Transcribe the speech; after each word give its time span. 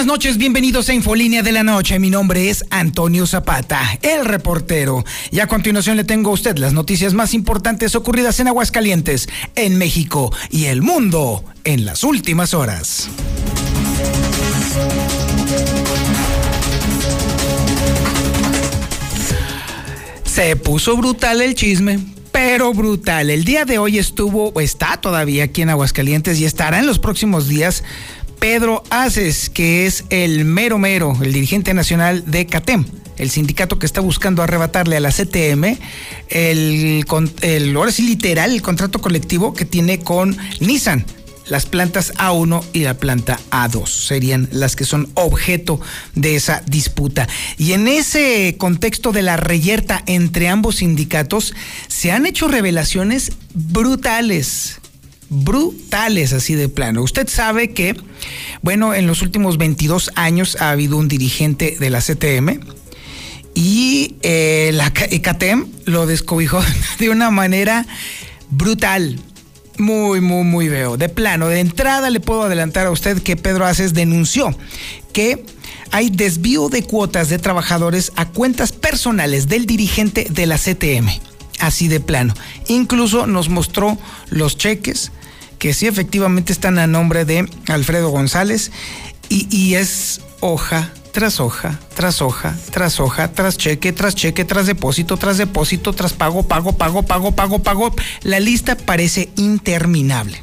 Buenas 0.00 0.14
noches, 0.14 0.38
bienvenidos 0.38 0.88
a 0.88 0.94
Infolínea 0.94 1.42
de 1.42 1.52
la 1.52 1.62
Noche. 1.62 1.98
Mi 1.98 2.08
nombre 2.08 2.48
es 2.48 2.64
Antonio 2.70 3.26
Zapata, 3.26 3.98
el 4.00 4.24
reportero. 4.24 5.04
Y 5.30 5.40
a 5.40 5.46
continuación 5.46 5.98
le 5.98 6.04
tengo 6.04 6.30
a 6.30 6.32
usted 6.32 6.56
las 6.56 6.72
noticias 6.72 7.12
más 7.12 7.34
importantes 7.34 7.94
ocurridas 7.94 8.40
en 8.40 8.48
Aguascalientes, 8.48 9.28
en 9.56 9.76
México 9.76 10.34
y 10.48 10.66
el 10.66 10.80
mundo 10.80 11.44
en 11.64 11.84
las 11.84 12.02
últimas 12.02 12.54
horas. 12.54 13.10
Se 20.24 20.56
puso 20.56 20.96
brutal 20.96 21.42
el 21.42 21.54
chisme, 21.54 21.98
pero 22.32 22.72
brutal. 22.72 23.28
El 23.28 23.44
día 23.44 23.66
de 23.66 23.76
hoy 23.76 23.98
estuvo, 23.98 24.58
está 24.62 24.98
todavía 24.98 25.44
aquí 25.44 25.60
en 25.60 25.68
Aguascalientes 25.68 26.40
y 26.40 26.46
estará 26.46 26.78
en 26.78 26.86
los 26.86 26.98
próximos 26.98 27.48
días 27.48 27.84
Pedro 28.40 28.82
Aces, 28.88 29.50
que 29.50 29.86
es 29.86 30.04
el 30.08 30.46
mero 30.46 30.78
mero, 30.78 31.16
el 31.20 31.34
dirigente 31.34 31.74
nacional 31.74 32.24
de 32.26 32.46
CATEM, 32.46 32.86
el 33.18 33.30
sindicato 33.30 33.78
que 33.78 33.84
está 33.84 34.00
buscando 34.00 34.42
arrebatarle 34.42 34.96
a 34.96 35.00
la 35.00 35.10
CTM 35.10 35.76
el, 36.30 37.04
el 37.42 37.76
ahora 37.76 37.92
sí 37.92 38.02
literal, 38.02 38.50
el 38.52 38.62
contrato 38.62 39.02
colectivo 39.02 39.52
que 39.52 39.66
tiene 39.66 40.00
con 40.00 40.38
Nissan. 40.58 41.04
Las 41.48 41.66
plantas 41.66 42.14
A1 42.14 42.64
y 42.72 42.80
la 42.80 42.94
planta 42.94 43.38
A2 43.50 43.86
serían 43.86 44.48
las 44.52 44.74
que 44.74 44.84
son 44.84 45.10
objeto 45.14 45.80
de 46.14 46.36
esa 46.36 46.62
disputa. 46.64 47.28
Y 47.58 47.72
en 47.72 47.88
ese 47.88 48.54
contexto 48.56 49.12
de 49.12 49.22
la 49.22 49.36
reyerta 49.36 50.02
entre 50.06 50.48
ambos 50.48 50.76
sindicatos, 50.76 51.52
se 51.88 52.12
han 52.12 52.24
hecho 52.24 52.46
revelaciones 52.46 53.32
brutales 53.52 54.79
brutales 55.30 56.32
así 56.32 56.54
de 56.54 56.68
plano. 56.68 57.02
Usted 57.02 57.28
sabe 57.28 57.70
que, 57.70 57.96
bueno, 58.60 58.92
en 58.94 59.06
los 59.06 59.22
últimos 59.22 59.56
22 59.56 60.10
años 60.16 60.58
ha 60.60 60.70
habido 60.70 60.96
un 60.98 61.08
dirigente 61.08 61.76
de 61.78 61.88
la 61.88 62.00
CTM 62.00 62.60
y 63.54 64.16
eh, 64.22 64.70
la 64.74 64.92
CATEM 64.92 65.66
lo 65.86 66.06
descobijó 66.06 66.60
de 66.98 67.10
una 67.10 67.30
manera 67.30 67.86
brutal. 68.50 69.18
Muy, 69.78 70.20
muy, 70.20 70.44
muy 70.44 70.68
veo. 70.68 70.98
De 70.98 71.08
plano, 71.08 71.48
de 71.48 71.60
entrada 71.60 72.10
le 72.10 72.20
puedo 72.20 72.42
adelantar 72.42 72.86
a 72.86 72.90
usted 72.90 73.22
que 73.22 73.36
Pedro 73.36 73.64
Aces 73.64 73.94
denunció 73.94 74.54
que 75.14 75.44
hay 75.90 76.10
desvío 76.10 76.68
de 76.68 76.82
cuotas 76.82 77.28
de 77.28 77.38
trabajadores 77.38 78.12
a 78.16 78.28
cuentas 78.28 78.72
personales 78.72 79.48
del 79.48 79.66
dirigente 79.66 80.26
de 80.30 80.46
la 80.46 80.58
CTM. 80.58 81.08
Así 81.58 81.88
de 81.88 82.00
plano. 82.00 82.34
Incluso 82.68 83.26
nos 83.26 83.48
mostró 83.48 83.98
los 84.30 84.56
cheques, 84.56 85.12
que 85.60 85.74
sí 85.74 85.86
efectivamente 85.86 86.52
están 86.52 86.78
a 86.78 86.88
nombre 86.88 87.24
de 87.24 87.46
Alfredo 87.68 88.08
González 88.08 88.72
y, 89.28 89.74
es 89.74 90.22
hoja 90.40 90.90
tras 91.12 91.38
hoja, 91.38 91.78
tras 91.94 92.22
hoja, 92.22 92.56
tras 92.72 92.98
hoja, 92.98 93.30
tras 93.30 93.56
cheque, 93.58 93.92
tras 93.92 94.16
cheque, 94.16 94.44
tras 94.44 94.66
depósito, 94.66 95.16
tras 95.18 95.38
depósito, 95.38 95.92
tras 95.92 96.14
pago, 96.14 96.48
pago, 96.48 96.76
pago, 96.76 97.04
pago, 97.04 97.32
pago, 97.32 97.62
pago. 97.62 97.94
La 98.22 98.40
lista 98.40 98.76
parece 98.76 99.28
interminable. 99.36 100.42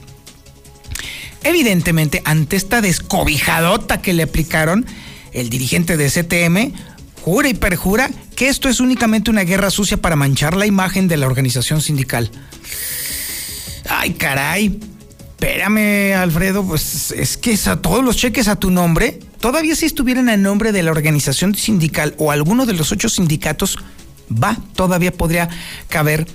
Evidentemente, 1.43 2.21
ante 2.23 2.55
esta 2.55 2.79
descobijadota 2.79 4.01
que 4.01 4.13
le 4.13 4.23
aplicaron, 4.23 4.85
el 5.33 5.49
dirigente 5.49 5.97
de 5.97 6.09
CTM 6.09 6.73
jura 7.23 7.49
y 7.49 7.55
perjura 7.55 8.09
que 8.35 8.49
esto 8.49 8.69
es 8.69 8.79
únicamente 8.79 9.31
una 9.31 9.43
guerra 9.43 9.71
sucia 9.71 9.97
para 9.97 10.15
manchar 10.15 10.55
la 10.55 10.67
imagen 10.67 11.07
de 11.07 11.17
la 11.17 11.25
organización 11.25 11.81
sindical. 11.81 12.31
Ay, 13.89 14.13
caray. 14.13 14.79
Espérame, 15.39 16.15
Alfredo, 16.15 16.65
pues 16.65 17.11
es 17.11 17.37
que 17.37 17.55
a 17.67 17.75
todos 17.75 18.03
los 18.03 18.17
cheques 18.17 18.47
a 18.47 18.55
tu 18.55 18.71
nombre, 18.71 19.19
todavía 19.39 19.75
si 19.75 19.85
estuvieran 19.85 20.29
a 20.29 20.37
nombre 20.37 20.71
de 20.71 20.81
la 20.81 20.89
organización 20.89 21.53
sindical 21.53 22.15
o 22.17 22.31
alguno 22.31 22.65
de 22.65 22.73
los 22.73 22.91
ocho 22.91 23.07
sindicatos, 23.07 23.77
va, 24.31 24.57
todavía 24.73 25.11
podría 25.11 25.47
caber 25.89 26.25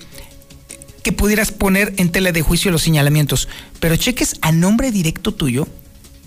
que 1.03 1.11
pudieras 1.11 1.51
poner 1.51 1.95
en 1.97 2.13
tela 2.13 2.31
de 2.31 2.43
juicio 2.43 2.71
los 2.71 2.83
señalamientos. 2.83 3.49
Pero 3.81 3.97
cheques 3.97 4.37
a 4.41 4.53
nombre 4.53 4.93
directo 4.93 5.35
tuyo, 5.35 5.67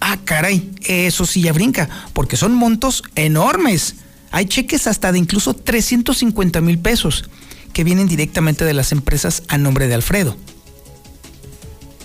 ah, 0.02 0.18
caray, 0.25 0.69
eso 0.84 1.25
sí 1.25 1.44
ya 1.44 1.53
brinca, 1.53 1.88
porque 2.12 2.35
son 2.35 2.53
montos 2.53 3.03
enormes. 3.16 3.96
Hay 4.31 4.47
cheques 4.47 4.85
hasta 4.88 5.14
de 5.14 5.19
incluso 5.19 5.53
350 5.53 6.59
mil 6.59 6.78
pesos 6.80 7.24
que 7.72 7.85
vienen 7.85 8.09
directamente 8.09 8.66
de 8.66 8.74
las 8.74 8.91
empresas 8.91 9.44
a 9.47 9.58
nombre 9.58 9.88
de 9.88 9.94
Alfredo. 9.94 10.35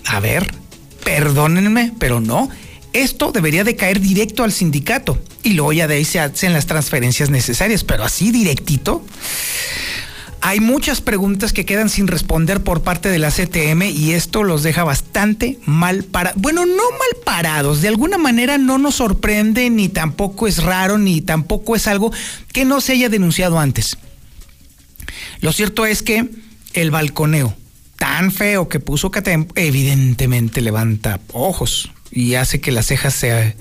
A 0.06 0.20
ver, 0.20 0.52
perdónenme, 1.04 1.92
pero 1.98 2.20
no. 2.20 2.48
Esto 2.92 3.30
debería 3.30 3.62
de 3.62 3.76
caer 3.76 4.00
directo 4.00 4.42
al 4.42 4.52
sindicato 4.52 5.22
y 5.42 5.50
luego 5.50 5.72
ya 5.72 5.86
de 5.86 5.94
ahí 5.94 6.04
se 6.04 6.18
hacen 6.18 6.52
las 6.52 6.66
transferencias 6.66 7.30
necesarias, 7.30 7.84
pero 7.84 8.04
así 8.04 8.32
directito. 8.32 9.04
Hay 10.42 10.60
muchas 10.60 11.02
preguntas 11.02 11.52
que 11.52 11.66
quedan 11.66 11.90
sin 11.90 12.06
responder 12.06 12.62
por 12.62 12.82
parte 12.82 13.10
de 13.10 13.18
la 13.18 13.30
CTM 13.30 13.82
y 13.82 14.12
esto 14.12 14.42
los 14.42 14.62
deja 14.62 14.84
bastante 14.84 15.58
mal 15.66 16.02
parados. 16.02 16.40
Bueno, 16.40 16.64
no 16.64 16.82
mal 16.90 17.22
parados, 17.24 17.82
de 17.82 17.88
alguna 17.88 18.16
manera 18.16 18.56
no 18.56 18.78
nos 18.78 18.96
sorprende, 18.96 19.68
ni 19.68 19.90
tampoco 19.90 20.48
es 20.48 20.62
raro, 20.62 20.96
ni 20.96 21.20
tampoco 21.20 21.76
es 21.76 21.86
algo 21.86 22.10
que 22.52 22.64
no 22.64 22.80
se 22.80 22.92
haya 22.92 23.10
denunciado 23.10 23.58
antes. 23.58 23.98
Lo 25.40 25.52
cierto 25.52 25.84
es 25.84 26.02
que 26.02 26.30
el 26.72 26.90
balconeo, 26.90 27.54
tan 28.00 28.32
feo 28.32 28.66
que 28.70 28.80
puso 28.80 29.10
Catem, 29.10 29.46
evidentemente 29.56 30.62
levanta 30.62 31.20
ojos 31.34 31.92
y 32.10 32.34
hace 32.34 32.58
que 32.58 32.72
las 32.72 32.86
cejas 32.86 33.12
se 33.12 33.56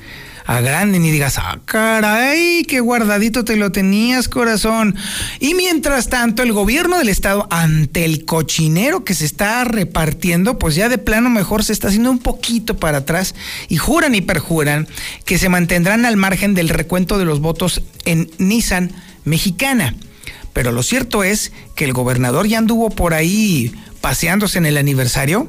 agranden 0.46 1.04
y 1.04 1.12
digas, 1.12 1.38
ah, 1.38 1.60
caray, 1.66 2.64
qué 2.64 2.80
guardadito 2.80 3.44
te 3.44 3.58
lo 3.58 3.74
tenías, 3.74 4.30
corazón. 4.30 4.96
Y 5.42 5.56
mientras 5.56 6.08
tanto, 6.08 6.42
el 6.42 6.54
gobierno 6.54 6.98
del 6.98 7.10
estado, 7.10 7.48
ante 7.52 8.06
el 8.06 8.24
cochinero 8.24 9.04
que 9.04 9.14
se 9.14 9.26
está 9.26 9.66
repartiendo, 9.66 10.58
pues 10.58 10.74
ya 10.74 10.88
de 10.88 10.98
plano 10.98 11.30
mejor 11.30 11.66
se 11.66 11.74
está 11.74 11.90
haciendo 11.90 12.10
un 12.10 12.20
poquito 12.20 12.78
para 12.78 13.00
atrás 13.00 13.36
y 13.68 13.76
juran 13.76 14.16
y 14.16 14.22
perjuran 14.22 14.88
que 15.26 15.38
se 15.38 15.50
mantendrán 15.50 16.06
al 16.06 16.16
margen 16.16 16.54
del 16.54 16.70
recuento 16.70 17.18
de 17.18 17.26
los 17.26 17.42
votos 17.42 17.84
en 18.06 18.32
Nissan 18.38 18.94
mexicana. 19.26 19.96
Pero 20.54 20.72
lo 20.72 20.82
cierto 20.82 21.24
es 21.26 21.52
que 21.76 21.84
el 21.84 21.94
gobernador 21.94 22.48
ya 22.48 22.58
anduvo 22.58 22.90
por 22.90 23.14
ahí 23.14 23.74
paseándose 24.02 24.58
en 24.58 24.66
el 24.66 24.78
aniversario 24.78 25.48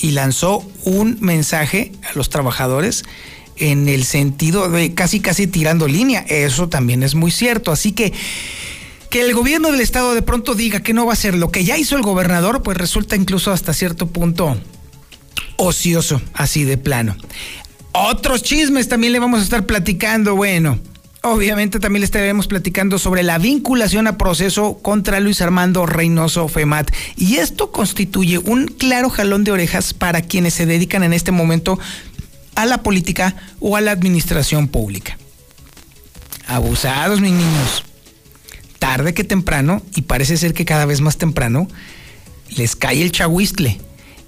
y 0.00 0.10
lanzó 0.10 0.64
un 0.84 1.18
mensaje 1.20 1.92
a 2.08 2.16
los 2.16 2.30
trabajadores 2.30 3.04
en 3.56 3.88
el 3.88 4.04
sentido 4.04 4.68
de 4.68 4.94
casi 4.94 5.20
casi 5.20 5.46
tirando 5.46 5.88
línea. 5.88 6.24
Eso 6.28 6.68
también 6.68 7.02
es 7.02 7.14
muy 7.14 7.30
cierto. 7.30 7.72
Así 7.72 7.92
que 7.92 8.12
que 9.10 9.22
el 9.22 9.34
gobierno 9.34 9.70
del 9.70 9.80
estado 9.80 10.14
de 10.14 10.22
pronto 10.22 10.54
diga 10.54 10.80
que 10.80 10.92
no 10.92 11.06
va 11.06 11.12
a 11.12 11.16
ser 11.16 11.34
lo 11.34 11.50
que 11.50 11.64
ya 11.64 11.78
hizo 11.78 11.96
el 11.96 12.02
gobernador, 12.02 12.62
pues 12.62 12.76
resulta 12.76 13.16
incluso 13.16 13.52
hasta 13.52 13.72
cierto 13.72 14.08
punto 14.08 14.58
ocioso, 15.56 16.20
así 16.34 16.64
de 16.64 16.76
plano. 16.76 17.16
Otros 17.92 18.42
chismes 18.42 18.88
también 18.88 19.12
le 19.12 19.20
vamos 19.20 19.40
a 19.40 19.44
estar 19.44 19.64
platicando, 19.64 20.36
bueno. 20.36 20.78
Obviamente 21.28 21.80
también 21.80 22.02
le 22.02 22.04
estaremos 22.04 22.46
platicando 22.46 23.00
sobre 23.00 23.24
la 23.24 23.38
vinculación 23.38 24.06
a 24.06 24.16
proceso 24.16 24.78
contra 24.78 25.18
Luis 25.18 25.42
Armando 25.42 25.84
Reynoso 25.84 26.46
Femat. 26.46 26.92
Y 27.16 27.38
esto 27.38 27.72
constituye 27.72 28.38
un 28.38 28.66
claro 28.66 29.10
jalón 29.10 29.42
de 29.42 29.50
orejas 29.50 29.92
para 29.92 30.22
quienes 30.22 30.54
se 30.54 30.66
dedican 30.66 31.02
en 31.02 31.12
este 31.12 31.32
momento 31.32 31.80
a 32.54 32.64
la 32.64 32.84
política 32.84 33.34
o 33.58 33.76
a 33.76 33.80
la 33.80 33.90
administración 33.90 34.68
pública. 34.68 35.18
Abusados, 36.46 37.20
mis 37.20 37.32
niños. 37.32 37.82
Tarde 38.78 39.12
que 39.12 39.24
temprano, 39.24 39.82
y 39.96 40.02
parece 40.02 40.36
ser 40.36 40.54
que 40.54 40.64
cada 40.64 40.86
vez 40.86 41.00
más 41.00 41.16
temprano, 41.16 41.66
les 42.50 42.76
cae 42.76 43.02
el 43.02 43.10
chahuistle. 43.10 43.80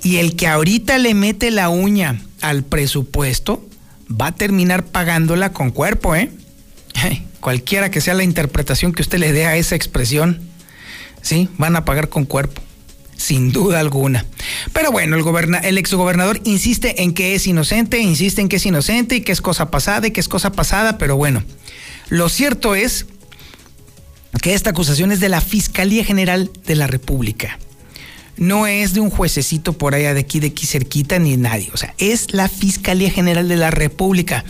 Y 0.03 0.17
el 0.17 0.35
que 0.35 0.49
ahorita 0.49 0.99
le 0.99 1.15
mete 1.15 1.53
la 1.53 1.69
uña 1.69 2.21
al 2.41 2.65
presupuesto 2.65 3.65
va 4.11 4.27
a 4.27 4.35
terminar 4.35 4.85
pagándola 4.87 5.53
con 5.53 5.71
cuerpo, 5.71 6.17
¿eh? 6.17 6.33
Cualquiera 7.41 7.91
que 7.91 8.01
sea 8.01 8.15
la 8.15 8.25
interpretación 8.25 8.93
que 8.93 9.03
usted 9.03 9.19
le 9.19 9.33
dé 9.33 9.47
a 9.47 9.57
esa 9.57 9.75
expresión, 9.77 10.41
sí, 11.23 11.49
van 11.59 11.77
a 11.77 11.85
pagar 11.85 12.09
con 12.09 12.25
cuerpo, 12.25 12.61
sin 13.17 13.53
duda 13.53 13.81
alguna. 13.81 14.27
Pero 14.73 14.91
bueno, 14.93 15.17
el, 15.63 15.79
exgobernador 15.79 16.41
insiste 16.45 17.03
en 17.03 17.15
que 17.15 17.35
es 17.35 17.47
inocente, 17.47 17.99
insiste 17.99 18.41
en 18.41 18.49
que 18.49 18.57
es 18.57 18.67
inocente 18.67 19.17
y 19.17 19.21
que 19.21 19.33
es 19.33 19.41
cosa 19.41 19.71
pasada 19.71 20.09
y 20.09 20.11
que 20.11 20.21
es 20.21 20.29
cosa 20.29 20.53
pasada, 20.53 20.99
pero 20.99 21.17
bueno, 21.17 21.43
lo 22.09 22.29
cierto 22.29 22.75
es 22.75 23.07
que 24.43 24.55
esta 24.55 24.71
acusación 24.71 25.13
es 25.13 25.21
de 25.21 25.29
la 25.29 25.41
Fiscalía 25.41 26.05
General 26.05 26.51
de 26.67 26.75
la 26.75 26.87
República. 26.87 27.59
No 28.37 28.69
es 28.69 28.95
de 28.95 29.01
un 29.01 29.11
juececito 29.11 29.73
por 29.73 29.97
allá 29.97 30.15
de 30.15 30.21
aquí, 30.21 30.39
de 30.39 30.49
aquí 30.49 30.65
cerquita, 30.65 31.19
ni 31.19 31.37
nadie. 31.37 31.71
O 31.75 31.77
sea, 31.77 31.95
es 31.99 32.33
la 32.33 32.49
Fiscalía 32.49 33.11
General 33.11 33.49
de 33.49 33.57
la 33.57 33.73
República. 33.73 34.45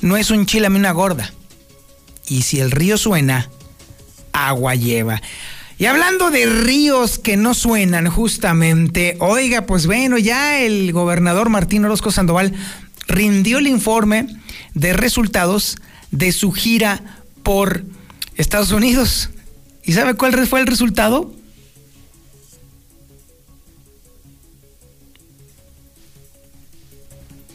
No 0.00 0.16
es 0.16 0.32
un 0.32 0.46
chilame 0.46 0.78
una 0.78 0.90
gorda. 0.90 1.32
Y 2.30 2.42
si 2.42 2.60
el 2.60 2.70
río 2.70 2.96
suena, 2.96 3.50
agua 4.32 4.76
lleva. 4.76 5.20
Y 5.78 5.86
hablando 5.86 6.30
de 6.30 6.46
ríos 6.46 7.18
que 7.18 7.36
no 7.36 7.54
suenan 7.54 8.08
justamente, 8.08 9.16
oiga, 9.18 9.66
pues 9.66 9.86
bueno, 9.86 10.16
ya 10.16 10.60
el 10.60 10.92
gobernador 10.92 11.48
Martín 11.48 11.84
Orozco 11.84 12.12
Sandoval 12.12 12.54
rindió 13.08 13.58
el 13.58 13.66
informe 13.66 14.28
de 14.74 14.92
resultados 14.92 15.76
de 16.12 16.30
su 16.30 16.52
gira 16.52 17.02
por 17.42 17.82
Estados 18.36 18.70
Unidos. 18.70 19.30
¿Y 19.82 19.94
sabe 19.94 20.14
cuál 20.14 20.46
fue 20.46 20.60
el 20.60 20.68
resultado? 20.68 21.34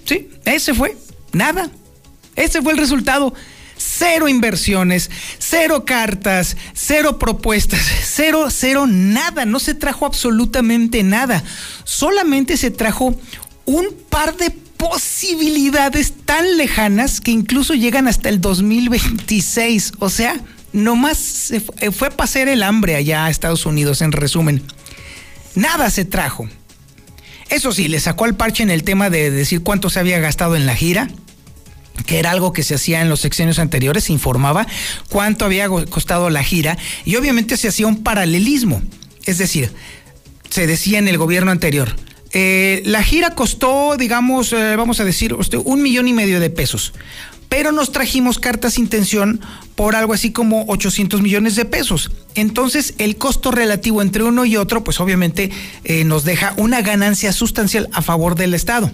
Sí, 0.03 0.29
ese 0.43 0.73
fue. 0.73 0.97
Nada. 1.31 1.69
Ese 2.35 2.61
fue 2.61 2.73
el 2.73 2.77
resultado. 2.77 3.33
Cero 3.87 4.27
inversiones, 4.27 5.11
cero 5.37 5.85
cartas, 5.85 6.57
cero 6.73 7.19
propuestas, 7.19 7.81
cero, 8.03 8.47
cero, 8.49 8.87
nada. 8.87 9.45
No 9.45 9.59
se 9.59 9.75
trajo 9.75 10.05
absolutamente 10.05 11.03
nada. 11.03 11.43
Solamente 11.83 12.57
se 12.57 12.71
trajo 12.71 13.15
un 13.65 13.85
par 14.09 14.35
de 14.37 14.49
posibilidades 14.49 16.13
tan 16.25 16.57
lejanas 16.57 17.21
que 17.21 17.31
incluso 17.31 17.75
llegan 17.75 18.07
hasta 18.07 18.29
el 18.29 18.41
2026. 18.41 19.93
O 19.99 20.09
sea, 20.09 20.35
nomás 20.73 21.17
se 21.17 21.59
fue, 21.59 21.91
fue 21.91 22.07
a 22.07 22.11
pasar 22.11 22.47
el 22.47 22.63
hambre 22.63 22.95
allá 22.95 23.25
a 23.25 23.29
Estados 23.29 23.65
Unidos, 23.65 24.01
en 24.01 24.11
resumen. 24.11 24.63
Nada 25.53 25.89
se 25.91 26.05
trajo. 26.05 26.49
Eso 27.49 27.71
sí, 27.71 27.87
le 27.87 27.99
sacó 27.99 28.25
al 28.25 28.35
parche 28.35 28.63
en 28.63 28.71
el 28.71 28.83
tema 28.83 29.11
de 29.11 29.29
decir 29.29 29.61
cuánto 29.61 29.91
se 29.91 29.99
había 29.99 30.19
gastado 30.19 30.55
en 30.55 30.65
la 30.65 30.75
gira 30.75 31.09
que 32.05 32.19
era 32.19 32.31
algo 32.31 32.53
que 32.53 32.63
se 32.63 32.75
hacía 32.75 33.01
en 33.01 33.09
los 33.09 33.21
sexenios 33.21 33.59
anteriores, 33.59 34.05
se 34.05 34.13
informaba 34.13 34.67
cuánto 35.09 35.45
había 35.45 35.67
costado 35.69 36.29
la 36.29 36.43
gira 36.43 36.77
y 37.03 37.15
obviamente 37.15 37.57
se 37.57 37.67
hacía 37.67 37.87
un 37.87 38.03
paralelismo. 38.03 38.81
Es 39.25 39.37
decir, 39.37 39.71
se 40.49 40.67
decía 40.67 40.99
en 40.99 41.07
el 41.07 41.17
gobierno 41.17 41.51
anterior, 41.51 41.95
eh, 42.31 42.81
la 42.85 43.01
gira 43.01 43.31
costó, 43.31 43.95
digamos, 43.97 44.51
eh, 44.53 44.75
vamos 44.75 44.99
a 44.99 45.05
decir, 45.05 45.35
un 45.63 45.81
millón 45.81 46.07
y 46.07 46.13
medio 46.13 46.39
de 46.39 46.49
pesos 46.49 46.93
pero 47.49 47.71
nos 47.71 47.91
trajimos 47.91 48.39
cartas 48.39 48.77
intención 48.77 49.41
por 49.75 49.95
algo 49.95 50.13
así 50.13 50.31
como 50.31 50.65
800 50.67 51.21
millones 51.21 51.55
de 51.55 51.65
pesos. 51.65 52.11
Entonces, 52.33 52.93
el 52.97 53.17
costo 53.17 53.51
relativo 53.51 54.01
entre 54.01 54.23
uno 54.23 54.45
y 54.45 54.57
otro, 54.57 54.83
pues 54.83 54.99
obviamente 54.99 55.51
eh, 55.83 56.03
nos 56.05 56.23
deja 56.23 56.53
una 56.57 56.81
ganancia 56.81 57.33
sustancial 57.33 57.89
a 57.93 58.01
favor 58.01 58.35
del 58.35 58.53
Estado. 58.53 58.91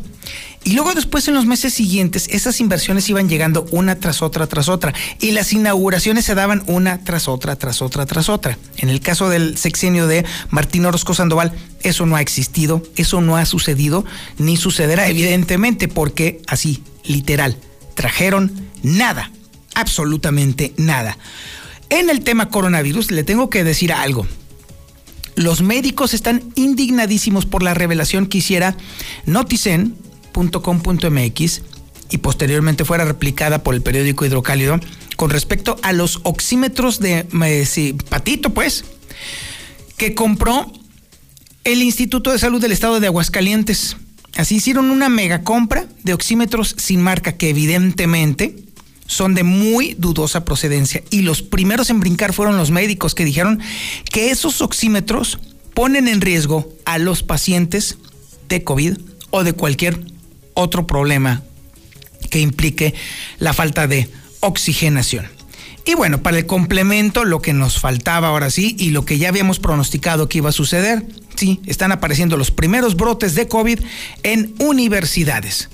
Y 0.63 0.73
luego 0.73 0.93
después 0.93 1.27
en 1.27 1.33
los 1.33 1.47
meses 1.47 1.73
siguientes 1.73 2.27
esas 2.29 2.59
inversiones 2.59 3.09
iban 3.09 3.27
llegando 3.27 3.65
una 3.71 3.95
tras 3.95 4.21
otra 4.21 4.45
tras 4.45 4.69
otra 4.69 4.93
y 5.19 5.31
las 5.31 5.53
inauguraciones 5.53 6.25
se 6.25 6.35
daban 6.35 6.61
una 6.67 7.03
tras 7.03 7.27
otra 7.27 7.55
tras 7.55 7.81
otra 7.81 8.05
tras 8.05 8.29
otra. 8.29 8.59
En 8.77 8.89
el 8.89 8.99
caso 8.99 9.29
del 9.29 9.57
sexenio 9.57 10.05
de 10.05 10.23
Martín 10.51 10.85
Orozco 10.85 11.15
Sandoval, 11.15 11.51
eso 11.81 12.05
no 12.05 12.15
ha 12.15 12.21
existido, 12.21 12.83
eso 12.95 13.21
no 13.21 13.37
ha 13.37 13.45
sucedido 13.45 14.05
ni 14.37 14.55
sucederá 14.55 15.07
evidentemente 15.07 15.87
porque 15.87 16.41
así, 16.45 16.83
literal, 17.03 17.57
trajeron 17.93 18.51
nada, 18.83 19.31
absolutamente 19.75 20.73
nada. 20.77 21.17
En 21.89 22.09
el 22.09 22.23
tema 22.23 22.49
coronavirus 22.49 23.11
le 23.11 23.23
tengo 23.23 23.49
que 23.49 23.63
decir 23.63 23.93
algo. 23.93 24.25
Los 25.35 25.61
médicos 25.61 26.13
están 26.13 26.43
indignadísimos 26.55 27.45
por 27.45 27.63
la 27.63 27.73
revelación 27.73 28.27
que 28.27 28.39
hiciera 28.39 28.75
noticen.com.mx 29.25 31.61
y 32.09 32.17
posteriormente 32.17 32.83
fuera 32.85 33.05
replicada 33.05 33.63
por 33.63 33.73
el 33.73 33.81
periódico 33.81 34.25
Hidrocálido 34.25 34.77
con 35.15 35.29
respecto 35.29 35.77
a 35.81 35.93
los 35.93 36.19
oxímetros 36.23 36.99
de 36.99 37.25
eh, 37.45 37.95
Patito, 38.09 38.53
pues, 38.53 38.83
que 39.97 40.13
compró 40.13 40.69
el 41.63 41.83
Instituto 41.83 42.31
de 42.31 42.39
Salud 42.39 42.61
del 42.61 42.71
Estado 42.71 42.99
de 42.99 43.07
Aguascalientes. 43.07 43.97
Así 44.37 44.55
hicieron 44.55 44.89
una 44.89 45.09
mega 45.09 45.43
compra 45.43 45.85
de 46.03 46.13
oxímetros 46.13 46.75
sin 46.77 47.01
marca 47.01 47.33
que 47.33 47.49
evidentemente 47.49 48.55
son 49.05 49.35
de 49.35 49.43
muy 49.43 49.95
dudosa 49.97 50.45
procedencia. 50.45 51.03
Y 51.09 51.23
los 51.23 51.41
primeros 51.41 51.89
en 51.89 51.99
brincar 51.99 52.33
fueron 52.33 52.57
los 52.57 52.71
médicos 52.71 53.13
que 53.13 53.25
dijeron 53.25 53.59
que 54.09 54.31
esos 54.31 54.61
oxímetros 54.61 55.39
ponen 55.73 56.07
en 56.07 56.21
riesgo 56.21 56.69
a 56.85 56.97
los 56.97 57.23
pacientes 57.23 57.97
de 58.47 58.63
COVID 58.63 58.97
o 59.31 59.43
de 59.43 59.53
cualquier 59.53 59.99
otro 60.53 60.87
problema 60.87 61.43
que 62.29 62.39
implique 62.39 62.93
la 63.39 63.53
falta 63.53 63.87
de 63.87 64.09
oxigenación. 64.39 65.25
Y 65.85 65.95
bueno, 65.95 66.21
para 66.21 66.37
el 66.37 66.45
complemento, 66.45 67.25
lo 67.25 67.41
que 67.41 67.53
nos 67.53 67.79
faltaba 67.79 68.29
ahora 68.29 68.49
sí 68.49 68.75
y 68.77 68.91
lo 68.91 69.03
que 69.03 69.17
ya 69.17 69.29
habíamos 69.29 69.59
pronosticado 69.59 70.29
que 70.29 70.37
iba 70.37 70.49
a 70.49 70.53
suceder, 70.53 71.05
están 71.65 71.91
apareciendo 71.91 72.37
los 72.37 72.51
primeros 72.51 72.95
brotes 72.95 73.35
de 73.35 73.47
COVID 73.47 73.79
en 74.23 74.53
universidades. 74.59 75.69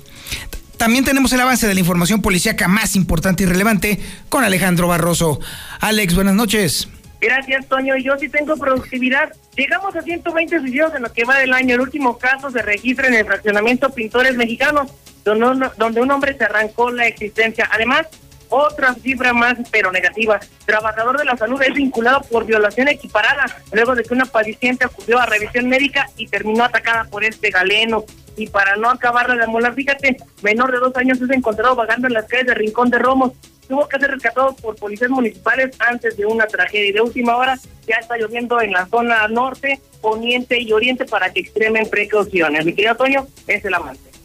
También 0.78 1.04
tenemos 1.04 1.34
el 1.34 1.42
avance 1.42 1.68
de 1.68 1.74
la 1.74 1.80
información 1.80 2.22
policíaca 2.22 2.68
más 2.68 2.96
importante 2.96 3.44
y 3.44 3.46
relevante 3.48 4.00
con 4.30 4.44
Alejandro 4.44 4.88
Barroso. 4.88 5.40
Alex, 5.80 6.14
buenas 6.14 6.36
noches. 6.36 6.88
Gracias, 7.20 7.68
Toño. 7.68 7.96
Yo 7.98 8.16
sí 8.20 8.30
tengo 8.30 8.56
productividad. 8.58 9.34
Llegamos 9.56 9.96
a 9.96 10.04
120 10.04 10.60
suicidios 10.60 10.94
en 10.94 11.02
lo 11.02 11.12
que 11.12 11.24
va 11.24 11.40
del 11.40 11.52
año. 11.52 11.74
El 11.74 11.82
último 11.82 12.20
caso 12.20 12.52
se 12.52 12.62
registra 12.62 13.08
en 13.08 13.16
el 13.16 13.26
fraccionamiento 13.26 13.90
Pintores 13.90 14.36
Mexicanos, 14.36 14.92
donde 15.26 16.00
un 16.00 16.12
hombre 16.12 16.38
se 16.38 16.44
arrancó 16.44 16.92
la 16.92 17.08
existencia. 17.08 17.68
Además, 17.74 18.06
otra 18.50 18.94
cifra 18.96 19.34
más, 19.34 19.58
pero 19.72 19.92
negativa. 19.92 20.40
Trabajador 20.66 21.18
de 21.18 21.26
la 21.26 21.38
salud 21.38 21.62
es 21.62 21.74
vinculado 21.74 22.22
por 22.22 22.46
violación 22.46 22.88
equiparada, 22.88 23.46
luego 23.72 23.96
de 23.96 24.04
que 24.04 24.14
una 24.14 24.26
paciente 24.26 24.86
acudió 24.86 25.20
a 25.20 25.26
revisión 25.26 25.68
médica 25.68 26.10
y 26.18 26.28
terminó 26.28 26.64
atacada 26.64 27.06
por 27.06 27.24
este 27.24 27.50
galeno. 27.50 28.04
Y 28.36 28.48
para 28.48 28.76
no 28.76 28.90
acabarla 28.90 29.36
de 29.36 29.48
molar, 29.48 29.74
fíjate, 29.74 30.18
menor 30.44 30.72
de 30.72 30.78
dos 30.78 30.96
años 30.96 31.20
es 31.20 31.30
encontrado 31.30 31.76
vagando 31.76 32.08
en 32.08 32.14
las 32.14 32.26
calles 32.26 32.48
de 32.48 32.54
Rincón 32.54 32.90
de 32.90 33.00
Romos. 33.00 33.34
Tuvo 33.68 33.88
que 33.88 34.00
ser 34.00 34.12
rescatado 34.12 34.56
por 34.56 34.76
policías 34.76 35.10
municipales 35.10 35.76
antes 35.80 36.16
de 36.16 36.26
una 36.26 36.46
tragedia. 36.46 36.90
Y 36.90 36.92
de 36.94 37.02
última 37.02 37.36
hora 37.36 37.58
ya 37.88 37.96
está 37.96 38.16
lloviendo 38.18 38.62
en 38.62 38.72
la 38.72 38.86
zona 38.86 39.28
norte, 39.28 39.82
poniente 40.02 40.62
y 40.62 40.72
oriente 40.72 41.06
para 41.06 41.34
que 41.34 41.42
extremen 41.42 41.90
precauciones. 41.90 42.64
Mi 42.64 42.74
querido 42.74 42.92
Antonio, 42.92 43.28
es 43.48 43.66
el 43.66 43.74
amante. 43.74 44.17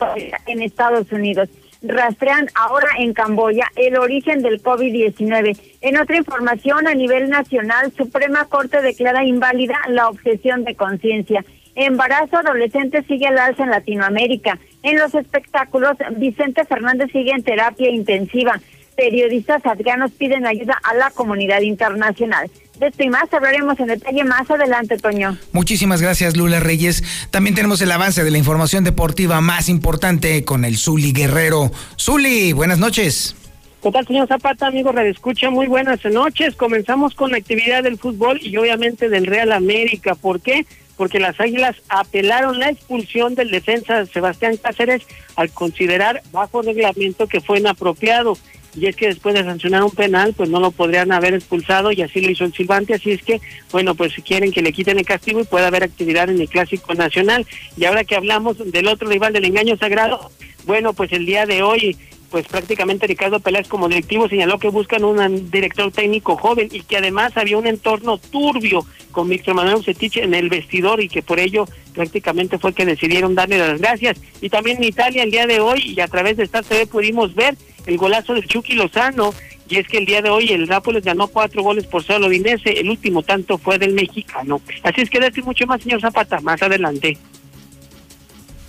en 0.45 0.61
Estados 0.61 1.11
Unidos. 1.11 1.49
Rastrean 1.83 2.47
ahora 2.55 2.87
en 2.97 3.13
Camboya 3.13 3.67
el 3.75 3.97
origen 3.97 4.41
del 4.41 4.63
COVID-19. 4.63 5.59
En 5.81 5.97
otra 5.97 6.17
información, 6.17 6.87
a 6.87 6.95
nivel 6.95 7.29
nacional, 7.29 7.93
Suprema 7.95 8.45
Corte 8.45 8.81
declara 8.81 9.23
inválida 9.25 9.77
la 9.89 10.07
objeción 10.07 10.63
de 10.63 10.73
conciencia. 10.75 11.45
Embarazo 11.77 12.37
adolescente 12.37 13.03
sigue 13.03 13.27
al 13.27 13.37
alza 13.37 13.63
en 13.63 13.69
Latinoamérica. 13.69 14.57
En 14.81 14.97
los 14.97 15.13
espectáculos, 15.13 15.95
Vicente 16.17 16.65
Fernández 16.65 17.11
sigue 17.11 17.31
en 17.31 17.43
terapia 17.43 17.91
intensiva. 17.91 18.59
Periodistas 18.95 19.63
afganos 19.63 20.11
piden 20.11 20.47
ayuda 20.47 20.75
a 20.81 20.95
la 20.95 21.11
comunidad 21.11 21.61
internacional. 21.61 22.49
De 22.79 22.87
esto 22.87 23.03
y 23.03 23.09
más 23.09 23.31
hablaremos 23.31 23.79
en 23.79 23.87
detalle 23.87 24.23
más 24.23 24.49
adelante, 24.49 24.97
Toño. 24.97 25.37
Muchísimas 25.51 26.01
gracias, 26.01 26.35
Lula 26.35 26.59
Reyes. 26.59 27.03
También 27.29 27.55
tenemos 27.55 27.79
el 27.81 27.91
avance 27.91 28.23
de 28.23 28.31
la 28.31 28.39
información 28.39 28.83
deportiva 28.83 29.39
más 29.41 29.69
importante 29.69 30.43
con 30.45 30.65
el 30.65 30.77
Zuli 30.77 31.11
Guerrero. 31.11 31.71
Zuli, 31.95 32.53
buenas 32.53 32.79
noches. 32.79 33.35
¿Qué 33.83 33.91
tal, 33.91 34.07
señor 34.07 34.27
Zapata, 34.27 34.65
amigo 34.65 34.91
Radio 34.91 35.11
Escucha? 35.11 35.51
Muy 35.51 35.67
buenas 35.67 36.03
noches. 36.05 36.55
Comenzamos 36.55 37.13
con 37.13 37.29
la 37.29 37.37
actividad 37.37 37.83
del 37.83 37.99
fútbol 37.99 38.39
y 38.41 38.57
obviamente 38.57 39.09
del 39.09 39.27
Real 39.27 39.51
América. 39.51 40.15
¿Por 40.15 40.41
qué? 40.41 40.65
Porque 40.97 41.19
las 41.19 41.39
Águilas 41.39 41.75
apelaron 41.87 42.59
la 42.59 42.69
expulsión 42.69 43.35
del 43.35 43.51
defensa 43.51 44.05
Sebastián 44.07 44.57
Cáceres 44.57 45.03
al 45.35 45.51
considerar 45.51 46.23
bajo 46.31 46.61
reglamento 46.61 47.27
que 47.27 47.39
fue 47.39 47.59
inapropiado 47.59 48.35
y 48.77 48.85
es 48.85 48.95
que 48.95 49.07
después 49.07 49.33
de 49.33 49.43
sancionar 49.43 49.83
un 49.83 49.91
penal, 49.91 50.33
pues 50.37 50.49
no 50.49 50.59
lo 50.59 50.69
podrían 50.69 51.11
haber 51.11 51.33
expulsado 51.33 51.91
y 51.91 52.03
así 52.03 52.21
lo 52.21 52.29
hizo 52.29 52.45
el 52.45 52.53
Silvante, 52.53 52.93
así 52.93 53.11
es 53.11 53.23
que, 53.23 53.41
bueno, 53.71 53.95
pues 53.95 54.13
quieren 54.23 54.51
que 54.51 54.61
le 54.61 54.71
quiten 54.71 54.99
el 54.99 55.05
castigo 55.05 55.39
y 55.39 55.45
pueda 55.45 55.67
haber 55.67 55.83
actividad 55.83 56.29
en 56.29 56.39
el 56.39 56.47
Clásico 56.47 56.93
Nacional. 56.93 57.47
Y 57.75 57.85
ahora 57.85 58.03
que 58.03 58.15
hablamos 58.15 58.57
del 58.71 58.87
otro 58.87 59.09
rival 59.09 59.33
del 59.33 59.45
engaño 59.45 59.77
sagrado, 59.77 60.29
bueno, 60.65 60.93
pues 60.93 61.11
el 61.11 61.25
día 61.25 61.47
de 61.47 61.63
hoy 61.63 61.97
pues 62.29 62.47
prácticamente 62.47 63.07
Ricardo 63.07 63.39
Peláez 63.39 63.67
como 63.67 63.87
directivo 63.87 64.27
señaló 64.27 64.59
que 64.59 64.69
buscan 64.69 65.03
un 65.03 65.49
director 65.49 65.91
técnico 65.91 66.35
joven 66.35 66.69
y 66.71 66.81
que 66.81 66.97
además 66.97 67.35
había 67.37 67.57
un 67.57 67.67
entorno 67.67 68.17
turbio 68.17 68.85
con 69.11 69.29
Víctor 69.29 69.55
Manuel 69.55 69.83
Cetich 69.83 70.17
en 70.17 70.33
el 70.33 70.49
vestidor 70.49 71.01
y 71.01 71.09
que 71.09 71.21
por 71.21 71.39
ello 71.39 71.65
prácticamente 71.93 72.59
fue 72.59 72.73
que 72.73 72.85
decidieron 72.85 73.35
darle 73.35 73.57
las 73.57 73.79
gracias. 73.79 74.17
Y 74.41 74.49
también 74.49 74.77
en 74.77 74.83
Italia 74.83 75.23
el 75.23 75.31
día 75.31 75.47
de 75.47 75.59
hoy 75.59 75.93
y 75.95 75.99
a 76.01 76.07
través 76.07 76.37
de 76.37 76.43
esta 76.43 76.61
TV 76.61 76.85
pudimos 76.85 77.33
ver 77.33 77.55
el 77.85 77.97
golazo 77.97 78.33
del 78.33 78.45
Chucky 78.45 78.73
Lozano 78.73 79.33
y 79.69 79.77
es 79.77 79.87
que 79.87 79.97
el 79.97 80.05
día 80.05 80.21
de 80.21 80.29
hoy 80.29 80.49
el 80.49 80.67
Nápoles 80.67 81.03
ganó 81.03 81.27
cuatro 81.27 81.61
goles 81.63 81.85
por 81.87 82.03
cero 82.03 82.25
al 82.25 82.33
el 82.33 82.89
último 82.89 83.23
tanto 83.23 83.57
fue 83.57 83.77
del 83.77 83.93
mexicano. 83.93 84.61
Así 84.83 85.01
es 85.01 85.09
que 85.09 85.19
decir 85.19 85.43
mucho 85.43 85.65
más, 85.65 85.81
señor 85.81 86.01
Zapata, 86.01 86.39
más 86.41 86.61
adelante. 86.61 87.17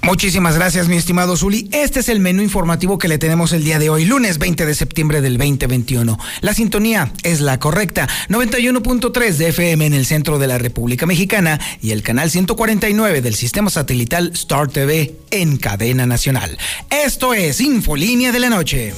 Muchísimas 0.08 0.54
gracias, 0.54 0.88
mi 0.88 0.96
estimado 0.96 1.36
Zuli. 1.36 1.68
Este 1.70 2.00
es 2.00 2.08
el 2.08 2.18
menú 2.18 2.40
informativo 2.40 2.96
que 2.96 3.08
le 3.08 3.18
tenemos 3.18 3.52
el 3.52 3.62
día 3.62 3.78
de 3.78 3.90
hoy, 3.90 4.06
lunes 4.06 4.38
20 4.38 4.64
de 4.64 4.74
septiembre 4.74 5.20
del 5.20 5.36
2021. 5.36 6.18
La 6.40 6.54
sintonía 6.54 7.12
es 7.24 7.40
la 7.40 7.58
correcta, 7.60 8.08
91.3 8.30 9.32
de 9.34 9.48
FM 9.48 9.84
en 9.84 9.92
el 9.92 10.06
centro 10.06 10.38
de 10.38 10.46
la 10.46 10.56
República 10.56 11.04
Mexicana 11.04 11.60
y 11.82 11.90
el 11.90 12.02
canal 12.02 12.30
149 12.30 13.20
del 13.20 13.34
sistema 13.34 13.68
satelital 13.68 14.30
Star 14.32 14.68
TV 14.68 15.14
en 15.30 15.58
cadena 15.58 16.06
nacional. 16.06 16.56
Esto 16.88 17.34
es 17.34 17.60
Infolínea 17.60 18.32
de 18.32 18.40
la 18.40 18.48
Noche. 18.48 18.94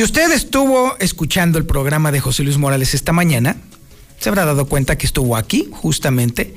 Si 0.00 0.04
usted 0.04 0.32
estuvo 0.32 0.96
escuchando 0.98 1.58
el 1.58 1.66
programa 1.66 2.10
de 2.10 2.20
José 2.20 2.42
Luis 2.42 2.56
Morales 2.56 2.94
esta 2.94 3.12
mañana, 3.12 3.58
se 4.18 4.30
habrá 4.30 4.46
dado 4.46 4.64
cuenta 4.64 4.96
que 4.96 5.04
estuvo 5.04 5.36
aquí 5.36 5.68
justamente 5.72 6.54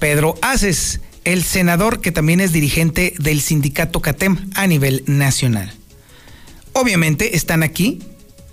Pedro 0.00 0.34
Aces, 0.42 1.00
el 1.22 1.44
senador 1.44 2.00
que 2.00 2.10
también 2.10 2.40
es 2.40 2.50
dirigente 2.50 3.14
del 3.20 3.40
sindicato 3.40 4.02
CATEM 4.02 4.50
a 4.56 4.66
nivel 4.66 5.04
nacional. 5.06 5.72
Obviamente 6.72 7.36
están 7.36 7.62
aquí 7.62 8.02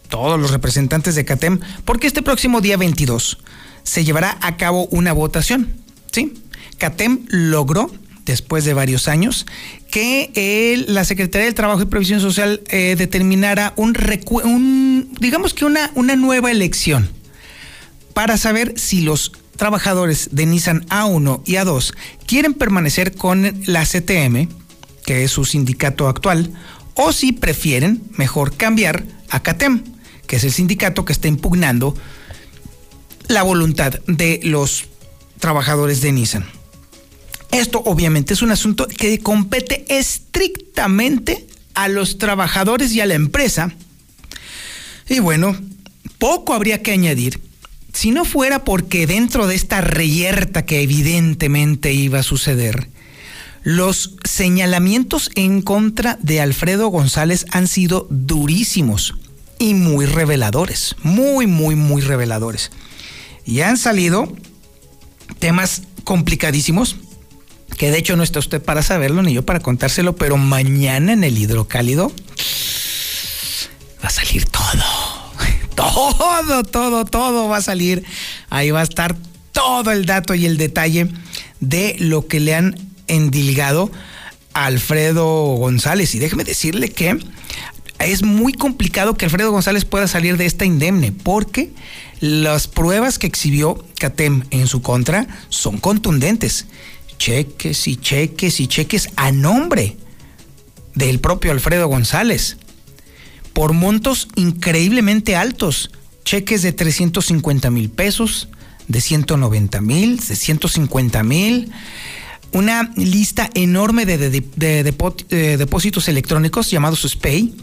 todos 0.10 0.40
los 0.40 0.52
representantes 0.52 1.16
de 1.16 1.26
CATEM 1.26 1.60
porque 1.84 2.06
este 2.06 2.22
próximo 2.22 2.62
día 2.62 2.78
22 2.78 3.40
se 3.82 4.06
llevará 4.06 4.38
a 4.42 4.58
cabo 4.58 4.86
una 4.92 5.12
votación. 5.12 5.74
¿sí? 6.12 6.36
CATEM 6.78 7.26
logró 7.30 7.90
después 8.30 8.64
de 8.64 8.76
varios 8.76 9.08
años, 9.08 9.48
que 9.90 10.86
la 10.88 11.04
Secretaría 11.04 11.46
del 11.46 11.56
Trabajo 11.56 11.82
y 11.82 11.86
Previsión 11.86 12.22
Social 12.22 12.62
eh, 12.70 12.96
determinara 12.98 13.74
un, 13.76 15.10
digamos 15.20 15.54
que 15.56 15.66
una, 15.66 15.92
una 15.96 16.16
nueva 16.16 16.52
elección 16.52 17.10
para 18.14 18.38
saber 18.38 18.74
si 18.78 19.02
los 19.02 19.32
trabajadores 19.58 20.30
de 20.32 20.46
Nissan 20.46 20.86
A1 20.88 21.42
y 21.46 21.54
A2 21.54 21.94
quieren 22.28 22.54
permanecer 22.54 23.16
con 23.16 23.62
la 23.66 23.84
CTM, 23.84 24.48
que 25.04 25.24
es 25.24 25.32
su 25.32 25.44
sindicato 25.44 26.08
actual, 26.08 26.52
o 26.94 27.12
si 27.12 27.32
prefieren 27.32 28.04
mejor 28.16 28.56
cambiar 28.56 29.06
a 29.30 29.42
CATEM, 29.42 29.84
que 30.28 30.36
es 30.36 30.44
el 30.44 30.52
sindicato 30.52 31.04
que 31.04 31.14
está 31.14 31.28
impugnando 31.28 31.96
la 33.28 33.42
voluntad 33.42 33.94
de 34.06 34.40
los 34.44 34.86
trabajadores 35.40 36.02
de 36.02 36.12
Nissan. 36.12 36.59
Esto 37.52 37.82
obviamente 37.86 38.34
es 38.34 38.42
un 38.42 38.52
asunto 38.52 38.88
que 38.88 39.20
compete 39.20 39.86
estrictamente 39.90 41.48
a 41.74 41.88
los 41.88 42.18
trabajadores 42.18 42.94
y 42.94 43.02
a 43.02 43.06
la 43.06 43.16
empresa. 43.16 43.72
Y 45.08 45.20
bueno, 45.20 45.58
poco 46.20 46.54
habría 46.54 46.84
que 46.84 46.92
añadir 46.92 47.42
si 47.94 48.12
no 48.12 48.24
fuera 48.24 48.64
porque 48.64 49.08
dentro 49.08 49.48
de 49.48 49.56
esta 49.56 49.82
reyerta 49.82 50.66
que 50.66 50.82
evidentemente 50.82 51.92
iba 51.92 52.20
a 52.20 52.24
suceder, 52.24 52.90
los 53.64 54.16
señalamientos 54.24 55.32
en 55.36 55.62
contra 55.62 56.18
de 56.22 56.40
Alfredo 56.40 56.88
González 56.88 57.46
han 57.52 57.68
sido 57.68 58.08
durísimos 58.10 59.16
y 59.58 59.74
muy 59.74 60.06
reveladores, 60.06 60.96
muy, 61.04 61.48
muy, 61.48 61.76
muy 61.76 62.02
reveladores. 62.02 62.72
Y 63.46 63.62
han 63.62 63.78
salido 63.78 64.34
temas 65.40 65.82
complicadísimos 66.04 66.96
que 67.80 67.92
de 67.92 67.98
hecho 67.98 68.18
no 68.18 68.24
está 68.24 68.40
usted 68.40 68.62
para 68.62 68.84
saberlo 68.84 69.24
ni 69.24 69.34
yo 69.34 69.46
para 69.46 69.62
contárselo, 69.62 70.14
pero 70.18 70.36
mañana 70.36 71.14
en 71.14 71.24
el 71.24 71.38
hidrocálido 71.38 72.12
va 74.04 74.10
a 74.10 74.12
salir 74.12 74.46
todo. 74.46 74.84
Todo, 75.76 76.64
todo, 76.66 77.06
todo 77.06 77.48
va 77.48 77.56
a 77.56 77.62
salir. 77.62 78.04
Ahí 78.50 78.70
va 78.70 78.82
a 78.82 78.84
estar 78.84 79.16
todo 79.54 79.94
el 79.94 80.06
dato 80.06 80.36
y 80.36 80.46
el 80.46 80.58
detalle 80.58 81.08
de 81.62 81.96
lo 82.00 82.28
que 82.28 82.42
le 82.42 82.54
han 82.54 82.76
endilgado 83.08 83.90
a 84.54 84.66
Alfredo 84.66 85.26
González. 85.56 86.14
Y 86.16 86.20
déjeme 86.20 86.44
decirle 86.44 86.90
que 86.90 87.18
es 88.00 88.24
muy 88.24 88.52
complicado 88.52 89.16
que 89.16 89.24
Alfredo 89.24 89.52
González 89.52 89.86
pueda 89.86 90.10
salir 90.10 90.36
de 90.36 90.48
esta 90.48 90.66
indemne, 90.66 91.14
porque 91.14 91.72
las 92.20 92.68
pruebas 92.68 93.18
que 93.18 93.28
exhibió 93.28 93.82
CATEM 94.00 94.44
en 94.52 94.68
su 94.68 94.82
contra 94.82 95.28
son 95.48 95.78
contundentes 95.78 96.66
cheques 97.20 97.88
y 97.88 97.98
cheques 97.98 98.60
y 98.60 98.68
cheques 98.68 99.10
a 99.16 99.32
nombre 99.32 99.98
del 100.96 101.20
propio 101.20 101.52
Alfredo 101.52 101.88
González 101.88 102.58
por 103.54 103.74
montos 103.74 104.30
increíblemente 104.36 105.36
altos, 105.36 105.92
cheques 106.24 106.62
de 106.62 106.72
350 106.72 107.70
mil 107.70 107.90
pesos, 107.90 108.48
de 108.88 109.02
190 109.02 109.82
mil, 109.82 110.18
de 110.18 110.36
150 110.36 111.24
mil, 111.24 111.72
una 112.54 112.92
lista 112.96 113.50
enorme 113.54 114.06
de, 114.06 114.18
de, 114.18 115.58
depósitos 115.58 116.08
electrónicos 116.08 116.72
llamados 116.72 117.02
SPAY, 117.02 117.54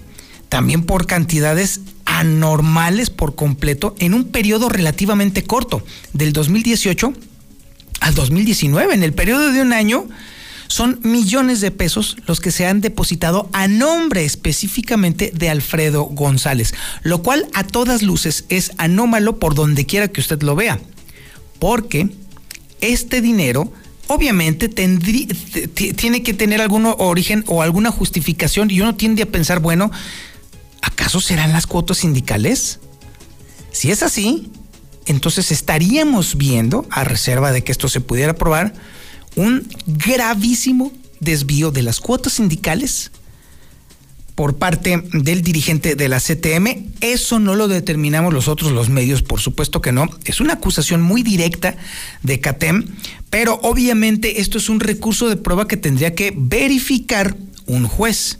también 0.48 0.84
por 0.84 1.06
cantidades 1.06 1.80
anormales 2.04 3.10
por 3.10 3.34
completo 3.34 3.94
en 3.98 4.14
un 4.14 4.24
periodo 4.24 4.68
relativamente 4.68 5.44
corto, 5.44 5.84
del 6.12 6.32
2018 6.32 7.14
al 8.00 8.14
2019. 8.14 8.94
En 8.94 9.02
el 9.02 9.12
periodo 9.12 9.52
de 9.52 9.60
un 9.62 9.72
año 9.72 10.06
son 10.68 11.00
millones 11.02 11.60
de 11.60 11.70
pesos 11.70 12.16
los 12.26 12.40
que 12.40 12.50
se 12.50 12.66
han 12.66 12.80
depositado 12.80 13.48
a 13.52 13.68
nombre 13.68 14.24
específicamente 14.24 15.32
de 15.34 15.50
Alfredo 15.50 16.04
González, 16.04 16.74
lo 17.02 17.22
cual 17.22 17.46
a 17.54 17.64
todas 17.64 18.02
luces 18.02 18.44
es 18.48 18.72
anómalo 18.78 19.38
por 19.38 19.54
donde 19.54 19.86
quiera 19.86 20.08
que 20.08 20.20
usted 20.20 20.42
lo 20.42 20.56
vea, 20.56 20.80
porque 21.58 22.08
este 22.80 23.20
dinero 23.20 23.72
obviamente 24.08 24.68
tiene 24.68 26.22
que 26.22 26.34
tener 26.34 26.60
algún 26.60 26.86
origen 26.98 27.44
o 27.46 27.62
alguna 27.62 27.90
justificación 27.90 28.70
y 28.70 28.80
uno 28.80 28.94
tiende 28.94 29.22
a 29.22 29.26
pensar, 29.26 29.60
bueno, 29.60 29.90
¿acaso 30.82 31.20
serán 31.20 31.52
las 31.52 31.66
cuotas 31.66 31.98
sindicales? 31.98 32.80
Si 33.72 33.90
es 33.90 34.02
así, 34.02 34.50
entonces 35.06 35.52
estaríamos 35.52 36.36
viendo, 36.36 36.86
a 36.90 37.04
reserva 37.04 37.52
de 37.52 37.64
que 37.64 37.72
esto 37.72 37.88
se 37.88 38.00
pudiera 38.00 38.32
aprobar, 38.32 38.74
un 39.36 39.68
gravísimo 39.86 40.92
desvío 41.20 41.70
de 41.70 41.82
las 41.82 42.00
cuotas 42.00 42.34
sindicales 42.34 43.10
por 44.36 44.56
parte 44.56 45.02
del 45.12 45.42
dirigente 45.42 45.94
de 45.96 46.08
la 46.08 46.20
CTM. 46.20 46.92
Eso 47.00 47.38
no 47.38 47.54
lo 47.54 47.68
determinamos 47.68 48.34
los 48.34 48.48
otros, 48.48 48.70
los 48.70 48.90
medios, 48.90 49.22
por 49.22 49.40
supuesto 49.40 49.80
que 49.80 49.92
no. 49.92 50.08
Es 50.24 50.40
una 50.40 50.54
acusación 50.54 51.00
muy 51.00 51.22
directa 51.22 51.76
de 52.22 52.38
CATEM, 52.38 52.84
pero 53.30 53.58
obviamente 53.62 54.40
esto 54.40 54.58
es 54.58 54.68
un 54.68 54.80
recurso 54.80 55.28
de 55.28 55.36
prueba 55.36 55.66
que 55.66 55.78
tendría 55.78 56.14
que 56.14 56.34
verificar 56.36 57.34
un 57.66 57.86
juez 57.86 58.38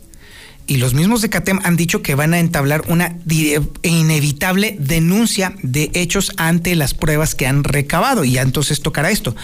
y 0.66 0.76
los 0.76 0.94
mismos 0.94 1.22
de 1.22 1.30
CATEM 1.30 1.60
han 1.64 1.76
dicho 1.76 2.02
que 2.02 2.14
van 2.14 2.34
a 2.34 2.40
entablar 2.40 2.82
una 2.88 3.16
inevitable 3.82 4.76
denuncia 4.80 5.54
de 5.62 5.90
hechos 5.94 6.32
ante 6.36 6.74
las 6.74 6.94
pruebas 6.94 7.34
que 7.34 7.46
han 7.46 7.62
recabado 7.62 8.24
y 8.24 8.38
entonces 8.38 8.80
tocará 8.80 9.10
esto. 9.10 9.36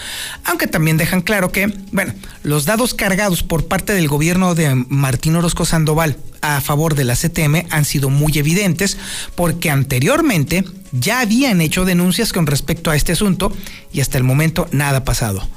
Aunque 0.43 0.67
también 0.67 0.97
dejan 0.97 1.21
claro 1.21 1.51
que, 1.51 1.67
bueno, 1.91 2.13
los 2.43 2.65
dados 2.65 2.93
cargados 2.93 3.43
por 3.43 3.67
parte 3.67 3.93
del 3.93 4.07
gobierno 4.07 4.53
de 4.55 4.75
Martín 4.89 5.35
Orozco 5.35 5.65
Sandoval 5.65 6.17
a 6.41 6.59
favor 6.59 6.95
de 6.95 7.05
la 7.05 7.15
CTM 7.15 7.67
han 7.69 7.85
sido 7.85 8.09
muy 8.09 8.37
evidentes 8.37 8.97
porque 9.35 9.69
anteriormente 9.69 10.65
ya 10.91 11.21
habían 11.21 11.61
hecho 11.61 11.85
denuncias 11.85 12.33
con 12.33 12.47
respecto 12.47 12.91
a 12.91 12.95
este 12.95 13.13
asunto 13.13 13.55
y 13.93 14.01
hasta 14.01 14.17
el 14.17 14.25
momento 14.25 14.67
nada 14.71 14.99
ha 14.99 15.03
pasado. 15.05 15.47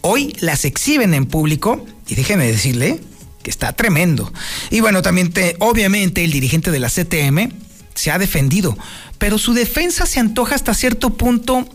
Hoy 0.00 0.36
las 0.40 0.64
exhiben 0.64 1.12
en 1.12 1.26
público 1.26 1.84
y 2.06 2.14
déjeme 2.14 2.46
decirle 2.46 3.00
está 3.48 3.72
tremendo. 3.72 4.32
Y 4.70 4.80
bueno, 4.80 5.02
también 5.02 5.32
te, 5.32 5.56
obviamente 5.60 6.24
el 6.24 6.30
dirigente 6.30 6.70
de 6.70 6.80
la 6.80 6.88
CTM 6.88 7.52
se 7.94 8.10
ha 8.10 8.18
defendido, 8.18 8.76
pero 9.18 9.38
su 9.38 9.54
defensa 9.54 10.06
se 10.06 10.20
antoja 10.20 10.54
hasta 10.54 10.74
cierto 10.74 11.10
punto 11.10 11.68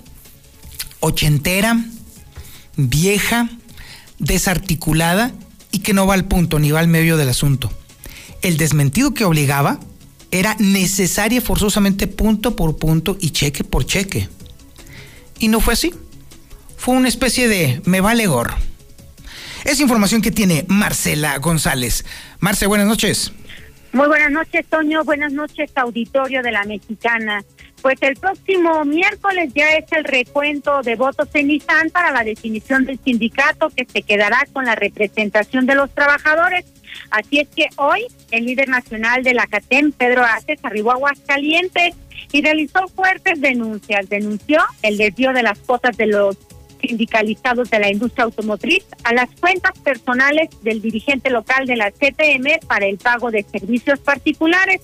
ochentera, 0.99 1.83
vieja, 2.77 3.49
desarticulada 4.19 5.33
y 5.71 5.79
que 5.79 5.93
no 5.93 6.07
va 6.07 6.13
al 6.13 6.25
punto 6.25 6.59
ni 6.59 6.71
va 6.71 6.79
al 6.79 6.87
medio 6.87 7.17
del 7.17 7.29
asunto. 7.29 7.71
El 8.41 8.57
desmentido 8.57 9.13
que 9.13 9.25
obligaba 9.25 9.79
era 10.31 10.55
necesaria 10.59 11.41
forzosamente 11.41 12.07
punto 12.07 12.55
por 12.55 12.77
punto 12.77 13.17
y 13.19 13.31
cheque 13.31 13.63
por 13.63 13.85
cheque. 13.85 14.29
Y 15.39 15.47
no 15.47 15.59
fue 15.59 15.73
así. 15.73 15.93
Fue 16.77 16.95
una 16.95 17.07
especie 17.07 17.47
de 17.47 17.81
me 17.85 18.01
vale 18.01 18.27
gorro. 18.27 18.55
Es 19.63 19.79
información 19.79 20.21
que 20.21 20.31
tiene 20.31 20.65
Marcela 20.67 21.37
González. 21.37 22.05
Marce, 22.39 22.67
buenas 22.67 22.87
noches. 22.87 23.31
Muy 23.93 24.07
buenas 24.07 24.31
noches, 24.31 24.65
Toño. 24.67 25.03
Buenas 25.03 25.31
noches, 25.31 25.71
auditorio 25.75 26.41
de 26.41 26.51
la 26.51 26.63
Mexicana. 26.65 27.43
Pues 27.81 27.97
el 28.01 28.15
próximo 28.15 28.83
miércoles 28.85 29.51
ya 29.53 29.69
es 29.75 29.85
el 29.91 30.03
recuento 30.03 30.81
de 30.81 30.95
votos 30.95 31.29
en 31.33 31.47
Nissan 31.47 31.91
para 31.91 32.11
la 32.11 32.23
definición 32.23 32.85
del 32.85 32.99
sindicato 33.03 33.69
que 33.69 33.85
se 33.85 34.01
quedará 34.01 34.47
con 34.51 34.65
la 34.65 34.75
representación 34.75 35.65
de 35.65 35.75
los 35.75 35.93
trabajadores. 35.93 36.65
Así 37.11 37.39
es 37.39 37.47
que 37.49 37.69
hoy 37.77 38.07
el 38.31 38.45
líder 38.45 38.67
nacional 38.67 39.23
de 39.23 39.33
la 39.33 39.47
CATEM, 39.47 39.91
Pedro 39.91 40.23
Aces, 40.23 40.59
arribó 40.63 40.91
a 40.91 40.95
Aguascalientes 40.95 41.95
y 42.31 42.41
realizó 42.41 42.87
fuertes 42.87 43.39
denuncias. 43.39 44.09
Denunció 44.09 44.61
el 44.81 44.97
desvío 44.97 45.33
de 45.33 45.43
las 45.43 45.59
cuotas 45.59 45.95
de 45.97 46.07
los 46.07 46.37
sindicalizados 46.85 47.69
de 47.69 47.79
la 47.79 47.89
industria 47.89 48.25
automotriz 48.25 48.85
a 49.03 49.13
las 49.13 49.29
cuentas 49.39 49.77
personales 49.79 50.49
del 50.61 50.81
dirigente 50.81 51.29
local 51.29 51.65
de 51.65 51.77
la 51.77 51.91
CTM 51.91 52.67
para 52.67 52.85
el 52.85 52.97
pago 52.97 53.31
de 53.31 53.43
servicios 53.43 53.99
particulares. 53.99 54.81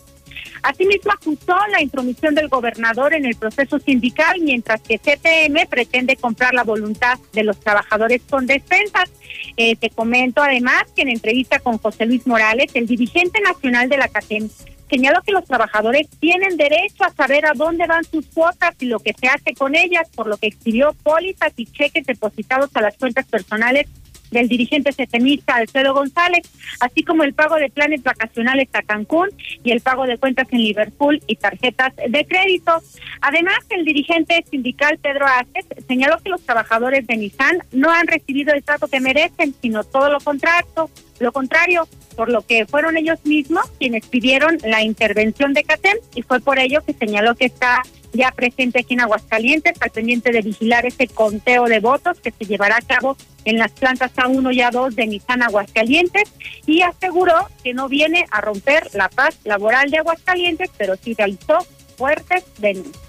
Asimismo, 0.62 1.12
acusó 1.12 1.56
la 1.72 1.82
intromisión 1.82 2.36
del 2.36 2.50
gobernador 2.50 3.14
en 3.14 3.26
el 3.26 3.36
proceso 3.36 3.80
sindical, 3.80 4.40
mientras 4.42 4.82
que 4.82 5.00
CTM 5.00 5.68
pretende 5.70 6.16
comprar 6.18 6.54
la 6.54 6.64
voluntad 6.64 7.18
de 7.34 7.44
los 7.44 7.60
trabajadores 7.60 8.22
con 8.30 8.46
despensas. 8.46 9.10
Eh, 9.56 9.76
te 9.76 9.90
comento 9.90 10.42
además 10.42 10.84
que 10.96 11.04
en 11.04 11.10
entrevista 11.10 11.60
con 11.60 11.78
José 11.78 12.06
Luis 12.06 12.28
Morales, 12.28 12.72
el 12.74 12.88
dirigente 12.88 13.40
nacional 13.42 13.88
de 13.90 13.98
la 13.98 14.10
CATEM, 14.10 14.50
señaló 14.90 15.22
que 15.22 15.32
los 15.32 15.46
trabajadores 15.46 16.10
tienen 16.20 16.58
derecho 16.58 17.04
a 17.04 17.12
saber 17.12 17.46
a 17.46 17.54
dónde 17.54 17.88
van 17.88 18.04
sus 18.04 18.26
cuotas 18.28 18.76
y 18.80 18.86
lo 18.86 19.00
que 19.00 19.14
se 19.14 19.28
hace 19.28 19.54
con 19.54 19.76
ellas, 19.76 20.10
por 20.16 20.28
lo 20.28 20.38
que 20.38 20.48
exhibió 20.48 20.94
pólizas 21.04 21.54
y 21.56 21.66
cheques 21.66 22.06
depositados 22.06 22.70
a 22.74 22.82
las 22.82 22.98
cuentas 22.98 23.26
personales 23.26 23.88
del 24.32 24.48
dirigente 24.48 24.92
setemista 24.92 25.56
Alfredo 25.56 25.94
González, 25.94 26.48
así 26.80 27.04
como 27.04 27.24
el 27.24 27.34
pago 27.34 27.56
de 27.56 27.70
planes 27.70 28.04
vacacionales 28.04 28.70
a 28.74 28.82
Cancún 28.82 29.30
y 29.64 29.72
el 29.72 29.82
pago 29.82 30.06
de 30.06 30.18
cuentas 30.18 30.48
en 30.52 30.60
Liverpool 30.60 31.22
y 31.28 31.36
tarjetas 31.36 31.94
de 31.96 32.26
crédito. 32.26 32.82
Además, 33.22 33.60
el 33.70 33.86
dirigente 33.86 34.44
sindical 34.50 34.98
Pedro 35.00 35.26
Aces 35.26 35.66
señaló 35.88 36.18
que 36.20 36.30
los 36.30 36.42
trabajadores 36.42 37.06
de 37.08 37.18
Nissan 37.18 37.60
no 37.72 37.90
han 37.90 38.08
recibido 38.08 38.54
el 38.54 38.64
trato 38.64 38.88
que 38.88 39.00
merecen, 39.00 39.54
sino 39.62 39.84
todo 39.84 40.10
lo 40.10 40.20
contrario, 40.20 40.90
lo 41.20 41.32
contrario, 41.32 41.88
por 42.16 42.30
lo 42.30 42.42
que 42.42 42.66
fueron 42.66 42.98
ellos 42.98 43.20
mismos 43.24 43.70
quienes 43.78 44.06
pidieron 44.08 44.58
la 44.64 44.82
intervención 44.84 45.54
de 45.54 45.64
CATEM 45.64 45.98
y 46.16 46.22
fue 46.22 46.40
por 46.40 46.60
ello 46.60 46.82
que 46.86 46.94
señaló 46.94 47.36
que 47.36 47.46
está 47.46 47.82
ya 48.14 48.32
presente 48.32 48.80
aquí 48.80 48.96
en 48.96 49.02
Aguascalientes, 49.02 49.74
al 49.82 49.92
pendiente 49.92 50.32
de 50.32 50.42
vigilar 50.42 50.86
ese 50.86 51.08
conteo 51.08 51.66
de 51.66 51.80
votos 51.80 52.20
que 52.20 52.32
se 52.32 52.46
llevará 52.46 52.78
a 52.78 52.82
cabo 52.82 53.16
en 53.46 53.58
las 53.58 53.72
plantas 53.72 54.14
A1 54.16 54.54
y 54.54 54.60
A2 54.60 54.96
de 54.96 55.08
Nissan 55.08 55.44
Aguascalientes 55.44 56.32
y 56.66 56.82
aseguró 56.82 57.48
que 57.64 57.74
no 57.74 57.88
viene 57.88 58.26
a 58.32 58.42
romper 58.42 58.88
la 58.94 59.10
paz 59.10 59.40
laboral 59.44 59.92
de 59.92 60.00
Aguascalientes, 60.00 60.72
pero 60.78 60.96
sí 60.96 61.14
realizó 61.14 61.60
fuertes 61.98 62.44
denuncias 62.58 63.09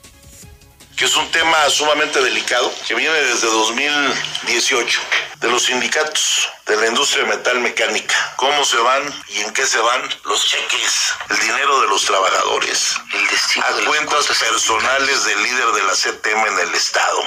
que 1.01 1.07
es 1.07 1.17
un 1.17 1.31
tema 1.31 1.71
sumamente 1.71 2.21
delicado, 2.21 2.71
que 2.87 2.95
viene 2.95 3.19
desde 3.23 3.47
2018, 3.47 5.01
de 5.37 5.49
los 5.49 5.63
sindicatos 5.63 6.51
de 6.67 6.77
la 6.77 6.89
industria 6.89 7.25
metal 7.25 7.59
mecánica. 7.61 8.15
¿Cómo 8.37 8.65
se 8.67 8.77
van 8.77 9.03
y 9.29 9.41
en 9.41 9.53
qué 9.55 9.65
se 9.65 9.79
van 9.79 10.03
los 10.25 10.45
cheques? 10.45 11.15
El 11.31 11.41
dinero 11.41 11.81
de 11.81 11.89
los 11.89 12.05
trabajadores. 12.05 12.97
El 13.13 13.63
a 13.63 13.87
cuentas 13.87 14.27
personales 14.27 15.25
del 15.25 15.43
líder 15.43 15.73
de 15.73 15.83
la 15.85 15.93
CTM 15.95 16.47
en 16.47 16.69
el 16.69 16.75
Estado. 16.75 17.25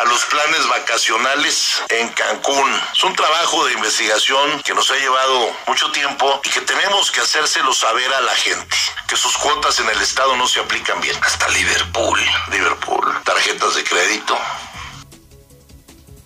A 0.00 0.04
los 0.04 0.24
planes 0.24 0.66
vacacionales 0.68 1.80
en 1.90 2.08
Cancún. 2.08 2.82
Es 2.94 3.04
un 3.04 3.14
trabajo 3.14 3.64
de 3.66 3.74
investigación 3.74 4.60
que 4.62 4.74
nos 4.74 4.90
ha 4.90 4.96
llevado 4.96 5.56
mucho 5.68 5.92
tiempo 5.92 6.40
y 6.44 6.50
que 6.50 6.60
tenemos 6.62 7.12
que 7.12 7.20
hacérselo 7.20 7.72
saber 7.72 8.12
a 8.12 8.20
la 8.20 8.34
gente. 8.34 8.76
Que 9.06 9.16
sus 9.16 9.38
cuotas 9.38 9.78
en 9.78 9.88
el 9.88 10.02
Estado 10.02 10.36
no 10.36 10.48
se 10.48 10.58
aplican 10.58 11.00
bien. 11.00 11.16
Hasta 11.22 11.48
Liverpool. 11.48 12.20
Liverpool 12.50 13.11
tarjetas 13.24 13.74
de 13.76 13.84
crédito. 13.84 14.34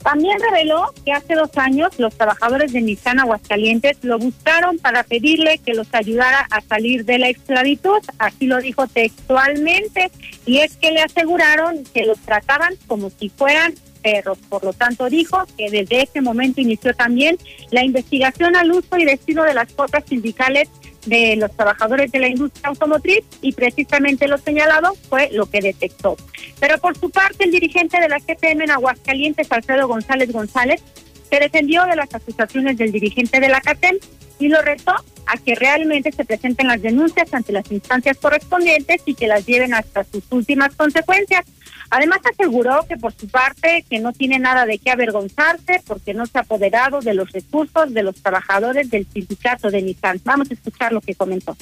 También 0.07 0.39
reveló 0.39 0.95
que 1.05 1.13
hace 1.13 1.35
dos 1.35 1.51
años 1.57 1.99
los 1.99 2.17
trabajadores 2.17 2.73
de 2.73 2.81
Nissan 2.81 3.19
Aguascalientes 3.19 3.99
lo 4.03 4.21
buscaron 4.21 4.79
para 4.79 5.03
pedirle 5.03 5.59
que 5.59 5.75
los 5.75 5.93
ayudara 5.93 6.47
a 6.49 6.61
salir 6.61 7.05
de 7.05 7.19
la 7.19 7.29
esclavitud, 7.29 7.99
así 8.21 8.47
lo 8.47 8.61
dijo 8.61 8.87
textualmente, 8.87 10.13
y 10.45 10.59
es 10.59 10.77
que 10.77 10.93
le 10.93 11.03
aseguraron 11.03 11.83
que 11.93 12.07
los 12.07 12.21
trataban 12.21 12.75
como 12.87 13.11
si 13.11 13.31
fueran 13.31 13.75
perros. 14.01 14.39
Por 14.49 14.63
lo 14.63 14.73
tanto, 14.73 15.11
dijo 15.11 15.45
que 15.59 15.71
desde 15.71 16.05
ese 16.05 16.21
momento 16.21 16.61
inició 16.61 16.95
también 16.95 17.37
la 17.73 17.85
investigación 17.85 18.55
al 18.55 18.71
uso 18.71 18.97
y 18.99 19.05
destino 19.05 19.43
de 19.43 19.55
las 19.55 19.73
cuotas 19.73 20.05
sindicales 20.09 20.69
de 21.07 21.37
los 21.37 21.51
trabajadores 21.57 22.13
de 22.13 22.19
la 22.19 22.29
industria 22.29 22.69
automotriz 22.69 23.25
y 23.41 23.53
precisamente 23.53 24.29
lo 24.29 24.39
señalado 24.39 24.95
fue 25.09 25.31
lo 25.33 25.47
que 25.47 25.61
detectó. 25.61 26.17
Pero 26.61 26.79
por 26.79 26.99
su 26.99 27.11
parte, 27.11 27.45
el 27.45 27.51
dirigente 27.51 28.01
de 28.01 28.09
la 28.09 28.21
CPM 28.21 28.65
en 28.65 28.71
Aguascalientes, 28.71 29.51
Alfredo 29.51 29.89
González 29.89 30.33
González, 30.33 30.83
se 31.31 31.41
defendió 31.41 31.85
de 31.87 31.97
las 31.97 32.15
acusaciones 32.15 32.77
del 32.77 32.93
dirigente 32.93 33.41
de 33.41 33.49
la 33.49 33.61
CATEM 33.61 33.97
y 34.39 34.49
lo 34.49 34.61
retó 34.63 34.93
a 35.27 35.37
que 35.39 35.55
realmente 35.55 36.13
se 36.13 36.25
presenten 36.25 36.69
las 36.69 36.83
denuncias 36.83 37.33
ante 37.33 37.53
las 37.53 37.71
instancias 37.73 38.17
correspondientes 38.19 39.03
y 39.07 39.15
que 39.15 39.27
las 39.27 39.45
lleven 39.47 39.75
hasta 39.75 40.05
sus 40.05 40.25
últimas 40.31 40.75
consecuencias. 40.77 41.45
Además 41.91 42.21
aseguró 42.25 42.85
que 42.89 42.97
por 42.97 43.13
su 43.13 43.29
parte 43.29 43.85
que 43.89 44.01
no 44.01 44.13
tiene 44.13 44.39
nada 44.39 44.67
de 44.67 44.79
qué 44.79 44.91
avergonzarse 44.91 45.83
porque 45.87 46.15
no 46.15 46.27
se 46.27 46.39
ha 46.39 46.41
apoderado 46.43 47.01
de 47.01 47.15
los 47.15 47.31
recursos 47.33 47.93
de 47.95 48.03
los 48.03 48.17
trabajadores 48.17 48.91
del 48.91 49.07
sindicato 49.13 49.71
de 49.71 49.83
Nissan. 49.83 50.21
Vamos 50.25 50.51
a 50.51 50.55
escuchar 50.55 50.93
lo 50.93 51.01
que 51.01 51.15
comentó. 51.15 51.57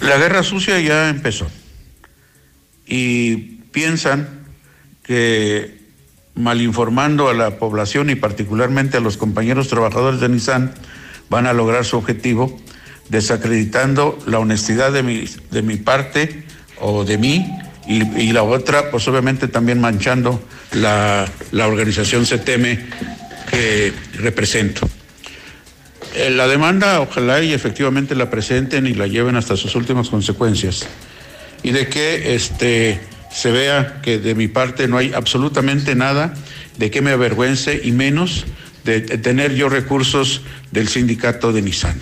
La 0.00 0.16
guerra 0.16 0.42
sucia 0.42 0.80
ya 0.80 1.08
empezó 1.10 1.46
y 2.86 3.36
piensan 3.72 4.46
que 5.02 5.78
malinformando 6.34 7.28
a 7.28 7.34
la 7.34 7.58
población 7.58 8.10
y 8.10 8.14
particularmente 8.14 8.96
a 8.96 9.00
los 9.00 9.16
compañeros 9.16 9.68
trabajadores 9.68 10.20
de 10.20 10.28
Nissan 10.28 10.72
van 11.28 11.46
a 11.46 11.52
lograr 11.52 11.84
su 11.84 11.98
objetivo 11.98 12.58
desacreditando 13.08 14.18
la 14.26 14.38
honestidad 14.38 14.92
de 14.92 15.02
mi, 15.02 15.24
de 15.50 15.62
mi 15.62 15.76
parte 15.76 16.44
o 16.80 17.04
de 17.04 17.18
mí 17.18 17.46
y, 17.88 18.32
la 18.32 18.42
otra, 18.42 18.90
pues 18.90 19.08
obviamente 19.08 19.48
también 19.48 19.80
manchando 19.80 20.42
la, 20.72 21.26
organización 21.52 22.26
CTM 22.26 22.78
que 23.50 23.94
represento. 24.18 24.86
Eh, 26.14 26.28
la 26.28 26.46
demanda, 26.46 27.00
ojalá 27.00 27.42
y 27.42 27.54
efectivamente 27.54 28.14
la 28.14 28.28
presenten 28.28 28.86
y 28.86 28.92
la 28.92 29.06
lleven 29.06 29.36
hasta 29.36 29.56
sus 29.56 29.74
últimas 29.74 30.10
consecuencias. 30.10 30.86
Y 31.62 31.70
de 31.70 31.88
que 31.88 32.34
este, 32.34 33.00
se 33.32 33.52
vea 33.52 34.00
que 34.02 34.18
de 34.18 34.34
mi 34.34 34.48
parte 34.48 34.86
no 34.86 34.98
hay 34.98 35.14
absolutamente 35.14 35.94
nada 35.94 36.34
de 36.76 36.90
que 36.90 37.00
me 37.00 37.12
avergüence 37.12 37.80
y 37.82 37.92
menos 37.92 38.44
de 38.84 39.00
tener 39.00 39.54
yo 39.54 39.70
recursos 39.70 40.42
del 40.72 40.88
sindicato 40.88 41.52
de 41.52 41.62
Nissan. 41.62 41.98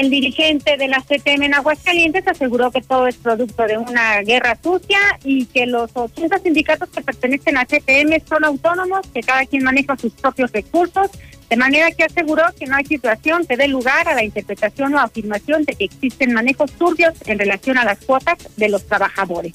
El 0.00 0.08
dirigente 0.08 0.78
de 0.78 0.88
la 0.88 1.02
CTM 1.02 1.42
en 1.42 1.54
Aguascalientes 1.54 2.26
aseguró 2.26 2.70
que 2.70 2.80
todo 2.80 3.06
es 3.06 3.16
producto 3.16 3.66
de 3.66 3.76
una 3.76 4.22
guerra 4.22 4.56
sucia 4.62 4.98
y 5.24 5.44
que 5.44 5.66
los 5.66 5.90
80 5.92 6.38
sindicatos 6.38 6.88
que 6.88 7.02
pertenecen 7.02 7.58
a 7.58 7.66
CTM 7.66 8.18
son 8.26 8.46
autónomos, 8.46 9.06
que 9.12 9.20
cada 9.20 9.44
quien 9.44 9.62
maneja 9.62 9.98
sus 9.98 10.14
propios 10.14 10.50
recursos, 10.52 11.10
de 11.50 11.56
manera 11.56 11.90
que 11.90 12.04
aseguró 12.04 12.44
que 12.58 12.64
no 12.64 12.76
hay 12.76 12.86
situación 12.86 13.44
que 13.46 13.58
dé 13.58 13.68
lugar 13.68 14.08
a 14.08 14.14
la 14.14 14.24
interpretación 14.24 14.94
o 14.94 15.00
afirmación 15.00 15.64
de 15.64 15.74
que 15.74 15.84
existen 15.84 16.32
manejos 16.32 16.72
turbios 16.72 17.12
en 17.26 17.38
relación 17.38 17.76
a 17.76 17.84
las 17.84 17.98
cuotas 17.98 18.38
de 18.56 18.70
los 18.70 18.86
trabajadores. 18.86 19.52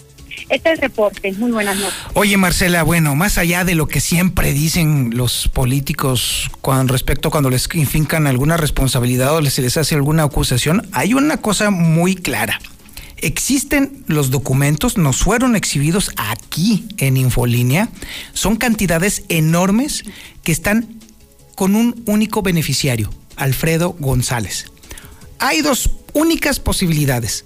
Este 0.49 0.69
es 0.69 0.75
el 0.75 0.81
reporte. 0.81 1.31
Muy 1.33 1.51
buenas 1.51 1.77
noches. 1.77 1.97
Oye, 2.13 2.37
Marcela, 2.37 2.83
bueno, 2.83 3.15
más 3.15 3.37
allá 3.37 3.65
de 3.65 3.75
lo 3.75 3.87
que 3.87 3.99
siempre 3.99 4.53
dicen 4.53 5.11
los 5.13 5.47
políticos 5.47 6.49
con 6.61 6.87
respecto 6.87 7.31
cuando 7.31 7.49
les 7.49 7.67
infincan 7.73 8.27
alguna 8.27 8.57
responsabilidad 8.57 9.35
o 9.35 9.43
se 9.49 9.61
les 9.61 9.77
hace 9.77 9.95
alguna 9.95 10.23
acusación, 10.23 10.87
hay 10.91 11.13
una 11.13 11.37
cosa 11.37 11.69
muy 11.71 12.15
clara. 12.15 12.59
Existen 13.17 14.03
los 14.07 14.29
documentos, 14.29 14.97
nos 14.97 15.17
fueron 15.17 15.55
exhibidos 15.55 16.11
aquí 16.17 16.85
en 16.97 17.17
Infolínea. 17.17 17.89
Son 18.33 18.55
cantidades 18.55 19.23
enormes 19.29 20.03
que 20.43 20.51
están 20.51 20.99
con 21.55 21.75
un 21.75 22.03
único 22.05 22.41
beneficiario, 22.41 23.09
Alfredo 23.35 23.95
González. 23.99 24.71
Hay 25.39 25.61
dos 25.61 25.89
únicas 26.13 26.59
posibilidades. 26.59 27.45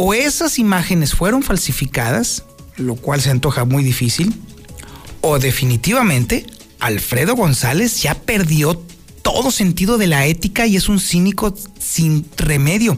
O 0.00 0.14
esas 0.14 0.60
imágenes 0.60 1.12
fueron 1.12 1.42
falsificadas, 1.42 2.44
lo 2.76 2.94
cual 2.94 3.20
se 3.20 3.30
antoja 3.30 3.64
muy 3.64 3.82
difícil, 3.82 4.32
o 5.22 5.40
definitivamente 5.40 6.46
Alfredo 6.78 7.34
González 7.34 8.00
ya 8.00 8.14
perdió 8.14 8.80
todo 9.22 9.50
sentido 9.50 9.98
de 9.98 10.06
la 10.06 10.24
ética 10.26 10.68
y 10.68 10.76
es 10.76 10.88
un 10.88 11.00
cínico 11.00 11.52
sin 11.80 12.24
remedio, 12.36 12.96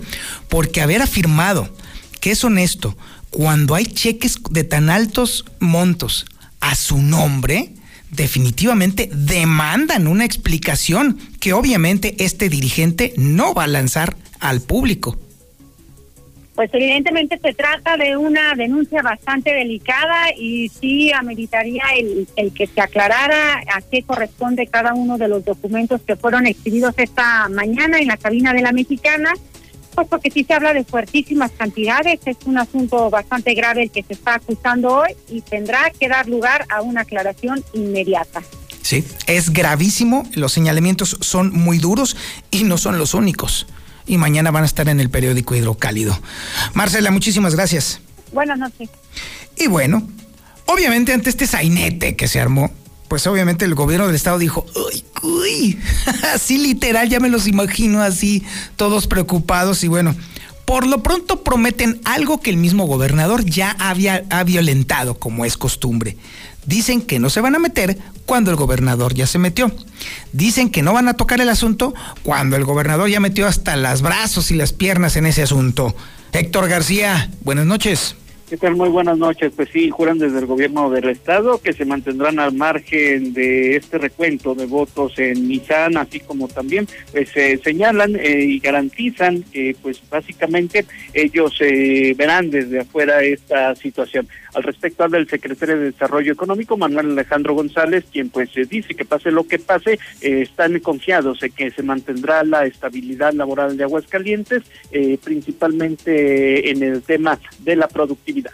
porque 0.50 0.82
haber 0.82 1.00
afirmado 1.00 1.74
que 2.20 2.32
es 2.32 2.44
honesto 2.44 2.98
cuando 3.30 3.74
hay 3.74 3.86
cheques 3.86 4.38
de 4.50 4.64
tan 4.64 4.90
altos 4.90 5.46
montos 5.58 6.26
a 6.60 6.74
su 6.74 6.98
nombre, 6.98 7.72
definitivamente 8.10 9.08
demandan 9.10 10.06
una 10.06 10.26
explicación 10.26 11.18
que 11.40 11.54
obviamente 11.54 12.14
este 12.22 12.50
dirigente 12.50 13.14
no 13.16 13.54
va 13.54 13.64
a 13.64 13.68
lanzar 13.68 14.18
al 14.38 14.60
público. 14.60 15.18
Pues 16.60 16.74
evidentemente 16.74 17.40
se 17.42 17.54
trata 17.54 17.96
de 17.96 18.18
una 18.18 18.54
denuncia 18.54 19.00
bastante 19.00 19.50
delicada 19.50 20.26
y 20.36 20.68
sí 20.68 21.10
ameritaría 21.10 21.84
el, 21.96 22.28
el, 22.36 22.52
que 22.52 22.66
se 22.66 22.82
aclarara 22.82 23.62
a 23.74 23.80
qué 23.80 24.02
corresponde 24.02 24.66
cada 24.66 24.92
uno 24.92 25.16
de 25.16 25.26
los 25.26 25.42
documentos 25.42 26.02
que 26.02 26.16
fueron 26.16 26.46
exhibidos 26.46 26.92
esta 26.98 27.48
mañana 27.48 27.98
en 27.98 28.08
la 28.08 28.18
cabina 28.18 28.52
de 28.52 28.60
la 28.60 28.72
mexicana, 28.72 29.32
pues 29.94 30.06
porque 30.06 30.30
sí 30.30 30.44
se 30.44 30.52
habla 30.52 30.74
de 30.74 30.84
fuertísimas 30.84 31.50
cantidades, 31.52 32.20
es 32.26 32.36
un 32.44 32.58
asunto 32.58 33.08
bastante 33.08 33.54
grave 33.54 33.84
el 33.84 33.90
que 33.90 34.02
se 34.02 34.12
está 34.12 34.34
acusando 34.34 34.96
hoy 34.96 35.14
y 35.30 35.40
tendrá 35.40 35.90
que 35.98 36.10
dar 36.10 36.28
lugar 36.28 36.66
a 36.68 36.82
una 36.82 37.00
aclaración 37.00 37.64
inmediata. 37.72 38.42
Sí, 38.82 39.02
es 39.26 39.50
gravísimo, 39.50 40.24
los 40.34 40.52
señalamientos 40.52 41.16
son 41.22 41.54
muy 41.54 41.78
duros 41.78 42.18
y 42.50 42.64
no 42.64 42.76
son 42.76 42.98
los 42.98 43.14
únicos 43.14 43.66
y 44.10 44.18
mañana 44.18 44.50
van 44.50 44.64
a 44.64 44.66
estar 44.66 44.88
en 44.88 44.98
el 44.98 45.08
periódico 45.08 45.54
Hidrocálido. 45.54 46.18
Marcela, 46.74 47.12
muchísimas 47.12 47.54
gracias. 47.54 48.00
Buenas 48.32 48.58
noches. 48.58 48.90
Y 49.56 49.68
bueno, 49.68 50.02
obviamente 50.66 51.12
ante 51.12 51.30
este 51.30 51.46
sainete 51.46 52.16
que 52.16 52.26
se 52.26 52.40
armó, 52.40 52.72
pues 53.06 53.24
obviamente 53.28 53.64
el 53.64 53.76
gobierno 53.76 54.08
del 54.08 54.16
estado 54.16 54.38
dijo, 54.38 54.66
uy, 54.74 55.04
uy, 55.22 55.78
así 56.34 56.58
literal, 56.58 57.08
ya 57.08 57.20
me 57.20 57.28
los 57.28 57.46
imagino 57.46 58.02
así, 58.02 58.44
todos 58.74 59.06
preocupados 59.06 59.84
y 59.84 59.88
bueno, 59.88 60.16
por 60.70 60.86
lo 60.86 61.02
pronto 61.02 61.42
prometen 61.42 62.00
algo 62.04 62.40
que 62.40 62.48
el 62.48 62.56
mismo 62.56 62.84
gobernador 62.84 63.44
ya 63.44 63.74
había 63.80 64.22
ha 64.30 64.44
violentado, 64.44 65.14
como 65.14 65.44
es 65.44 65.56
costumbre. 65.56 66.16
Dicen 66.64 67.02
que 67.02 67.18
no 67.18 67.28
se 67.28 67.40
van 67.40 67.56
a 67.56 67.58
meter 67.58 67.98
cuando 68.24 68.52
el 68.52 68.56
gobernador 68.56 69.12
ya 69.12 69.26
se 69.26 69.40
metió. 69.40 69.72
Dicen 70.32 70.70
que 70.70 70.82
no 70.82 70.92
van 70.92 71.08
a 71.08 71.14
tocar 71.14 71.40
el 71.40 71.48
asunto 71.48 71.92
cuando 72.22 72.54
el 72.54 72.64
gobernador 72.64 73.10
ya 73.10 73.18
metió 73.18 73.48
hasta 73.48 73.74
los 73.74 74.00
brazos 74.00 74.52
y 74.52 74.54
las 74.54 74.72
piernas 74.72 75.16
en 75.16 75.26
ese 75.26 75.42
asunto. 75.42 75.96
Héctor 76.30 76.68
García, 76.68 77.32
buenas 77.42 77.66
noches. 77.66 78.14
¿Qué 78.50 78.56
tal? 78.56 78.74
Muy 78.74 78.88
buenas 78.88 79.16
noches. 79.16 79.52
Pues 79.54 79.68
sí, 79.72 79.90
juran 79.90 80.18
desde 80.18 80.40
el 80.40 80.46
gobierno 80.46 80.90
del 80.90 81.08
estado 81.08 81.62
que 81.62 81.72
se 81.72 81.84
mantendrán 81.84 82.40
al 82.40 82.52
margen 82.52 83.32
de 83.32 83.76
este 83.76 83.96
recuento 83.96 84.56
de 84.56 84.66
votos 84.66 85.16
en 85.20 85.46
Nissan, 85.46 85.96
así 85.96 86.18
como 86.18 86.48
también 86.48 86.88
pues 87.12 87.30
eh, 87.36 87.60
señalan 87.62 88.16
eh, 88.16 88.40
y 88.40 88.58
garantizan 88.58 89.44
que 89.52 89.76
pues 89.80 90.02
básicamente 90.10 90.84
ellos 91.14 91.58
eh, 91.60 92.12
verán 92.18 92.50
desde 92.50 92.80
afuera 92.80 93.22
esta 93.22 93.76
situación. 93.76 94.26
Al 94.54 94.62
respecto 94.62 95.04
habla 95.04 95.18
el 95.18 95.28
secretario 95.28 95.78
de 95.78 95.92
Desarrollo 95.92 96.32
Económico, 96.32 96.76
Manuel 96.76 97.12
Alejandro 97.12 97.54
González, 97.54 98.04
quien 98.12 98.30
pues 98.30 98.50
dice 98.68 98.94
que 98.94 99.04
pase 99.04 99.30
lo 99.30 99.46
que 99.46 99.58
pase, 99.58 99.98
están 100.20 100.78
confiados 100.80 101.42
en 101.42 101.52
que 101.52 101.70
se 101.70 101.82
mantendrá 101.82 102.42
la 102.44 102.66
estabilidad 102.66 103.32
laboral 103.32 103.76
de 103.76 103.84
Aguascalientes, 103.84 104.62
principalmente 105.22 106.70
en 106.70 106.82
el 106.82 107.02
tema 107.02 107.38
de 107.60 107.76
la 107.76 107.88
productividad. 107.88 108.52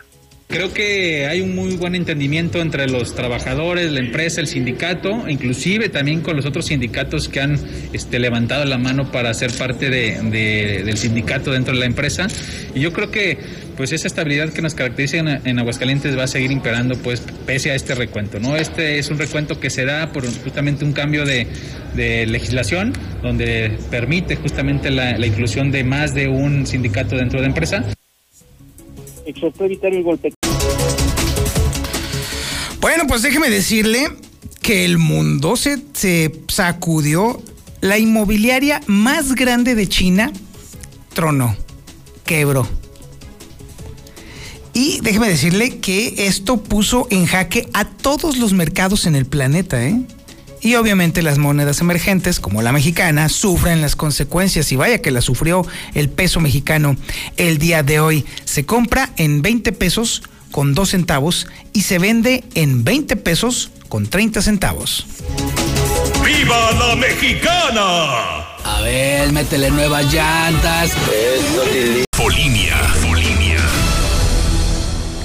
Creo 0.49 0.73
que 0.73 1.27
hay 1.27 1.41
un 1.41 1.57
muy 1.57 1.77
buen 1.77 1.97
entendimiento 1.97 2.61
entre 2.61 2.89
los 2.89 3.17
trabajadores, 3.17 3.91
la 3.91 3.99
empresa, 3.99 4.41
el 4.41 4.47
sindicato, 4.47 5.29
inclusive 5.29 5.89
también 5.89 6.21
con 6.21 6.37
los 6.37 6.47
otros 6.47 6.67
sindicatos 6.67 7.29
que 7.29 7.41
han 7.41 7.59
este, 7.93 8.21
levantado 8.21 8.65
la 8.65 8.79
mano 8.79 9.11
para 9.11 9.35
ser 9.35 9.51
parte 9.53 9.91
de, 9.91 10.83
del 10.85 10.97
sindicato 10.97 11.51
dentro 11.51 11.75
de 11.75 11.81
la 11.81 11.87
empresa. 11.87 12.29
Y 12.75 12.81
yo 12.81 12.93
creo 12.93 13.11
que 13.11 13.39
pues 13.77 13.93
esa 13.93 14.07
estabilidad 14.07 14.53
que 14.53 14.63
nos 14.63 14.75
caracteriza 14.75 15.19
en, 15.19 15.59
Aguascalientes 15.59 16.17
va 16.19 16.25
a 16.25 16.27
seguir 16.27 16.51
imperando 16.51 16.97
pues 16.97 17.23
pese 17.45 17.71
a 17.71 17.75
este 17.75 17.95
recuento. 17.95 18.41
¿no? 18.41 18.57
Este 18.57 18.99
es 18.99 19.11
un 19.11 19.19
recuento 19.19 19.61
que 19.61 19.71
se 19.71 19.85
da 19.85 20.13
por 20.13 20.27
justamente 20.43 20.85
un 20.85 20.93
cambio 20.93 21.25
de, 21.25 21.47
legislación 21.97 22.93
donde 23.23 23.79
permite 23.91 24.37
justamente 24.37 24.91
la, 24.91 25.17
la 25.17 25.27
inclusión 25.27 25.71
de 25.71 25.83
más 25.83 26.15
de 26.15 26.29
un 26.29 26.67
sindicato 26.67 27.17
dentro 27.17 27.39
de 27.39 27.43
la 27.43 27.49
empresa 27.49 27.85
exhortó 29.27 29.65
evitar 29.65 29.93
el 29.93 30.03
golpe. 30.03 30.33
Bueno, 32.81 33.05
pues 33.07 33.23
déjeme 33.23 33.51
decirle 33.51 34.09
que 34.63 34.85
el 34.85 34.99
mundo 34.99 35.57
se, 35.57 35.79
se 35.93 36.33
sacudió. 36.49 37.43
La 37.83 37.99
inmobiliaria 37.99 38.81
más 38.87 39.35
grande 39.35 39.75
de 39.75 39.87
China 39.87 40.33
tronó, 41.13 41.55
quebró. 42.25 42.67
Y 44.77 45.01
déjeme 45.01 45.27
decirle 45.27 45.79
que 45.79 46.27
esto 46.27 46.59
puso 46.59 47.07
en 47.09 47.25
jaque 47.25 47.67
a 47.73 47.87
todos 47.87 48.37
los 48.37 48.53
mercados 48.53 49.07
en 49.07 49.17
el 49.17 49.25
planeta, 49.25 49.83
¿eh? 49.83 49.99
Y 50.61 50.75
obviamente 50.75 51.23
las 51.23 51.39
monedas 51.39 51.81
emergentes, 51.81 52.41
como 52.41 52.61
la 52.61 52.73
mexicana, 52.73 53.31
sufren 53.31 53.81
las 53.81 53.97
consecuencias. 53.97 54.71
Y 54.73 54.77
vaya 54.77 55.01
que 55.01 55.11
la 55.11 55.23
sufrió 55.23 55.67
el 55.95 56.11
peso 56.11 56.41
mexicano 56.41 56.95
el 57.39 57.57
día 57.57 57.83
de 57.83 58.01
hoy. 58.01 58.27
Se 58.45 58.67
compra 58.67 59.15
en 59.17 59.41
20 59.41 59.73
pesos 59.73 60.23
con 60.51 60.75
2 60.75 60.91
centavos 60.91 61.47
y 61.73 61.81
se 61.81 61.99
vende 61.99 62.45
en 62.55 62.85
20 62.85 63.17
pesos 63.17 63.71
con 63.89 64.07
30 64.07 64.43
centavos. 64.43 65.07
¡Viva 66.23 66.73
la 66.73 66.97
mexicana! 66.97 67.81
A 68.63 68.83
ver, 68.83 69.33
métele 69.33 69.71
nuevas 69.71 70.13
llantas. 70.13 70.91
Polinia, 72.15 72.77
Polinia. 73.01 73.86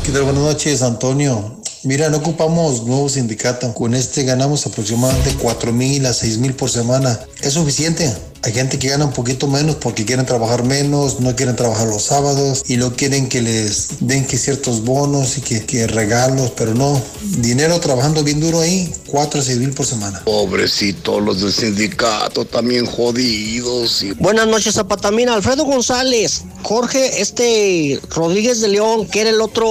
¿Qué 0.04 0.12
tal? 0.12 0.24
Buenas 0.24 0.42
noches, 0.42 0.82
Antonio. 0.82 1.58
Mira, 1.84 2.10
no 2.10 2.18
ocupamos 2.18 2.84
nuevo 2.88 3.08
sindicato. 3.08 3.72
Con 3.76 3.94
este 3.94 4.24
ganamos 4.24 4.66
aproximadamente 4.66 5.36
4 5.40 5.72
mil 5.72 6.08
a 6.08 6.14
6 6.14 6.40
mil 6.40 6.56
por 6.56 6.72
semana. 6.72 7.20
Es 7.43 7.54
suficiente. 7.54 8.12
Hay 8.43 8.54
gente 8.54 8.80
que 8.80 8.88
gana 8.88 9.06
un 9.06 9.13
poquito 9.13 9.45
menos 9.45 9.75
porque 9.75 10.04
quieren 10.04 10.25
trabajar 10.25 10.63
menos, 10.63 11.19
no 11.19 11.36
quieren 11.36 11.56
trabajar 11.56 11.88
los 11.88 12.01
sábados 12.01 12.63
y 12.67 12.77
no 12.77 12.93
quieren 12.93 13.30
que 13.30 13.39
les 13.39 13.99
den 13.99 14.25
que 14.25 14.36
ciertos 14.39 14.84
bonos 14.84 15.38
y 15.38 15.41
que, 15.41 15.86
regalos, 15.86 16.51
pero 16.58 16.73
no. 16.73 16.99
Dinero 17.21 17.80
trabajando 17.80 18.23
bien 18.23 18.39
duro 18.39 18.62
ahí, 18.62 18.91
4 19.08 19.41
a 19.41 19.43
6 19.43 19.60
mil 19.60 19.71
por 19.73 19.86
semana. 19.86 20.23
Pobrecitos 20.25 21.21
los 21.21 21.39
del 21.41 21.54
sindicato, 21.54 22.45
también 22.45 22.88
jodidos. 22.88 24.04
Buenas 24.17 24.47
noches, 24.47 24.73
Zapatamina. 24.73 25.36
Alfredo 25.36 25.65
González, 25.65 26.43
Jorge, 26.63 27.21
este 27.21 27.99
Rodríguez 28.10 28.60
de 28.62 28.69
León, 28.69 29.06
que 29.08 29.21
era 29.21 29.30
el 29.30 29.41
otro 29.41 29.67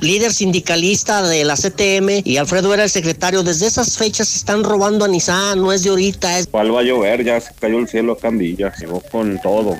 líder 0.00 0.32
sindicalista 0.32 1.22
de 1.22 1.44
la 1.44 1.56
CTM 1.56 2.22
y 2.24 2.38
Alfredo 2.38 2.72
era 2.72 2.84
el 2.84 2.90
secretario. 2.90 3.42
Desde 3.42 3.66
esas 3.66 3.98
fechas 3.98 4.34
están 4.34 4.64
robando 4.64 5.04
a 5.04 5.08
Nissan, 5.08 5.60
no 5.60 5.72
es 5.72 5.82
de 5.82 5.90
ahorita. 5.90 6.38
Es... 6.38 6.46
¿Cuál 6.46 6.74
va 6.74 6.80
a 6.80 6.84
llover? 6.84 7.13
Ya 7.22 7.40
se 7.40 7.54
cayó 7.54 7.78
el 7.78 7.88
cielo 7.88 8.12
acá 8.12 8.28
en 8.28 8.38
Villa. 8.38 8.72
Llegó 8.78 9.00
con 9.00 9.38
todo, 9.40 9.76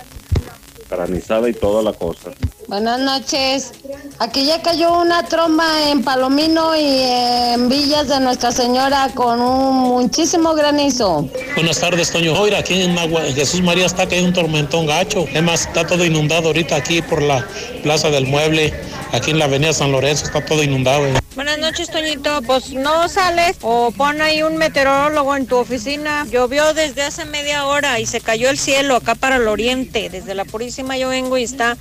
granizada 0.91 1.49
y 1.49 1.55
toda 1.55 1.83
la 1.83 1.93
cosa. 1.93 2.31
Buenas 2.69 2.99
noches. 3.01 3.73
Aquí 4.19 4.47
ya 4.47 4.63
cayó 4.63 5.01
una 5.01 5.23
tromba 5.25 5.91
en 5.91 6.03
Palomino 6.03 6.75
y 6.75 6.83
en 6.83 7.69
Villas 7.69 8.09
de 8.09 8.21
Nuestra 8.21 8.53
Señora 8.53 9.11
con 9.15 9.41
un 9.41 9.75
muchísimo 9.77 10.55
granizo. 10.55 11.29
Buenas 11.55 11.81
tardes, 11.81 12.11
Toño. 12.11 12.33
Oiga, 12.41 12.59
aquí 12.59 12.81
en, 12.81 12.97
Jesús 13.35 13.61
María 13.61 13.87
está 13.87 14.07
que 14.07 14.17
hay 14.17 14.25
un 14.25 14.33
tormentón 14.33 14.87
gacho. 14.87 15.27
Es 15.33 15.43
más, 15.43 15.67
está 15.67 15.87
todo 15.87 16.05
inundado 16.05 16.49
ahorita 16.49 16.77
aquí 16.77 17.03
por 17.03 17.21
la 17.21 17.47
Plaza 17.83 18.11
del 18.11 18.27
Mueble. 18.27 18.73
Aquí 19.13 19.31
en 19.31 19.39
la 19.39 19.45
Avenida 19.45 19.73
San 19.73 19.93
Lorenzo 19.93 20.25
está 20.25 20.45
todo 20.45 20.63
inundado. 20.63 21.05
Buenas 21.35 21.59
noches, 21.59 21.91
Toñito. 21.91 22.43
Pues 22.43 22.73
no 22.73 23.09
sales 23.09 23.57
o 23.61 23.91
pon 23.91 24.21
ahí 24.23 24.43
un 24.43 24.57
meteorólogo 24.57 25.37
en 25.37 25.47
tu 25.47 25.57
oficina. 25.57 26.27
Llovió 26.31 26.73
desde 26.75 27.03
hace 27.03 27.25
media 27.25 27.67
hora 27.67 28.01
y 28.01 28.07
se 28.07 28.21
cayó 28.21 28.51
el 28.51 28.59
cielo 28.59 28.97
acá 28.97 29.15
para 29.15 29.37
el 29.37 29.49
oriente. 29.49 30.09
Desde 30.11 30.35
la 30.35 30.45
Purísima 30.45 30.97
yo 30.97 31.11
vengo 31.11 31.37
y 31.37 31.45
está 31.45 31.77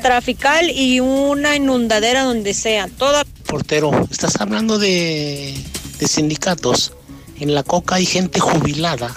trafical 0.00 0.70
y 0.70 1.00
una 1.00 1.56
inundadera 1.56 2.22
donde 2.22 2.54
sea. 2.54 2.88
Toda. 2.88 3.24
Portero, 3.46 3.90
estás 4.10 4.40
hablando 4.40 4.78
de, 4.78 5.54
de 5.98 6.08
sindicatos. 6.08 6.92
En 7.38 7.54
la 7.54 7.62
coca 7.62 7.96
hay 7.96 8.06
gente 8.06 8.40
jubilada 8.40 9.14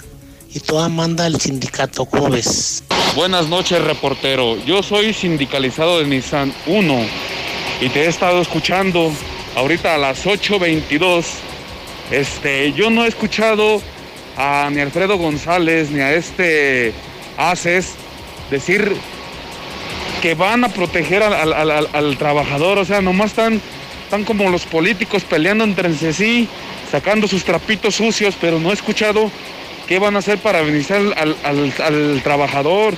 y 0.52 0.60
toda 0.60 0.88
manda 0.88 1.26
al 1.26 1.40
sindicato, 1.40 2.04
¿cómo 2.04 2.30
ves? 2.30 2.82
Buenas 3.14 3.48
noches, 3.48 3.82
reportero. 3.82 4.56
Yo 4.64 4.82
soy 4.82 5.12
sindicalizado 5.12 5.98
de 5.98 6.06
Nissan 6.06 6.52
1 6.66 7.06
y 7.80 7.88
te 7.88 8.04
he 8.04 8.08
estado 8.08 8.42
escuchando 8.42 9.10
ahorita 9.56 9.94
a 9.94 9.98
las 9.98 10.26
8.22. 10.26 11.24
Este, 12.10 12.72
yo 12.72 12.90
no 12.90 13.04
he 13.04 13.08
escuchado 13.08 13.80
a 14.36 14.68
ni 14.70 14.80
Alfredo 14.80 15.16
González 15.16 15.90
ni 15.90 16.00
a 16.00 16.14
este 16.14 16.92
Aces 17.36 17.94
decir 18.50 18.96
que 20.20 20.34
van 20.34 20.64
a 20.64 20.68
proteger 20.68 21.22
al, 21.22 21.52
al- 21.52 21.88
al- 21.92 22.16
trabajador. 22.18 22.78
O 22.78 22.84
sea, 22.84 23.00
nomás 23.00 23.30
están, 23.30 23.60
están 24.04 24.24
como 24.24 24.48
los 24.50 24.62
políticos 24.64 25.24
peleando 25.24 25.64
entre 25.64 25.92
sí, 26.12 26.48
sacando 26.90 27.26
sus 27.28 27.44
trapitos 27.44 27.94
sucios, 27.96 28.34
pero 28.40 28.58
no 28.58 28.70
he 28.70 28.74
escuchado 28.74 29.30
qué 29.86 29.98
van 29.98 30.16
a 30.16 30.18
hacer 30.20 30.38
para 30.38 30.60
beneficiar 30.62 31.00
al- 31.16 31.36
al 31.82 32.20
trabajador. 32.22 32.94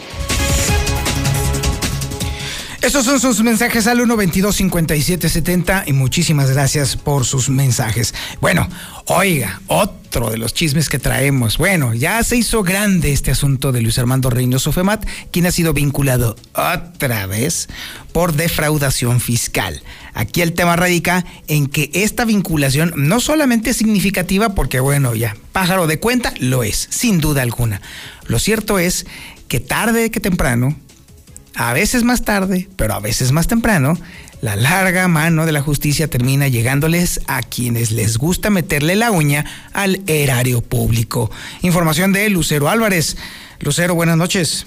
Esos 2.83 3.05
son 3.05 3.21
sus 3.21 3.41
mensajes 3.45 3.87
al 3.87 4.01
122-5770 4.01 5.85
y 5.87 5.93
muchísimas 5.93 6.51
gracias 6.51 6.97
por 6.97 7.25
sus 7.25 7.49
mensajes. 7.49 8.13
Bueno, 8.41 8.69
oiga, 9.07 9.61
otro 9.69 10.31
de 10.31 10.37
los 10.37 10.53
chismes 10.53 10.89
que 10.89 10.99
traemos. 10.99 11.59
Bueno, 11.59 11.95
ya 11.95 12.21
se 12.25 12.37
hizo 12.37 12.65
grande 12.65 13.13
este 13.13 13.31
asunto 13.31 13.71
de 13.71 13.83
Luis 13.83 14.01
Armando 14.01 14.31
Reynoso 14.31 14.73
Femat, 14.73 15.07
quien 15.31 15.47
ha 15.47 15.53
sido 15.53 15.73
vinculado 15.75 16.35
otra 16.55 17.27
vez 17.27 17.69
por 18.11 18.33
defraudación 18.33 19.21
fiscal. 19.21 19.81
Aquí 20.13 20.43
el 20.43 20.53
tema 20.53 20.75
radica 20.75 21.25
en 21.47 21.69
que 21.69 21.89
esta 21.95 22.25
vinculación 22.25 22.95
no 22.97 23.21
solamente 23.21 23.71
es 23.71 23.77
significativa 23.77 24.57
porque, 24.57 24.81
bueno, 24.81 25.15
ya, 25.15 25.37
pájaro 25.53 25.87
de 25.87 26.01
cuenta 26.01 26.35
lo 26.41 26.65
es, 26.65 26.89
sin 26.91 27.21
duda 27.21 27.43
alguna. 27.43 27.81
Lo 28.27 28.41
cierto 28.41 28.81
es 28.81 29.07
que 29.47 29.61
tarde 29.61 30.11
que 30.11 30.19
temprano, 30.19 30.77
a 31.57 31.73
veces 31.73 32.05
más 32.05 32.25
tarde, 32.25 32.69
pero 32.77 32.95
a 32.95 33.01
veces 33.01 33.33
más 33.33 33.47
temprano, 33.47 33.97
la 34.41 34.57
larga 34.57 35.07
mano 35.09 35.47
de 35.47 35.53
la 35.53 35.61
justicia 35.63 36.09
termina 36.09 36.49
llegándoles 36.49 37.21
a 37.29 37.43
quienes 37.43 37.93
les 37.93 38.19
gusta 38.19 38.51
meterle 38.51 38.97
la 38.97 39.11
uña 39.11 39.45
al 39.73 40.01
erario 40.07 40.63
público. 40.63 41.31
Información 41.63 42.13
de 42.13 42.29
Lucero 42.31 42.69
Álvarez. 42.69 43.17
Lucero, 43.61 43.95
buenas 43.95 44.17
noches. 44.17 44.67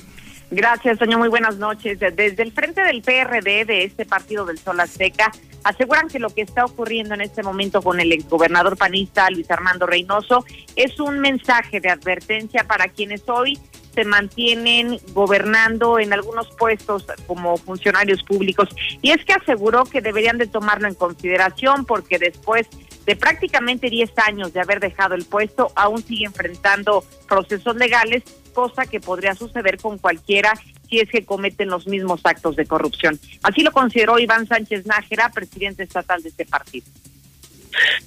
Gracias, 0.52 1.00
señor. 1.00 1.20
Muy 1.20 1.30
buenas 1.30 1.58
noches. 1.58 2.00
Desde 2.00 2.44
el 2.44 2.52
frente 2.52 2.82
del 2.82 3.02
PRD 3.02 3.66
de 3.66 3.84
este 3.84 4.06
partido 4.06 4.46
del 4.46 4.60
Sol 4.60 4.80
Azteca, 4.80 5.32
aseguran 5.64 6.08
que 6.08 6.20
lo 6.20 6.30
que 6.30 6.42
está 6.42 6.64
ocurriendo 6.64 7.16
en 7.16 7.22
este 7.22 7.42
momento 7.42 7.82
con 7.82 8.00
el 8.00 8.12
exgobernador 8.12 8.78
panista 8.78 9.30
Luis 9.32 9.50
Armando 9.50 9.88
Reynoso 9.88 10.46
es 10.76 11.00
un 11.00 11.20
mensaje 11.20 11.82
de 11.82 11.90
advertencia 11.90 12.64
para 12.64 12.88
quienes 12.90 13.28
hoy 13.28 13.60
se 13.96 14.04
mantienen 14.04 15.00
gobernando 15.14 15.98
en 15.98 16.14
algunos 16.14 16.48
puestos 16.52 17.06
como 17.26 17.58
funcionarios 17.58 18.22
públicos. 18.24 18.70
Y 19.02 19.12
es 19.12 19.24
que 19.26 19.34
aseguró 19.34 19.86
que 19.86 20.02
deberían 20.02 20.38
de 20.38 20.48
tomarlo 20.48 20.88
en 20.88 20.94
consideración 20.94 21.86
porque 21.86 22.20
después 22.20 22.68
de 23.06 23.16
prácticamente 23.16 23.90
10 23.90 24.12
años 24.18 24.54
de 24.54 24.60
haber 24.60 24.80
dejado 24.80 25.16
el 25.16 25.26
puesto, 25.26 25.72
aún 25.76 26.04
sigue 26.04 26.26
enfrentando 26.26 27.04
procesos 27.28 27.76
legales, 27.76 28.24
cosa 28.54 28.86
que 28.86 29.00
podría 29.00 29.36
suceder 29.36 29.78
con 29.78 29.98
cualquiera 29.98 30.54
si 30.90 31.00
es 31.00 31.10
que 31.10 31.26
cometen 31.26 31.70
los 31.70 31.88
mismos 31.88 32.22
actos 32.24 32.56
de 32.56 32.66
corrupción. 32.66 33.20
Así 33.44 33.62
lo 33.62 33.72
consideró 33.72 34.20
Iván 34.20 34.48
Sánchez 34.48 34.86
Nájera, 34.86 35.30
presidente 35.30 35.84
estatal 35.84 36.22
de 36.22 36.30
este 36.30 36.46
partido. 36.46 36.86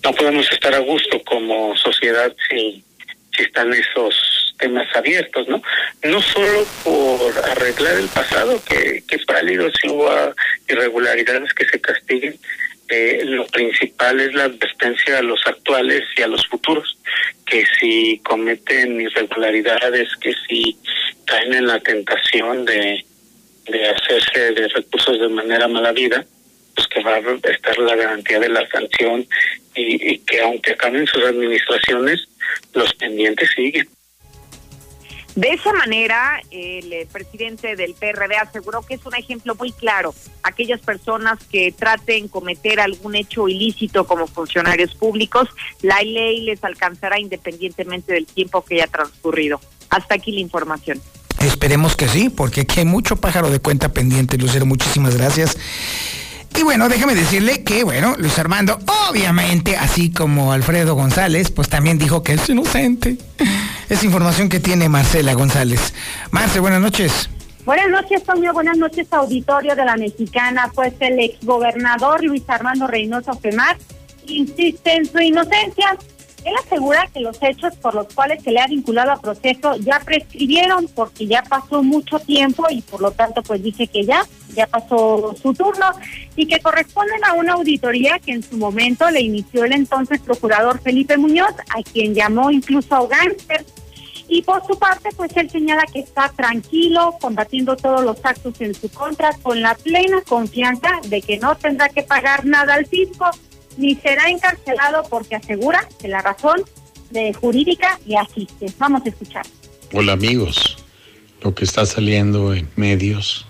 no 0.05 0.13
podemos 0.13 0.51
estar 0.51 0.75
a 0.75 0.79
gusto 0.79 1.23
como 1.25 1.77
sociedad 1.77 2.35
si, 2.49 2.85
si 3.39 3.45
están 3.45 3.73
esos 3.73 4.55
temas 4.59 4.89
abiertos, 4.95 5.47
¿no? 5.49 5.63
No 6.03 6.21
solo 6.21 6.67
por 6.83 7.33
arreglar 7.51 7.97
el 7.97 8.09
pasado, 8.09 8.61
que, 8.69 9.03
que 9.07 9.17
es 9.17 9.25
válido 9.27 9.71
si 9.81 9.89
hubo 9.89 10.11
irregularidades 10.69 11.55
que 11.55 11.65
se 11.65 11.81
castiguen, 11.81 12.39
eh, 12.89 13.23
lo 13.25 13.47
principal 13.47 14.19
es 14.19 14.35
la 14.35 14.45
advertencia 14.45 15.19
a 15.19 15.23
los 15.23 15.41
actuales 15.47 16.03
y 16.17 16.23
a 16.23 16.27
los 16.27 16.47
futuros, 16.47 16.99
que 17.47 17.65
si 17.79 18.21
cometen 18.25 19.01
irregularidades, 19.01 20.09
que 20.21 20.33
si 20.49 20.77
caen 21.25 21.55
en 21.55 21.67
la 21.67 21.79
tentación 21.81 22.65
de, 22.65 23.05
de 23.67 23.89
hacerse 23.91 24.53
de 24.53 24.69
recursos 24.69 25.21
de 25.21 25.29
manera 25.29 25.69
mala 25.69 25.93
vida, 25.93 26.25
pues 26.75 26.89
que 26.89 27.03
va 27.03 27.17
a 27.17 27.51
estar 27.51 27.79
la 27.79 27.95
garantía 27.95 28.41
de 28.41 28.49
la 28.49 28.67
sanción 28.69 29.27
y, 29.75 30.15
y 30.15 30.19
que 30.21 30.41
aunque 30.41 30.73
acaben 30.73 31.07
sus 31.07 31.25
administraciones, 31.25 32.29
los 32.73 32.95
pendientes 32.95 33.51
siguen. 33.55 33.89
De 35.39 35.51
esa 35.51 35.73
manera, 35.73 36.41
el 36.51 36.93
eh, 36.93 37.07
presidente 37.13 37.77
del 37.77 37.95
PRD 37.95 38.35
aseguró 38.37 38.83
que 38.83 38.95
es 38.95 39.07
un 39.07 39.15
ejemplo 39.15 39.55
muy 39.55 39.71
claro. 39.71 40.13
Aquellas 40.43 40.81
personas 40.81 41.39
que 41.45 41.71
traten 41.71 42.27
cometer 42.27 42.81
algún 42.81 43.15
hecho 43.15 43.47
ilícito 43.47 44.05
como 44.05 44.27
funcionarios 44.27 44.97
públicos, 44.97 45.49
la 45.81 46.03
ley 46.03 46.41
les 46.41 46.65
alcanzará 46.65 47.21
independientemente 47.21 48.15
del 48.15 48.27
tiempo 48.27 48.65
que 48.65 48.77
haya 48.77 48.89
transcurrido. 48.89 49.61
Hasta 49.91 50.17
aquí 50.17 50.33
la 50.33 50.41
información. 50.41 51.01
Esperemos 51.41 51.95
que 51.95 52.09
sí, 52.09 52.31
porque 52.31 52.63
aquí 52.63 52.81
hay 52.81 52.87
mucho 52.87 53.15
pájaro 53.15 53.49
de 53.49 53.61
cuenta 53.61 53.91
pendiente, 53.91 54.39
Lucero. 54.39 54.67
Muchísimas 54.67 55.17
gracias. 55.17 55.57
Y 56.59 56.65
bueno, 56.65 56.89
déjame 56.89 57.15
decirle 57.15 57.63
que, 57.63 57.85
bueno, 57.85 58.17
Luis 58.19 58.37
Armando, 58.37 58.81
obviamente, 59.09 59.77
así 59.77 60.11
como 60.11 60.53
Alfredo 60.53 60.97
González, 60.97 61.53
pues 61.53 61.69
también 61.69 61.99
dijo 61.99 62.25
que 62.25 62.33
es 62.33 62.49
inocente. 62.49 63.17
Es 63.89 64.03
información 64.03 64.49
que 64.49 64.59
tiene 64.59 64.89
Marcela 64.89 65.35
González. 65.35 65.95
Marce, 66.33 66.59
buenas 66.59 66.81
noches. 66.81 67.31
Buenas 67.65 67.89
noches, 67.91 68.25
Toño. 68.25 68.53
Buenas 68.53 68.77
noches, 68.77 69.07
auditorio 69.13 69.77
de 69.77 69.85
la 69.85 69.97
Mexicana. 69.97 70.69
Pues 70.75 70.95
el 70.99 71.21
exgobernador 71.21 72.25
Luis 72.25 72.43
Armando 72.49 72.89
Reynoso 72.89 73.35
Femar 73.35 73.79
insiste 74.27 74.97
en 74.97 75.07
su 75.07 75.21
inocencia. 75.21 75.97
Él 76.45 76.55
asegura 76.65 77.09
que 77.13 77.21
los 77.21 77.37
hechos 77.43 77.75
por 77.77 77.95
los 77.95 78.07
cuales 78.15 78.43
se 78.43 78.53
le 78.53 78.61
ha 78.61 78.67
vinculado 78.67 79.13
a 79.13 79.21
proceso 79.21 79.77
ya 79.77 80.01
prescribieron 80.01 80.89
porque 80.95 81.27
ya 81.27 81.43
pasó 81.43 81.83
mucho 81.83 82.19
tiempo 82.21 82.67
y 82.71 82.81
por 82.83 83.01
lo 83.01 83.11
tanto 83.11 83.43
pues 83.43 83.63
dice 83.63 83.87
que 83.87 84.05
ya, 84.05 84.25
ya 84.55 84.67
pasó 84.67 85.35
su 85.41 85.53
turno 85.53 85.87
y 86.37 86.47
que 86.47 86.61
corresponden 86.61 87.25
a 87.25 87.35
una 87.35 87.55
auditoría 87.55 88.19
que 88.19 88.33
en 88.33 88.43
su 88.43 88.57
momento 88.57 89.11
le 89.11 89.21
inició 89.21 89.65
el 89.65 89.73
entonces 89.73 90.21
procurador 90.21 90.81
Felipe 90.81 91.17
Muñoz, 91.17 91.55
a 91.71 91.83
quien 91.83 92.15
llamó 92.15 92.51
incluso 92.51 92.95
a 92.95 93.07
gánster. 93.07 93.65
Y 94.31 94.43
por 94.43 94.65
su 94.67 94.79
parte, 94.79 95.09
pues 95.17 95.35
él 95.37 95.49
señala 95.49 95.85
que 95.91 96.01
está 96.01 96.29
tranquilo, 96.37 97.17
combatiendo 97.19 97.77
todos 97.77 98.05
los 98.05 98.23
actos 98.23 98.61
en 98.61 98.75
su 98.75 98.91
contra, 98.91 99.33
con 99.43 99.63
la 99.63 99.75
plena 99.75 100.21
confianza 100.29 100.91
de 101.07 101.23
que 101.23 101.39
no 101.39 101.57
tendrá 101.57 101.89
que 101.89 102.03
pagar 102.03 102.45
nada 102.45 102.75
al 102.75 102.85
fisco, 102.85 103.31
ni 103.79 103.95
será 103.95 104.29
encarcelado 104.29 105.03
porque 105.09 105.37
asegura 105.37 105.89
que 106.01 106.09
la 106.09 106.21
razón 106.21 106.63
jurídica 107.41 107.99
le 108.05 108.19
asiste. 108.19 108.67
Vamos 108.79 109.03
a 109.07 109.09
escuchar. 109.09 109.47
Hola 109.95 110.13
amigos, 110.13 110.77
lo 111.43 111.55
que 111.55 111.65
está 111.65 111.87
saliendo 111.87 112.53
en 112.53 112.69
medios 112.77 113.47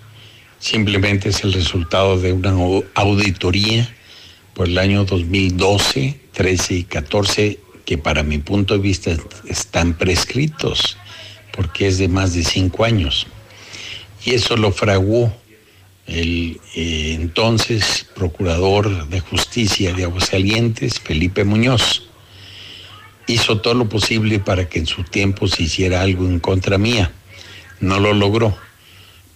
simplemente 0.59 1.29
es 1.29 1.43
el 1.43 1.51
resultado 1.51 2.17
de 2.19 2.31
una 2.31 2.51
au- 2.53 2.85
auditoría 2.95 3.93
por 4.53 4.67
el 4.67 4.77
año 4.77 5.03
2012, 5.03 6.19
13 6.31 6.73
y 6.75 6.83
14 6.83 7.59
que 7.85 7.97
para 7.97 8.23
mi 8.23 8.37
punto 8.37 8.75
de 8.75 8.79
vista 8.81 9.11
están 9.47 9.93
prescritos 9.97 10.97
porque 11.51 11.87
es 11.87 11.97
de 11.97 12.07
más 12.07 12.33
de 12.33 12.43
cinco 12.43 12.85
años. 12.85 13.25
Y 14.23 14.33
eso 14.35 14.55
lo 14.55 14.71
fraguó 14.71 15.33
el 16.09 16.59
eh, 16.75 17.13
entonces 17.19 18.07
procurador 18.15 19.07
de 19.07 19.19
justicia 19.19 19.93
de 19.93 20.03
Aguascalientes, 20.05 20.99
Felipe 20.99 21.43
Muñoz. 21.43 22.09
Hizo 23.27 23.61
todo 23.61 23.75
lo 23.75 23.87
posible 23.87 24.39
para 24.39 24.67
que 24.67 24.79
en 24.79 24.87
su 24.87 25.03
tiempo 25.03 25.47
se 25.47 25.63
hiciera 25.63 26.01
algo 26.01 26.25
en 26.25 26.39
contra 26.39 26.79
mía. 26.79 27.11
No 27.79 27.99
lo 27.99 28.13
logró, 28.13 28.57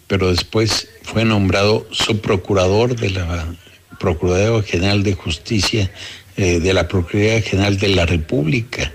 pero 0.08 0.32
después 0.32 0.90
fue 1.04 1.26
nombrado 1.26 1.88
subprocurador 1.92 2.96
de 2.96 3.12
la 3.12 3.56
Procuraduría 4.00 4.64
General 4.64 5.04
de 5.04 5.14
Justicia 5.14 5.92
eh, 6.38 6.60
de 6.60 6.74
la 6.74 6.88
Procuraduría 6.88 7.42
General 7.42 7.78
de 7.78 7.90
la 7.90 8.08
República, 8.08 8.92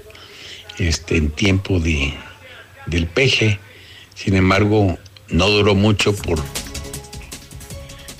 este, 0.78 1.16
en 1.16 1.30
tiempo 1.30 1.78
de, 1.78 2.12
del 2.86 3.06
PG. 3.06 3.58
Sin 4.16 4.34
embargo, 4.34 4.98
no 5.28 5.48
duró 5.48 5.76
mucho 5.76 6.14
por 6.16 6.42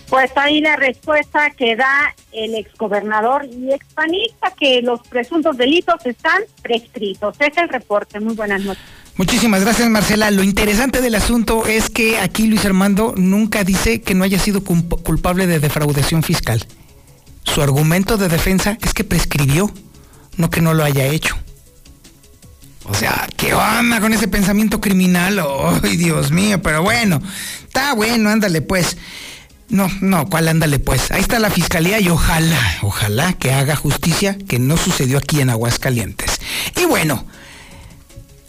Pues 0.09 0.31
ahí 0.37 0.61
la 0.61 0.77
respuesta 0.77 1.51
que 1.51 1.77
da 1.77 2.15
el 2.33 2.55
exgobernador 2.55 3.45
y 3.45 3.73
expanista, 3.73 4.53
que 4.59 4.81
los 4.81 5.01
presuntos 5.07 5.57
delitos 5.59 6.05
están 6.07 6.43
prescritos. 6.63 7.37
Es 7.41 7.57
el 7.59 7.69
reporte. 7.69 8.19
Muy 8.19 8.35
buenas 8.35 8.63
noches. 8.63 8.83
Muchísimas 9.17 9.63
gracias, 9.63 9.89
Marcela. 9.91 10.31
Lo 10.31 10.43
interesante 10.43 11.01
del 11.03 11.15
asunto 11.17 11.67
es 11.67 11.91
que 11.91 12.19
aquí 12.19 12.47
Luis 12.47 12.65
Armando 12.65 13.13
nunca 13.17 13.65
dice 13.65 14.01
que 14.01 14.15
no 14.15 14.25
haya 14.25 14.39
sido 14.39 14.63
culp- 14.63 15.03
culpable 15.03 15.47
de 15.47 15.59
defraudación 15.59 16.23
fiscal. 16.23 16.65
Su 17.43 17.61
argumento 17.61 18.17
de 18.17 18.29
defensa 18.29 18.79
es 18.81 18.95
que 18.95 19.05
prescribió, 19.05 19.71
no 20.37 20.49
que 20.51 20.61
no 20.63 20.73
lo 20.73 20.85
haya 20.85 21.07
hecho. 21.07 21.37
O 22.85 22.95
sea, 22.95 23.29
¿qué 23.37 23.53
onda 23.53 24.01
con 24.01 24.13
ese 24.15 24.29
pensamiento 24.29 24.81
criminal? 24.81 25.43
Ay, 25.83 25.97
Dios 25.97 26.31
mío, 26.31 26.63
pero 26.63 26.83
bueno, 26.83 27.21
está 27.67 27.93
bueno, 27.95 28.31
ándale 28.31 28.63
pues. 28.63 28.97
No, 29.71 29.89
no, 30.01 30.29
¿cuál 30.31 30.49
ándale 30.49 30.79
pues? 30.79 31.11
Ahí 31.11 31.21
está 31.21 31.39
la 31.39 31.51
fiscalía 31.51 32.01
y 32.01 32.09
ojalá, 32.09 32.59
ojalá 32.83 33.35
que 33.35 33.53
haga 33.53 33.77
justicia 33.77 34.37
que 34.49 34.59
no 34.59 34.77
sucedió 34.79 35.19
aquí 35.19 35.41
en 35.41 35.51
Aguascalientes. 35.51 36.41
Y 36.81 36.87
bueno, 36.87 37.27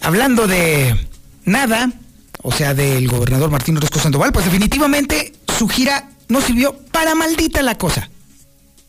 hablando 0.02 0.48
de 0.48 0.96
nada, 1.44 1.92
o 2.42 2.52
sea, 2.52 2.74
del 2.74 3.08
gobernador 3.08 3.52
Martín 3.52 3.76
Orozco 3.78 4.00
Sandoval, 4.00 4.32
pues 4.32 4.46
definitivamente 4.46 5.34
su 5.58 5.68
gira 5.68 6.10
no 6.30 6.40
sirvió 6.42 6.78
para 6.92 7.16
maldita 7.16 7.62
la 7.62 7.78
cosa. 7.78 8.10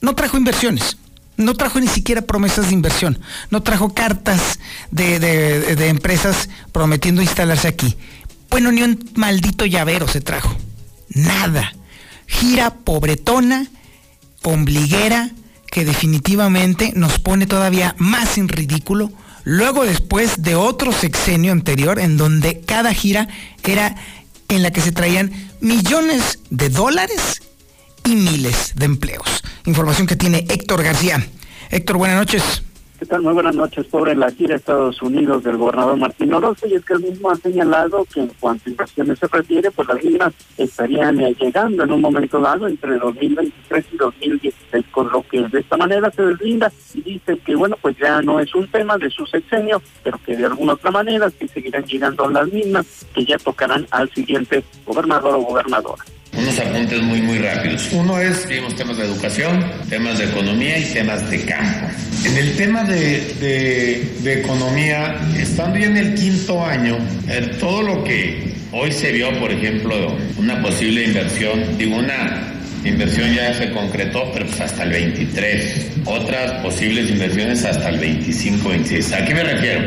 No 0.00 0.14
trajo 0.14 0.36
inversiones. 0.36 0.96
No 1.36 1.54
trajo 1.54 1.80
ni 1.80 1.88
siquiera 1.88 2.22
promesas 2.22 2.66
de 2.68 2.74
inversión. 2.74 3.18
No 3.50 3.62
trajo 3.62 3.94
cartas 3.94 4.58
de, 4.90 5.18
de- 5.18 5.74
de 5.74 5.88
empresas 5.88 6.48
prometiendo 6.70 7.22
instalarse 7.22 7.66
aquí. 7.66 7.96
Bueno, 8.50 8.70
ni 8.72 8.82
un 8.82 9.10
maldito 9.14 9.64
llavero 9.64 10.06
se 10.06 10.20
trajo. 10.20 10.54
Nada. 11.08 11.72
Gira 12.30 12.70
pobretona, 12.70 13.66
ombliguera, 14.42 15.30
que 15.70 15.84
definitivamente 15.84 16.92
nos 16.94 17.18
pone 17.18 17.46
todavía 17.46 17.94
más 17.98 18.38
en 18.38 18.48
ridículo. 18.48 19.10
Luego 19.44 19.84
después 19.84 20.42
de 20.42 20.54
otro 20.54 20.92
sexenio 20.92 21.52
anterior 21.52 21.98
en 21.98 22.16
donde 22.16 22.60
cada 22.60 22.94
gira 22.94 23.28
era 23.62 23.94
en 24.48 24.62
la 24.62 24.72
que 24.72 24.80
se 24.80 24.92
traían 24.92 25.32
millones 25.60 26.40
de 26.50 26.68
dólares 26.68 27.42
y 28.04 28.16
miles 28.16 28.72
de 28.74 28.86
empleos. 28.86 29.42
Información 29.64 30.06
que 30.06 30.16
tiene 30.16 30.46
Héctor 30.48 30.82
García. 30.82 31.24
Héctor, 31.70 31.98
buenas 31.98 32.16
noches. 32.16 32.62
¿Qué 33.00 33.06
tal? 33.06 33.22
Muy 33.22 33.32
buenas 33.32 33.56
noches. 33.56 33.86
Sobre 33.90 34.14
la 34.14 34.30
gira 34.30 34.52
a 34.52 34.58
Estados 34.58 35.00
Unidos 35.00 35.42
del 35.42 35.56
gobernador 35.56 35.96
Martín 35.96 36.34
Orozco, 36.34 36.66
y 36.66 36.74
es 36.74 36.84
que 36.84 36.92
el 36.92 37.00
mismo 37.00 37.30
ha 37.30 37.36
señalado 37.36 38.04
que 38.04 38.20
en 38.20 38.30
cuanto 38.38 38.64
a 38.66 38.70
inversiones 38.72 39.18
se 39.18 39.26
refiere, 39.26 39.70
pues 39.70 39.88
las 39.88 40.04
mismas 40.04 40.34
estarían 40.58 41.16
llegando 41.16 41.84
en 41.84 41.92
un 41.92 42.02
momento 42.02 42.38
dado 42.40 42.68
entre 42.68 42.98
2023 42.98 43.86
y 43.90 43.96
2016, 43.96 44.84
con 44.90 45.10
lo 45.10 45.22
que 45.22 45.40
de 45.48 45.60
esta 45.60 45.78
manera 45.78 46.10
se 46.10 46.26
deslinda 46.26 46.70
y 46.92 47.00
dice 47.00 47.38
que, 47.38 47.54
bueno, 47.54 47.74
pues 47.80 47.96
ya 47.96 48.20
no 48.20 48.38
es 48.38 48.54
un 48.54 48.70
tema 48.70 48.98
de 48.98 49.08
su 49.08 49.24
sexenio, 49.24 49.80
pero 50.04 50.20
que 50.26 50.36
de 50.36 50.44
alguna 50.44 50.74
otra 50.74 50.90
manera 50.90 51.30
sí 51.30 51.48
seguirán 51.48 51.84
llegando 51.84 52.28
las 52.28 52.52
mismas, 52.52 53.06
que 53.14 53.24
ya 53.24 53.38
tocarán 53.38 53.86
al 53.92 54.10
siguiente 54.10 54.62
gobernador 54.84 55.36
o 55.36 55.40
gobernadora. 55.40 56.04
Unos 56.36 56.58
apuntes 56.58 57.02
muy, 57.02 57.22
muy 57.22 57.38
rápidos. 57.38 57.90
Uno 57.92 58.18
es, 58.18 58.46
vimos 58.46 58.76
temas 58.76 58.98
de 58.98 59.06
educación, 59.06 59.64
temas 59.88 60.18
de 60.18 60.26
economía 60.26 60.78
y 60.78 60.92
temas 60.92 61.28
de 61.30 61.46
campo. 61.46 61.88
En 62.24 62.36
el 62.36 62.56
tema 62.56 62.84
de, 62.84 63.34
de- 63.40 64.32
economía, 64.40 65.20
estando 65.38 65.78
ya 65.78 65.86
en 65.86 65.96
el 65.96 66.14
quinto 66.14 66.64
año, 66.64 66.98
todo 67.58 67.82
lo 67.82 68.04
que 68.04 68.52
hoy 68.72 68.92
se 68.92 69.10
vio, 69.12 69.30
por 69.40 69.50
ejemplo, 69.50 70.16
una 70.36 70.62
posible 70.62 71.04
inversión, 71.04 71.76
digo, 71.78 71.96
una 71.96 72.52
inversión 72.84 73.34
ya 73.34 73.52
se 73.54 73.70
concretó, 73.72 74.30
pero 74.32 74.46
pues 74.46 74.60
hasta 74.60 74.84
el 74.84 74.90
23. 74.90 75.86
Otras 76.04 76.52
posibles 76.62 77.10
inversiones 77.10 77.64
hasta 77.64 77.88
el 77.88 77.98
25, 77.98 78.68
26. 78.68 79.12
¿A 79.12 79.24
qué 79.24 79.34
me 79.34 79.42
refiero? 79.42 79.80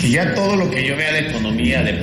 Que 0.00 0.10
ya 0.10 0.34
todo 0.34 0.56
lo 0.56 0.70
que 0.70 0.84
yo 0.86 0.96
vea 0.96 1.12
de 1.12 1.20
economía, 1.30 1.82
de 1.82 1.94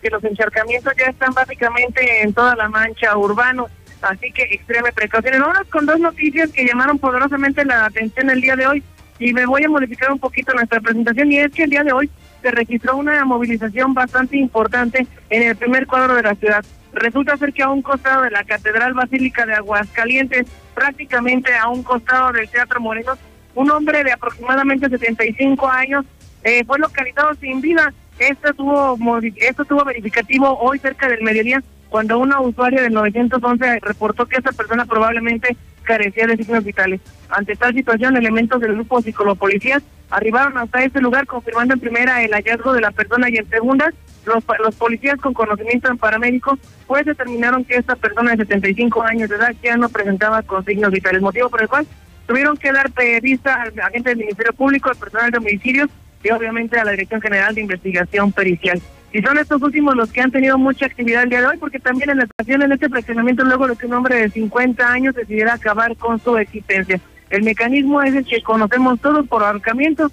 porque 0.00 0.10
los 0.10 0.24
encharcamientos 0.24 0.94
ya 0.98 1.06
están 1.06 1.34
básicamente 1.34 2.22
en 2.22 2.32
toda 2.32 2.56
la 2.56 2.70
mancha 2.70 3.14
urbano, 3.18 3.66
así 4.00 4.32
que 4.32 4.44
extreme 4.44 4.92
precaución. 4.92 5.42
Vamos 5.42 5.68
con 5.70 5.84
dos 5.84 6.00
noticias 6.00 6.50
que 6.50 6.64
llamaron 6.64 6.98
poderosamente 6.98 7.66
la 7.66 7.84
atención 7.84 8.30
el 8.30 8.40
día 8.40 8.56
de 8.56 8.66
hoy 8.66 8.82
y 9.18 9.34
me 9.34 9.44
voy 9.44 9.62
a 9.64 9.68
modificar 9.68 10.10
un 10.10 10.18
poquito 10.18 10.54
nuestra 10.54 10.80
presentación 10.80 11.30
y 11.30 11.38
es 11.38 11.52
que 11.52 11.64
el 11.64 11.70
día 11.70 11.84
de 11.84 11.92
hoy 11.92 12.10
se 12.40 12.50
registró 12.50 12.96
una 12.96 13.22
movilización 13.26 13.92
bastante 13.92 14.38
importante 14.38 15.06
en 15.28 15.42
el 15.42 15.56
primer 15.56 15.86
cuadro 15.86 16.14
de 16.14 16.22
la 16.22 16.34
ciudad. 16.34 16.64
Resulta 16.94 17.36
ser 17.36 17.52
que 17.52 17.62
a 17.62 17.68
un 17.68 17.82
costado 17.82 18.22
de 18.22 18.30
la 18.30 18.44
Catedral 18.44 18.94
Basílica 18.94 19.44
de 19.44 19.52
Aguascalientes, 19.52 20.46
prácticamente 20.74 21.54
a 21.54 21.68
un 21.68 21.82
costado 21.82 22.32
del 22.32 22.48
Teatro 22.48 22.80
Morelos, 22.80 23.18
un 23.54 23.70
hombre 23.70 24.02
de 24.02 24.12
aproximadamente 24.12 24.88
75 24.88 25.68
años 25.68 26.06
eh, 26.44 26.64
fue 26.64 26.78
localizado 26.78 27.34
sin 27.34 27.60
vida. 27.60 27.92
Esto 28.18 28.52
tuvo, 28.54 28.98
esto 29.36 29.64
tuvo 29.64 29.84
verificativo 29.84 30.58
hoy 30.58 30.78
cerca 30.78 31.08
del 31.08 31.22
mediodía 31.22 31.62
cuando 31.88 32.18
una 32.18 32.40
usuaria 32.40 32.82
del 32.82 32.92
911 32.92 33.80
reportó 33.80 34.26
que 34.26 34.36
esa 34.36 34.52
persona 34.52 34.84
probablemente 34.84 35.56
carecía 35.82 36.26
de 36.26 36.36
signos 36.36 36.64
vitales. 36.64 37.00
Ante 37.30 37.56
tal 37.56 37.74
situación, 37.74 38.16
elementos 38.16 38.60
del 38.60 38.74
grupo 38.74 39.02
psicolopolicías 39.02 39.82
arribaron 40.10 40.56
hasta 40.58 40.84
este 40.84 41.00
lugar 41.00 41.26
confirmando 41.26 41.74
en 41.74 41.80
primera 41.80 42.22
el 42.22 42.32
hallazgo 42.32 42.72
de 42.72 42.80
la 42.80 42.90
persona 42.90 43.28
y 43.28 43.36
en 43.36 43.48
segunda 43.48 43.92
los, 44.26 44.44
los 44.62 44.74
policías 44.74 45.16
con 45.20 45.32
conocimiento 45.32 45.88
en 45.88 45.98
paramédicos 45.98 46.58
pues 46.86 47.06
determinaron 47.06 47.64
que 47.64 47.76
esta 47.76 47.96
persona 47.96 48.32
de 48.32 48.38
75 48.38 49.02
años 49.02 49.28
de 49.28 49.36
edad 49.36 49.54
ya 49.62 49.76
no 49.76 49.88
presentaba 49.88 50.42
con 50.42 50.64
signos 50.64 50.90
vitales, 50.90 51.22
motivo 51.22 51.48
por 51.48 51.62
el 51.62 51.68
cual 51.68 51.86
tuvieron 52.26 52.56
que 52.56 52.72
dar 52.72 52.90
vista 53.22 53.62
al 53.62 53.78
agente 53.80 54.10
del 54.10 54.18
Ministerio 54.18 54.52
Público, 54.52 54.90
al 54.90 54.96
personal 54.96 55.30
de 55.30 55.38
homicidios 55.38 55.88
y 56.22 56.30
obviamente 56.30 56.78
a 56.78 56.84
la 56.84 56.92
Dirección 56.92 57.20
General 57.20 57.54
de 57.54 57.62
Investigación 57.62 58.32
Pericial. 58.32 58.80
Y 59.12 59.20
son 59.22 59.38
estos 59.38 59.60
últimos 59.62 59.96
los 59.96 60.12
que 60.12 60.20
han 60.20 60.30
tenido 60.30 60.56
mucha 60.56 60.86
actividad 60.86 61.24
el 61.24 61.30
día 61.30 61.40
de 61.40 61.46
hoy, 61.46 61.56
porque 61.58 61.80
también 61.80 62.10
en 62.10 62.18
la 62.18 62.24
estación, 62.24 62.62
en 62.62 62.72
este 62.72 62.88
fraccionamiento, 62.88 63.44
luego 63.44 63.66
de 63.66 63.76
que 63.76 63.86
un 63.86 63.94
hombre 63.94 64.16
de 64.16 64.30
50 64.30 64.86
años 64.86 65.14
decidiera 65.14 65.54
acabar 65.54 65.96
con 65.96 66.20
su 66.20 66.36
existencia. 66.36 67.00
El 67.28 67.42
mecanismo 67.42 68.02
es 68.02 68.14
el 68.14 68.24
que 68.24 68.42
conocemos 68.42 69.00
todos 69.00 69.26
por 69.26 69.42
ahorcamiento. 69.42 70.10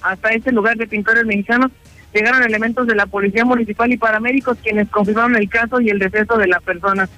Hasta 0.00 0.30
este 0.30 0.50
lugar 0.50 0.76
de 0.76 0.88
pintores 0.88 1.24
mexicanos 1.24 1.70
llegaron 2.12 2.42
elementos 2.42 2.86
de 2.86 2.96
la 2.96 3.06
Policía 3.06 3.44
Municipal 3.44 3.92
y 3.92 3.96
paramédicos 3.96 4.58
quienes 4.58 4.88
confirmaron 4.88 5.36
el 5.36 5.48
caso 5.48 5.80
y 5.80 5.90
el 5.90 6.00
deceso 6.00 6.36
de 6.36 6.48
la 6.48 6.60
persona. 6.60 7.08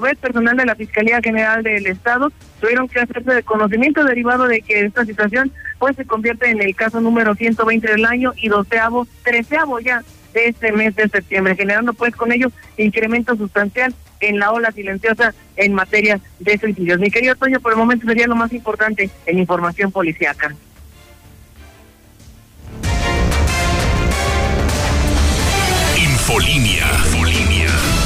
Vez, 0.00 0.16
personal 0.18 0.56
de 0.56 0.66
la 0.66 0.74
Fiscalía 0.74 1.20
General 1.22 1.62
del 1.62 1.86
Estado 1.86 2.32
tuvieron 2.60 2.88
que 2.88 3.00
hacerse 3.00 3.32
de 3.34 3.42
conocimiento 3.42 4.04
derivado 4.04 4.46
de 4.46 4.62
que 4.62 4.80
esta 4.80 5.04
situación 5.04 5.52
pues 5.78 5.96
se 5.96 6.04
convierte 6.04 6.50
en 6.50 6.60
el 6.60 6.74
caso 6.74 7.00
número 7.00 7.34
120 7.34 7.86
del 7.86 8.04
año 8.04 8.32
y 8.36 8.48
doceavo, 8.48 9.06
treceavo 9.22 9.80
ya 9.80 10.02
de 10.32 10.48
este 10.48 10.72
mes 10.72 10.94
de 10.96 11.08
septiembre, 11.08 11.56
generando 11.56 11.92
pues 11.94 12.14
con 12.14 12.32
ello 12.32 12.50
incremento 12.76 13.36
sustancial 13.36 13.94
en 14.20 14.38
la 14.38 14.52
ola 14.52 14.72
silenciosa 14.72 15.34
en 15.56 15.72
materia 15.74 16.20
de 16.40 16.58
suicidios. 16.58 16.98
Mi 16.98 17.10
querido 17.10 17.36
Toño, 17.36 17.60
por 17.60 17.72
el 17.72 17.78
momento 17.78 18.06
sería 18.06 18.26
lo 18.26 18.36
más 18.36 18.52
importante 18.52 19.10
en 19.26 19.38
información 19.38 19.92
policíaca. 19.92 20.54
Infolinia. 25.96 26.86
Infolinia. 27.06 27.97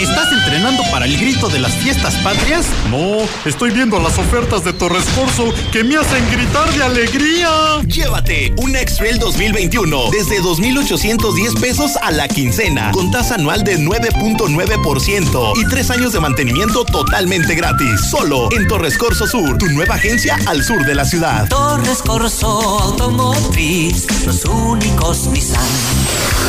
¿Estás 0.00 0.32
entrenando 0.32 0.82
para 0.90 1.06
el 1.06 1.16
grito 1.16 1.48
de 1.48 1.60
las 1.60 1.72
fiestas 1.72 2.14
patrias? 2.16 2.66
No, 2.90 3.18
estoy 3.44 3.70
viendo 3.70 3.98
las 4.00 4.18
ofertas 4.18 4.64
de 4.64 4.72
Torres 4.72 5.04
Corso 5.16 5.52
que 5.70 5.84
me 5.84 5.96
hacen 5.96 6.24
gritar 6.30 6.72
de 6.74 6.82
alegría. 6.82 7.48
Llévate 7.86 8.54
un 8.58 8.74
X-Trail 8.74 9.18
2021 9.18 10.10
desde 10.10 10.40
2,810 10.40 11.54
pesos 11.60 11.96
a 12.02 12.10
la 12.10 12.26
quincena, 12.28 12.90
con 12.90 13.10
tasa 13.10 13.36
anual 13.36 13.62
de 13.62 13.78
9.9% 13.78 15.52
y 15.56 15.64
tres 15.68 15.90
años 15.90 16.12
de 16.12 16.20
mantenimiento 16.20 16.84
totalmente 16.84 17.54
gratis. 17.54 18.00
Solo 18.10 18.48
en 18.52 18.66
Torres 18.66 18.98
Corso 18.98 19.26
Sur, 19.26 19.58
tu 19.58 19.66
nueva 19.66 19.94
agencia 19.94 20.36
al 20.46 20.64
sur 20.64 20.84
de 20.84 20.94
la 20.94 21.04
ciudad. 21.04 21.48
Torres 21.48 22.02
Corso 22.02 22.48
Automotriz, 22.80 24.06
los 24.26 24.44
únicos 24.44 25.26
Nissan 25.28 25.62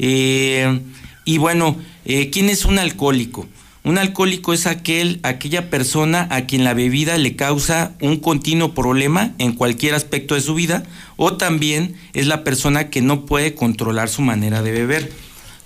Eh, 0.00 0.80
y 1.24 1.38
bueno, 1.38 1.76
eh, 2.04 2.28
¿quién 2.30 2.50
es 2.50 2.64
un 2.64 2.80
alcohólico? 2.80 3.46
Un 3.84 3.98
alcohólico 3.98 4.52
es 4.52 4.66
aquel, 4.66 5.20
aquella 5.22 5.70
persona 5.70 6.26
a 6.32 6.44
quien 6.44 6.64
la 6.64 6.74
bebida 6.74 7.18
le 7.18 7.36
causa 7.36 7.92
un 8.00 8.16
continuo 8.16 8.74
problema 8.74 9.32
en 9.38 9.52
cualquier 9.52 9.94
aspecto 9.94 10.34
de 10.34 10.40
su 10.40 10.56
vida, 10.56 10.82
o 11.14 11.36
también 11.36 11.94
es 12.14 12.26
la 12.26 12.42
persona 12.42 12.90
que 12.90 13.00
no 13.00 13.26
puede 13.26 13.54
controlar 13.54 14.08
su 14.08 14.22
manera 14.22 14.62
de 14.62 14.72
beber. 14.72 15.12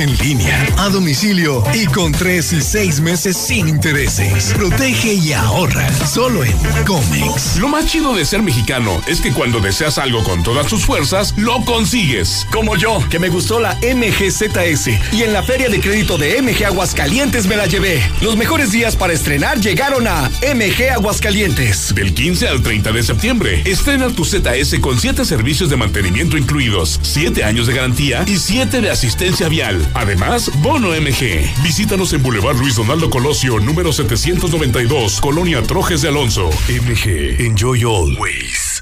En 0.00 0.16
línea, 0.18 0.66
a 0.78 0.88
domicilio 0.88 1.62
y 1.74 1.86
con 1.86 2.12
3 2.12 2.52
y 2.54 2.60
6 2.62 3.00
meses 3.00 3.36
sin 3.36 3.68
intereses. 3.68 4.52
Protege 4.54 5.14
y 5.14 5.32
ahorra 5.32 5.92
solo 6.06 6.44
en 6.44 6.56
Comex. 6.86 7.58
Lo 7.58 7.68
más 7.68 7.86
chido 7.86 8.14
de 8.14 8.24
ser 8.24 8.42
mexicano 8.42 8.83
es 9.06 9.20
que 9.20 9.32
cuando 9.32 9.60
deseas 9.60 9.98
algo 9.98 10.22
con 10.22 10.42
todas 10.42 10.66
tus 10.66 10.84
fuerzas, 10.84 11.34
lo 11.38 11.64
consigues. 11.64 12.46
Como 12.52 12.76
yo, 12.76 13.02
que 13.08 13.18
me 13.18 13.28
gustó 13.28 13.58
la 13.58 13.76
MGZS 13.76 14.88
y 15.12 15.22
en 15.22 15.32
la 15.32 15.42
feria 15.42 15.68
de 15.68 15.80
crédito 15.80 16.18
de 16.18 16.40
MG 16.42 16.66
Aguascalientes 16.66 17.46
me 17.46 17.56
la 17.56 17.66
llevé. 17.66 18.02
Los 18.20 18.36
mejores 18.36 18.72
días 18.72 18.96
para 18.96 19.12
estrenar 19.12 19.60
llegaron 19.60 20.06
a 20.06 20.30
MG 20.54 20.90
Aguascalientes. 20.92 21.94
Del 21.94 22.12
15 22.14 22.48
al 22.48 22.62
30 22.62 22.92
de 22.92 23.02
septiembre, 23.02 23.62
estrena 23.64 24.08
tu 24.10 24.24
ZS 24.24 24.78
con 24.80 25.00
7 25.00 25.24
servicios 25.24 25.70
de 25.70 25.76
mantenimiento 25.76 26.36
incluidos, 26.36 27.00
7 27.02 27.44
años 27.44 27.66
de 27.66 27.74
garantía 27.74 28.24
y 28.26 28.36
7 28.36 28.80
de 28.80 28.90
asistencia 28.90 29.48
vial. 29.48 29.86
Además, 29.94 30.50
bono 30.60 30.88
MG. 30.88 31.62
Visítanos 31.62 32.12
en 32.12 32.22
Boulevard 32.22 32.58
Luis 32.58 32.76
Donaldo 32.76 33.08
Colosio, 33.08 33.60
número 33.60 33.92
792, 33.92 35.20
Colonia 35.20 35.62
Trojes 35.62 36.02
de 36.02 36.08
Alonso. 36.08 36.50
MG, 36.68 37.40
enjoy 37.40 37.84
always. 37.84 38.73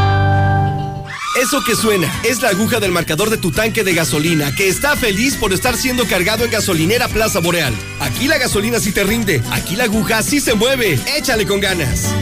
Eso 1.34 1.64
que 1.64 1.74
suena 1.74 2.12
es 2.24 2.42
la 2.42 2.50
aguja 2.50 2.78
del 2.78 2.92
marcador 2.92 3.30
de 3.30 3.38
tu 3.38 3.52
tanque 3.52 3.84
de 3.84 3.94
gasolina, 3.94 4.54
que 4.54 4.68
está 4.68 4.96
feliz 4.96 5.36
por 5.36 5.54
estar 5.54 5.74
siendo 5.74 6.06
cargado 6.06 6.44
en 6.44 6.50
gasolinera 6.50 7.08
Plaza 7.08 7.40
Boreal. 7.40 7.72
Aquí 8.00 8.28
la 8.28 8.36
gasolina 8.36 8.78
sí 8.78 8.92
te 8.92 9.02
rinde, 9.02 9.42
aquí 9.50 9.74
la 9.74 9.84
aguja 9.84 10.22
sí 10.22 10.40
se 10.40 10.54
mueve. 10.54 11.00
Échale 11.16 11.46
con 11.46 11.60
ganas. 11.60 12.12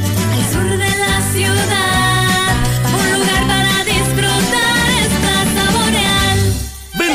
De 0.61 0.77
la 0.77 1.33
ciudad, 1.33 1.80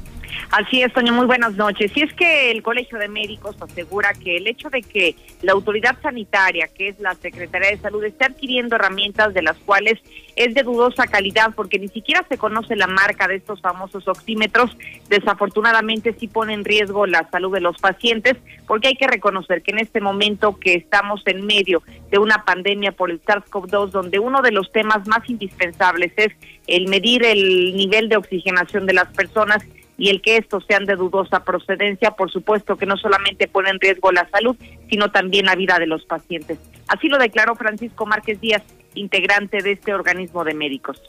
Así 0.52 0.82
es, 0.82 0.94
Toño, 0.94 1.14
muy 1.14 1.26
buenas 1.26 1.56
noches. 1.56 1.92
Y 1.96 2.02
es 2.02 2.14
que 2.14 2.52
el 2.52 2.64
Colegio 2.64 2.98
de 2.98 3.08
Médicos 3.08 3.56
asegura 3.60 4.14
que 4.14 4.38
el 4.38 4.48
hecho 4.48 4.70
de 4.70 4.82
que 4.82 5.16
la 5.42 5.54
autoridad 5.54 5.98
sanitaria, 6.02 6.68
que 6.68 6.90
es 6.90 7.00
la 7.00 7.16
Secretaría 7.16 7.70
de 7.70 7.78
Salud, 7.78 8.04
esté 8.04 8.26
adquiriendo 8.26 8.76
herramientas 8.76 9.34
de 9.34 9.42
las 9.42 9.58
cuales 9.58 10.00
es 10.36 10.54
de 10.54 10.64
dudosa 10.64 11.08
calidad, 11.08 11.54
porque 11.56 11.80
ni 11.80 11.88
siquiera 11.88 12.26
se 12.28 12.38
conoce 12.38 12.76
la 12.76 12.88
marca 12.88 13.28
de 13.28 13.36
estos 13.36 13.62
famosos 13.62 14.08
oxímetros, 14.08 14.76
desafortunadamente 15.10 16.16
sí 16.20 16.28
pone 16.28 16.54
en 16.54 16.66
riesgo 16.66 17.06
la 17.06 17.30
salud 17.30 17.54
de 17.54 17.62
los 17.62 17.78
pacientes, 17.78 18.36
porque 18.68 18.90
hay 18.90 18.96
que 18.96 19.08
reconocer 19.08 19.62
que 19.62 19.72
en 19.72 19.80
este 19.80 20.02
momento 20.02 20.58
que 20.60 20.74
estamos 20.74 21.22
en 21.26 21.46
medio 21.46 21.84
de 22.12 22.20
una 22.20 22.44
pandemia 22.44 22.92
por 22.92 23.12
el 23.12 23.22
SARS-CoV-2, 23.22 23.92
donde 23.92 24.20
uno 24.20 24.42
de 24.42 24.52
los 24.52 24.72
temas 24.72 25.08
más 25.08 25.30
indispensables 25.30 26.12
es 26.18 26.34
el 26.68 26.88
medir 26.88 27.24
el 27.24 27.76
nivel 27.76 28.10
de 28.10 28.18
oxigenación 28.18 28.86
de 28.86 28.94
las 28.94 29.08
personas, 29.10 29.64
y 29.98 30.10
el 30.10 30.22
que 30.22 30.38
estos 30.38 30.66
sean 30.68 30.86
de 30.86 30.96
dudosa 30.96 31.44
procedencia, 31.44 32.12
por 32.12 32.32
supuesto 32.32 32.78
que 32.78 32.86
no 32.86 32.98
solamente 32.98 33.48
pone 33.48 33.70
en 33.70 33.80
riesgo 33.80 34.12
la 34.12 34.30
salud, 34.30 34.56
sino 34.90 35.12
también 35.12 35.46
la 35.46 35.56
vida 35.56 35.80
de 35.80 35.88
los 35.88 36.06
pacientes. 36.06 36.60
Así 36.88 37.08
lo 37.08 37.18
declaró 37.18 37.56
Francisco 37.56 38.06
Márquez 38.06 38.40
Díaz, 38.42 38.64
integrante 38.94 39.62
de 39.62 39.74
este 39.74 39.94
organismo 39.94 40.44
de 40.44 40.54
médicos. 40.54 41.02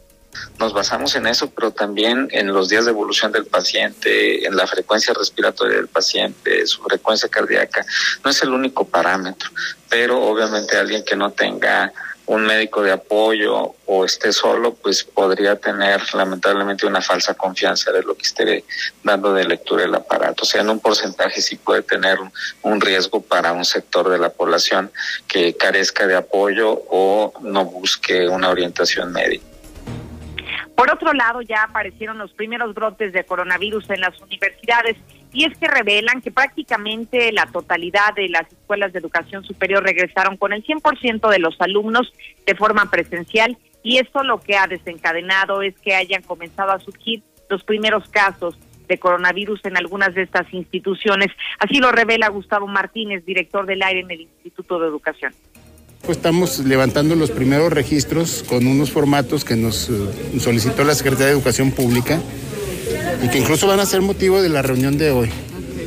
Nos 0.58 0.72
basamos 0.72 1.14
en 1.16 1.26
eso, 1.26 1.50
pero 1.50 1.70
también 1.70 2.28
en 2.30 2.48
los 2.48 2.68
días 2.68 2.84
de 2.84 2.90
evolución 2.90 3.32
del 3.32 3.46
paciente, 3.46 4.46
en 4.46 4.54
la 4.54 4.66
frecuencia 4.66 5.14
respiratoria 5.14 5.76
del 5.76 5.88
paciente, 5.88 6.66
su 6.66 6.82
frecuencia 6.82 7.28
cardíaca. 7.28 7.84
No 8.22 8.30
es 8.30 8.42
el 8.42 8.50
único 8.50 8.86
parámetro, 8.86 9.50
pero 9.88 10.22
obviamente 10.22 10.76
alguien 10.76 11.04
que 11.04 11.16
no 11.16 11.30
tenga 11.30 11.92
un 12.26 12.44
médico 12.44 12.82
de 12.82 12.92
apoyo 12.92 13.74
o 13.86 14.04
esté 14.04 14.32
solo, 14.32 14.74
pues 14.74 15.04
podría 15.04 15.56
tener 15.56 16.02
lamentablemente 16.14 16.86
una 16.86 17.00
falsa 17.00 17.34
confianza 17.34 17.92
de 17.92 18.02
lo 18.02 18.16
que 18.16 18.22
esté 18.22 18.64
dando 19.04 19.32
de 19.32 19.44
lectura 19.44 19.84
el 19.84 19.94
aparato. 19.94 20.42
O 20.42 20.46
sea, 20.46 20.62
en 20.62 20.70
un 20.70 20.80
porcentaje 20.80 21.40
sí 21.40 21.56
puede 21.56 21.82
tener 21.82 22.18
un 22.62 22.80
riesgo 22.80 23.20
para 23.22 23.52
un 23.52 23.64
sector 23.64 24.08
de 24.08 24.18
la 24.18 24.30
población 24.30 24.90
que 25.28 25.56
carezca 25.56 26.06
de 26.06 26.16
apoyo 26.16 26.82
o 26.90 27.32
no 27.40 27.64
busque 27.64 28.28
una 28.28 28.50
orientación 28.50 29.12
médica. 29.12 29.44
Por 30.74 30.90
otro 30.92 31.14
lado, 31.14 31.40
ya 31.40 31.62
aparecieron 31.62 32.18
los 32.18 32.32
primeros 32.32 32.74
brotes 32.74 33.12
de 33.12 33.24
coronavirus 33.24 33.88
en 33.90 34.02
las 34.02 34.20
universidades 34.20 34.96
y 35.36 35.44
es 35.44 35.56
que 35.58 35.68
revelan 35.68 36.22
que 36.22 36.30
prácticamente 36.30 37.30
la 37.30 37.44
totalidad 37.44 38.14
de 38.14 38.30
las 38.30 38.50
escuelas 38.50 38.94
de 38.94 39.00
educación 39.00 39.44
superior 39.44 39.84
regresaron 39.84 40.38
con 40.38 40.54
el 40.54 40.64
100% 40.64 41.28
de 41.28 41.38
los 41.38 41.60
alumnos 41.60 42.10
de 42.46 42.54
forma 42.54 42.90
presencial 42.90 43.58
y 43.82 43.98
esto 43.98 44.24
lo 44.24 44.40
que 44.40 44.56
ha 44.56 44.66
desencadenado 44.66 45.60
es 45.60 45.74
que 45.80 45.94
hayan 45.94 46.22
comenzado 46.22 46.72
a 46.72 46.78
surgir 46.78 47.22
los 47.50 47.62
primeros 47.64 48.08
casos 48.08 48.58
de 48.88 48.96
coronavirus 48.96 49.60
en 49.66 49.76
algunas 49.76 50.14
de 50.14 50.22
estas 50.22 50.50
instituciones. 50.54 51.28
Así 51.58 51.80
lo 51.80 51.92
revela 51.92 52.28
Gustavo 52.28 52.66
Martínez, 52.66 53.22
director 53.26 53.66
del 53.66 53.82
aire 53.82 54.00
en 54.00 54.10
el 54.10 54.20
Instituto 54.22 54.78
de 54.80 54.88
Educación. 54.88 55.34
Estamos 56.08 56.60
levantando 56.60 57.14
los 57.14 57.30
primeros 57.30 57.70
registros 57.70 58.42
con 58.48 58.66
unos 58.66 58.90
formatos 58.90 59.44
que 59.44 59.56
nos 59.56 59.90
eh, 59.90 60.38
solicitó 60.38 60.82
la 60.84 60.94
Secretaría 60.94 61.26
de 61.26 61.32
Educación 61.32 61.72
Pública 61.72 62.22
y 63.22 63.28
que 63.28 63.38
incluso 63.38 63.66
van 63.66 63.80
a 63.80 63.86
ser 63.86 64.02
motivo 64.02 64.42
de 64.42 64.48
la 64.48 64.62
reunión 64.62 64.98
de 64.98 65.10
hoy. 65.10 65.30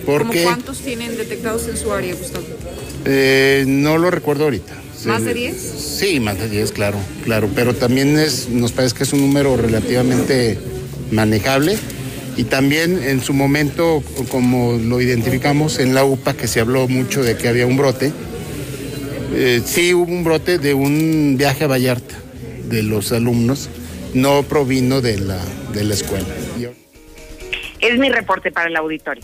Porque, 0.05 0.43
¿Cuántos 0.43 0.79
tienen 0.79 1.17
detectados 1.17 1.67
en 1.67 1.77
su 1.77 1.93
área, 1.93 2.15
Gustavo? 2.15 2.45
Eh, 3.05 3.63
no 3.67 3.97
lo 3.97 4.09
recuerdo 4.11 4.45
ahorita. 4.45 4.73
¿Más 5.05 5.23
de 5.23 5.33
10? 5.33 5.55
Sí, 5.55 6.19
más 6.19 6.39
de 6.39 6.49
10, 6.49 6.71
claro, 6.71 6.97
claro. 7.23 7.49
Pero 7.55 7.73
también 7.73 8.17
es, 8.17 8.49
nos 8.49 8.71
parece 8.71 8.95
que 8.95 9.03
es 9.03 9.13
un 9.13 9.21
número 9.21 9.55
relativamente 9.55 10.57
manejable. 11.11 11.77
Y 12.37 12.45
también 12.45 13.01
en 13.03 13.21
su 13.21 13.33
momento, 13.33 14.03
como 14.29 14.73
lo 14.73 15.01
identificamos 15.01 15.79
en 15.79 15.93
la 15.93 16.05
UPA, 16.05 16.33
que 16.33 16.47
se 16.47 16.59
habló 16.59 16.87
mucho 16.87 17.23
de 17.23 17.37
que 17.37 17.47
había 17.47 17.65
un 17.65 17.77
brote, 17.77 18.11
eh, 19.35 19.61
sí 19.65 19.93
hubo 19.93 20.11
un 20.11 20.23
brote 20.23 20.57
de 20.57 20.73
un 20.73 21.35
viaje 21.37 21.65
a 21.65 21.67
Vallarta 21.67 22.15
de 22.69 22.83
los 22.83 23.11
alumnos, 23.11 23.69
no 24.13 24.43
provino 24.43 25.01
de 25.01 25.19
la, 25.19 25.39
de 25.73 25.83
la 25.83 25.93
escuela. 25.93 26.27
Es 27.80 27.97
mi 27.97 28.09
reporte 28.09 28.51
para 28.51 28.67
el 28.67 28.75
auditorio. 28.75 29.23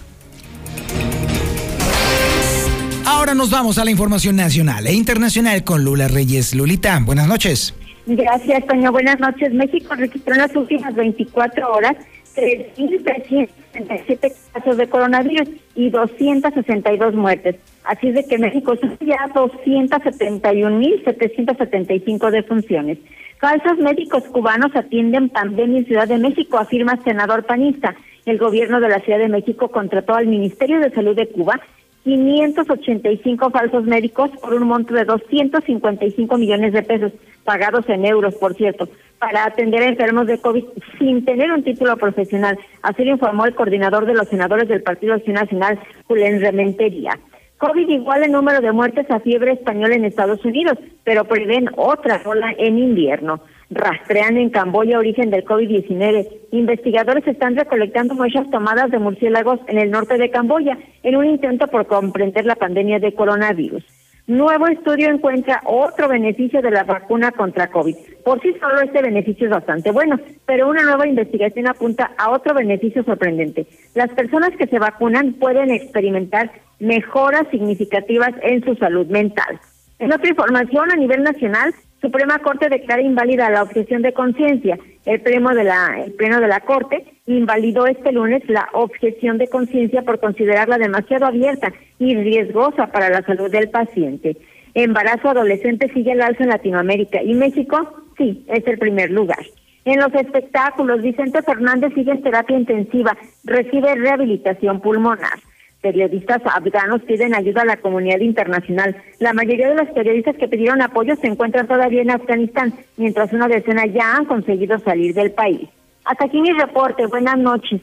Ahora 3.05 3.35
nos 3.35 3.51
vamos 3.51 3.77
a 3.77 3.85
la 3.85 3.91
información 3.91 4.35
nacional 4.35 4.87
e 4.87 4.93
internacional 4.93 5.63
con 5.63 5.83
Lula 5.83 6.07
Reyes. 6.07 6.55
Lulita, 6.55 6.99
buenas 7.03 7.27
noches. 7.27 7.75
Gracias, 8.07 8.65
Toño. 8.67 8.91
Buenas 8.91 9.19
noches. 9.19 9.53
México 9.53 9.93
registró 9.95 10.33
en 10.33 10.41
las 10.41 10.55
últimas 10.55 10.95
24 10.95 11.71
horas 11.71 11.95
3.367 12.35 14.33
casos 14.53 14.77
de 14.77 14.89
coronavirus 14.89 15.49
y 15.75 15.89
262 15.89 17.15
muertes. 17.15 17.55
Así 17.83 18.09
es 18.09 18.15
de 18.15 18.27
que 18.27 18.37
México 18.37 18.75
tiene 18.75 18.97
ya 19.01 19.27
271.775 19.33 22.31
defunciones. 22.31 22.97
Falsos 23.39 23.77
médicos 23.77 24.25
cubanos 24.25 24.75
atienden 24.75 25.29
pandemia 25.29 25.79
en 25.79 25.85
Ciudad 25.85 26.07
de 26.07 26.17
México, 26.17 26.57
afirma 26.57 27.01
senador 27.03 27.45
panista. 27.45 27.95
El 28.25 28.39
gobierno 28.39 28.79
de 28.79 28.89
la 28.89 28.99
Ciudad 28.99 29.19
de 29.19 29.29
México 29.29 29.69
contrató 29.69 30.15
al 30.15 30.25
Ministerio 30.25 30.79
de 30.79 30.89
Salud 30.89 31.15
de 31.15 31.27
Cuba 31.27 31.61
585 32.03 33.49
falsos 33.49 33.83
médicos 33.83 34.29
por 34.41 34.53
un 34.53 34.67
monto 34.67 34.93
de 34.93 35.05
255 35.05 36.37
millones 36.37 36.73
de 36.73 36.83
pesos, 36.83 37.11
pagados 37.43 37.87
en 37.89 38.05
euros, 38.05 38.35
por 38.35 38.55
cierto, 38.55 38.87
para 39.19 39.45
atender 39.45 39.81
a 39.81 39.89
enfermos 39.89 40.27
de 40.27 40.39
COVID 40.39 40.65
sin 40.99 41.25
tener 41.25 41.51
un 41.51 41.63
título 41.63 41.97
profesional. 41.97 42.57
Así 42.83 43.03
lo 43.03 43.11
informó 43.11 43.45
el 43.45 43.55
coordinador 43.55 44.05
de 44.05 44.13
los 44.13 44.27
senadores 44.27 44.67
del 44.67 44.83
Partido 44.83 45.15
Acción 45.15 45.35
Nacional, 45.35 45.79
Julián 46.07 46.41
Rementería. 46.41 47.19
COVID 47.57 47.89
igual 47.89 48.23
el 48.23 48.31
número 48.31 48.61
de 48.61 48.71
muertes 48.71 49.09
a 49.09 49.19
fiebre 49.19 49.53
española 49.53 49.95
en 49.95 50.05
Estados 50.05 50.43
Unidos, 50.45 50.77
pero 51.03 51.25
prevén 51.25 51.69
otra 51.75 52.21
ola 52.25 52.53
en 52.57 52.77
invierno. 52.77 53.41
Rastrean 53.69 54.37
en 54.37 54.49
Camboya 54.49 54.99
origen 54.99 55.29
del 55.31 55.45
COVID-19. 55.45 56.27
Investigadores 56.51 57.27
están 57.27 57.55
recolectando 57.55 58.15
muestras 58.15 58.49
tomadas 58.49 58.91
de 58.91 58.99
murciélagos 58.99 59.59
en 59.67 59.77
el 59.77 59.91
norte 59.91 60.17
de 60.17 60.29
Camboya 60.29 60.77
en 61.03 61.15
un 61.15 61.25
intento 61.25 61.67
por 61.67 61.87
comprender 61.87 62.45
la 62.45 62.55
pandemia 62.55 62.99
de 62.99 63.13
coronavirus. 63.13 63.83
Nuevo 64.27 64.65
estudio 64.67 65.09
encuentra 65.09 65.61
otro 65.65 66.07
beneficio 66.07 66.59
de 66.63 66.71
la 66.71 66.83
vacuna 66.83 67.31
contra 67.31 67.69
COVID. 67.69 67.95
Por 68.23 68.41
sí 68.41 68.55
solo 68.59 68.81
este 68.81 69.03
beneficio 69.03 69.45
es 69.45 69.51
bastante 69.51 69.91
bueno, 69.91 70.19
pero 70.47 70.67
una 70.67 70.81
nueva 70.81 71.07
investigación 71.07 71.67
apunta 71.67 72.11
a 72.17 72.31
otro 72.31 72.55
beneficio 72.55 73.03
sorprendente. 73.03 73.67
Las 73.93 74.09
personas 74.13 74.49
que 74.57 74.65
se 74.65 74.79
vacunan 74.79 75.33
pueden 75.33 75.69
experimentar 75.69 76.51
mejoras 76.79 77.47
significativas 77.51 78.31
en 78.41 78.65
su 78.65 78.75
salud 78.75 79.05
mental. 79.07 79.59
En 79.99 80.11
otra 80.11 80.27
información, 80.27 80.91
a 80.91 80.95
nivel 80.95 81.21
nacional, 81.21 81.73
Suprema 82.01 82.39
Corte 82.39 82.69
declara 82.69 83.01
inválida 83.01 83.49
la 83.49 83.63
objeción 83.63 84.01
de 84.01 84.13
conciencia. 84.13 84.77
El 85.05 85.21
pleno 85.21 85.53
de 85.53 85.63
la 85.63 86.03
el 86.05 86.13
pleno 86.13 86.39
de 86.39 86.47
la 86.47 86.59
Corte 86.59 87.05
invalidó 87.25 87.87
este 87.87 88.11
lunes 88.11 88.43
la 88.47 88.69
objeción 88.73 89.37
de 89.37 89.47
conciencia 89.47 90.03
por 90.03 90.19
considerarla 90.19 90.77
demasiado 90.77 91.25
abierta 91.25 91.73
y 91.97 92.15
riesgosa 92.15 92.87
para 92.87 93.09
la 93.09 93.21
salud 93.23 93.49
del 93.49 93.69
paciente. 93.69 94.37
Embarazo 94.73 95.29
adolescente 95.29 95.91
sigue 95.93 96.11
el 96.11 96.21
alza 96.21 96.43
en 96.43 96.49
Latinoamérica 96.49 97.23
y 97.23 97.33
México, 97.33 98.03
sí, 98.17 98.45
es 98.49 98.67
el 98.67 98.77
primer 98.77 99.09
lugar. 99.09 99.45
En 99.85 99.99
los 99.99 100.13
espectáculos, 100.15 101.01
Vicente 101.01 101.41
Fernández 101.43 101.93
sigue 101.93 102.11
en 102.11 102.23
terapia 102.23 102.57
intensiva, 102.57 103.15
recibe 103.43 103.95
rehabilitación 103.95 104.81
pulmonar. 104.81 105.39
Periodistas 105.85 106.41
afganos 106.45 107.03
piden 107.03 107.35
ayuda 107.35 107.61
a 107.61 107.65
la 107.65 107.77
comunidad 107.77 108.19
internacional. 108.19 108.97
La 109.19 109.33
mayoría 109.33 109.69
de 109.69 109.75
los 109.75 109.87
periodistas 109.89 110.35
que 110.35 110.47
pidieron 110.47 110.81
apoyo 110.81 111.15
se 111.15 111.27
encuentran 111.27 111.67
todavía 111.67 112.01
en 112.01 112.09
Afganistán, 112.09 112.73
mientras 112.97 113.31
una 113.33 113.47
decena 113.47 113.85
ya 113.85 114.15
han 114.15 114.25
conseguido 114.25 114.79
salir 114.79 115.13
del 115.13 115.29
país. 115.29 115.69
Hasta 116.03 116.25
aquí 116.25 116.41
mi 116.41 116.51
reporte. 116.53 117.05
Buenas 117.05 117.37
noches. 117.37 117.81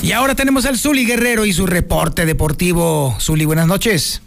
Y 0.00 0.12
ahora 0.12 0.36
tenemos 0.36 0.64
al 0.64 0.76
Zuli 0.76 1.04
Guerrero 1.04 1.44
y 1.44 1.52
su 1.52 1.66
reporte 1.66 2.24
deportivo. 2.24 3.16
Zuli, 3.18 3.44
buenas 3.44 3.66
noches. 3.66 4.22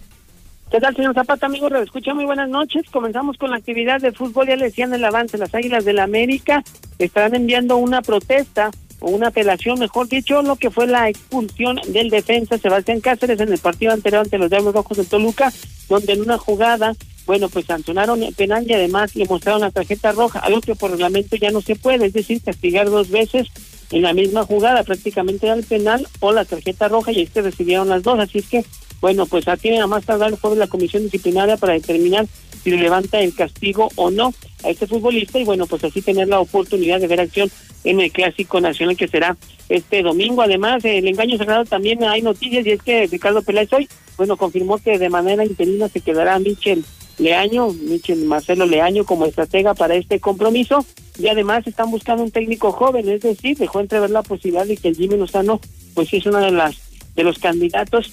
¿Qué 0.70 0.82
tal, 0.82 0.94
señor 0.98 1.14
Zapata, 1.14 1.46
amigo? 1.46 1.70
Escucha, 1.78 2.14
muy 2.14 2.26
buenas 2.26 2.50
noches. 2.50 2.90
Comenzamos 2.92 3.38
con 3.38 3.52
la 3.52 3.58
actividad 3.58 4.02
de 4.02 4.12
fútbol. 4.12 4.48
Ya 4.48 4.58
le 4.58 4.66
decían 4.66 4.94
el 4.94 5.06
avance. 5.06 5.38
Las 5.38 5.56
Águilas 5.56 5.86
del 5.86 5.96
la 5.96 6.04
América 6.04 6.62
estarán 7.00 7.36
enviando 7.36 7.78
una 7.78 8.02
protesta 8.02 8.70
una 9.12 9.28
apelación, 9.28 9.80
mejor 9.80 10.08
dicho, 10.08 10.42
lo 10.42 10.56
que 10.56 10.72
fue 10.72 10.88
la 10.88 11.10
expulsión 11.10 11.80
del 11.88 12.10
defensa 12.10 12.58
Sebastián 12.58 13.02
Cáceres 13.02 13.40
en 13.40 13.52
el 13.52 13.60
partido 13.60 13.92
anterior 13.92 14.24
ante 14.24 14.38
los 14.38 14.50
Diablos 14.50 14.74
Rojos 14.74 14.98
de 14.98 15.06
Toluca, 15.06 15.52
donde 15.90 16.14
en 16.14 16.22
una 16.22 16.38
jugada, 16.38 16.96
bueno, 17.26 17.50
pues 17.50 17.66
sancionaron 17.66 18.24
el 18.24 18.34
penal 18.34 18.66
y 18.68 18.74
además 18.74 19.16
le 19.16 19.26
mostraron 19.26 19.62
la 19.62 19.72
tarjeta 19.72 20.12
roja, 20.12 20.40
algo 20.40 20.62
que 20.62 20.76
por 20.76 20.92
reglamento 20.92 21.36
ya 21.36 21.52
no 21.52 21.62
se 21.62 21.76
puede, 21.76 22.06
es 22.06 22.14
decir, 22.14 22.42
castigar 22.42 22.90
dos 22.90 23.10
veces 23.10 23.48
en 23.92 24.02
la 24.02 24.14
misma 24.14 24.46
jugada, 24.46 24.84
prácticamente 24.84 25.46
era 25.46 25.56
el 25.56 25.64
penal 25.64 26.08
o 26.20 26.32
la 26.32 26.46
tarjeta 26.46 26.88
roja 26.88 27.12
y 27.12 27.28
se 27.28 27.42
recibieron 27.42 27.90
las 27.90 28.04
dos, 28.04 28.20
así 28.20 28.40
es 28.40 28.48
que, 28.48 28.66
bueno, 29.02 29.26
pues 29.26 29.48
aquí 29.48 29.76
a 29.76 29.86
más 29.86 30.06
tardar 30.06 30.36
fue 30.38 30.56
la 30.56 30.68
comisión 30.68 31.04
disciplinaria 31.04 31.58
para 31.58 31.74
determinar 31.74 32.26
si 32.64 32.72
le 32.72 32.78
levanta 32.78 33.20
el 33.20 33.36
castigo 33.36 33.90
o 33.96 34.10
no 34.10 34.34
a 34.64 34.70
este 34.70 34.88
futbolista 34.88 35.40
y 35.40 35.44
bueno, 35.44 35.68
pues 35.68 35.84
así 35.84 36.02
tener 36.02 36.28
la 36.28 36.40
oportunidad 36.40 37.00
de 37.00 37.08
ver 37.08 37.20
acción 37.20 37.52
en 37.84 38.00
el 38.00 38.12
Clásico 38.12 38.62
Nacional 38.62 38.96
que 38.96 39.08
será 39.08 39.36
este 39.70 40.02
domingo. 40.02 40.42
Además, 40.42 40.84
el 40.86 41.08
engaño 41.08 41.38
cerrado 41.38 41.66
también 41.66 42.04
hay 42.04 42.22
noticias 42.22 42.66
y 42.66 42.72
es 42.72 42.82
que 42.82 43.08
Ricardo 43.08 43.42
Peláez 43.42 43.72
hoy, 43.74 43.90
bueno, 44.18 44.38
confirmó 44.38 44.78
que 44.78 44.98
de 44.98 45.10
manera 45.10 45.44
interina 45.46 45.90
se 45.90 46.02
quedará 46.02 46.40
Michel 46.40 46.86
Leaño, 47.18 47.70
Michel 47.74 48.26
Marcelo 48.26 48.66
Leaño 48.66 49.04
como 49.04 49.26
estratega 49.26 49.74
para 49.74 49.96
este 49.96 50.20
compromiso 50.20 50.86
y 51.20 51.28
además 51.28 51.68
están 51.68 51.92
buscando 51.92 52.24
un 52.24 52.32
técnico 52.32 52.72
joven, 52.72 53.08
es 53.08 53.22
decir, 53.22 53.58
dejó 53.58 53.82
entrever 53.82 54.10
la 54.10 54.24
posibilidad 54.24 54.66
de 54.66 54.78
que 54.78 54.88
el 54.88 54.96
Jimmy 54.96 55.18
Lozano 55.18 55.60
pues 55.94 56.12
es 56.14 56.26
uno 56.26 56.40
de 56.40 56.52
las 56.52 56.76
de 57.16 57.24
los 57.24 57.38
candidatos 57.38 58.12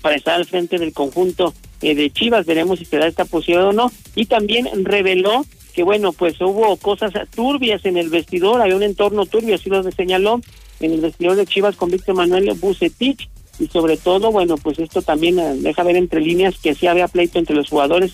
para 0.00 0.14
estar 0.14 0.34
al 0.34 0.44
frente 0.44 0.78
del 0.78 0.92
conjunto 0.92 1.54
eh, 1.84 1.94
de 1.94 2.10
Chivas, 2.10 2.46
veremos 2.46 2.78
si 2.78 2.84
se 2.84 2.98
da 2.98 3.06
esta 3.06 3.24
posibilidad 3.24 3.68
o 3.68 3.72
no, 3.72 3.92
y 4.14 4.26
también 4.26 4.68
reveló 4.84 5.44
que 5.74 5.82
bueno, 5.82 6.12
pues 6.12 6.40
hubo 6.40 6.76
cosas 6.76 7.12
turbias 7.34 7.84
en 7.84 7.96
el 7.96 8.08
vestidor, 8.08 8.60
hay 8.60 8.72
un 8.72 8.82
entorno 8.82 9.26
turbio, 9.26 9.56
así 9.56 9.68
lo 9.68 9.82
señaló, 9.90 10.40
en 10.80 10.92
el 10.92 11.00
vestidor 11.00 11.36
de 11.36 11.46
Chivas 11.46 11.76
con 11.76 11.90
Víctor 11.90 12.14
Manuel 12.14 12.52
Bucetich, 12.54 13.28
y 13.58 13.66
sobre 13.68 13.96
todo, 13.96 14.32
bueno, 14.32 14.56
pues 14.56 14.78
esto 14.78 15.02
también 15.02 15.38
eh, 15.38 15.54
deja 15.56 15.82
ver 15.82 15.96
entre 15.96 16.20
líneas 16.20 16.58
que 16.58 16.74
sí 16.74 16.86
había 16.86 17.08
pleito 17.08 17.38
entre 17.38 17.56
los 17.56 17.68
jugadores 17.68 18.12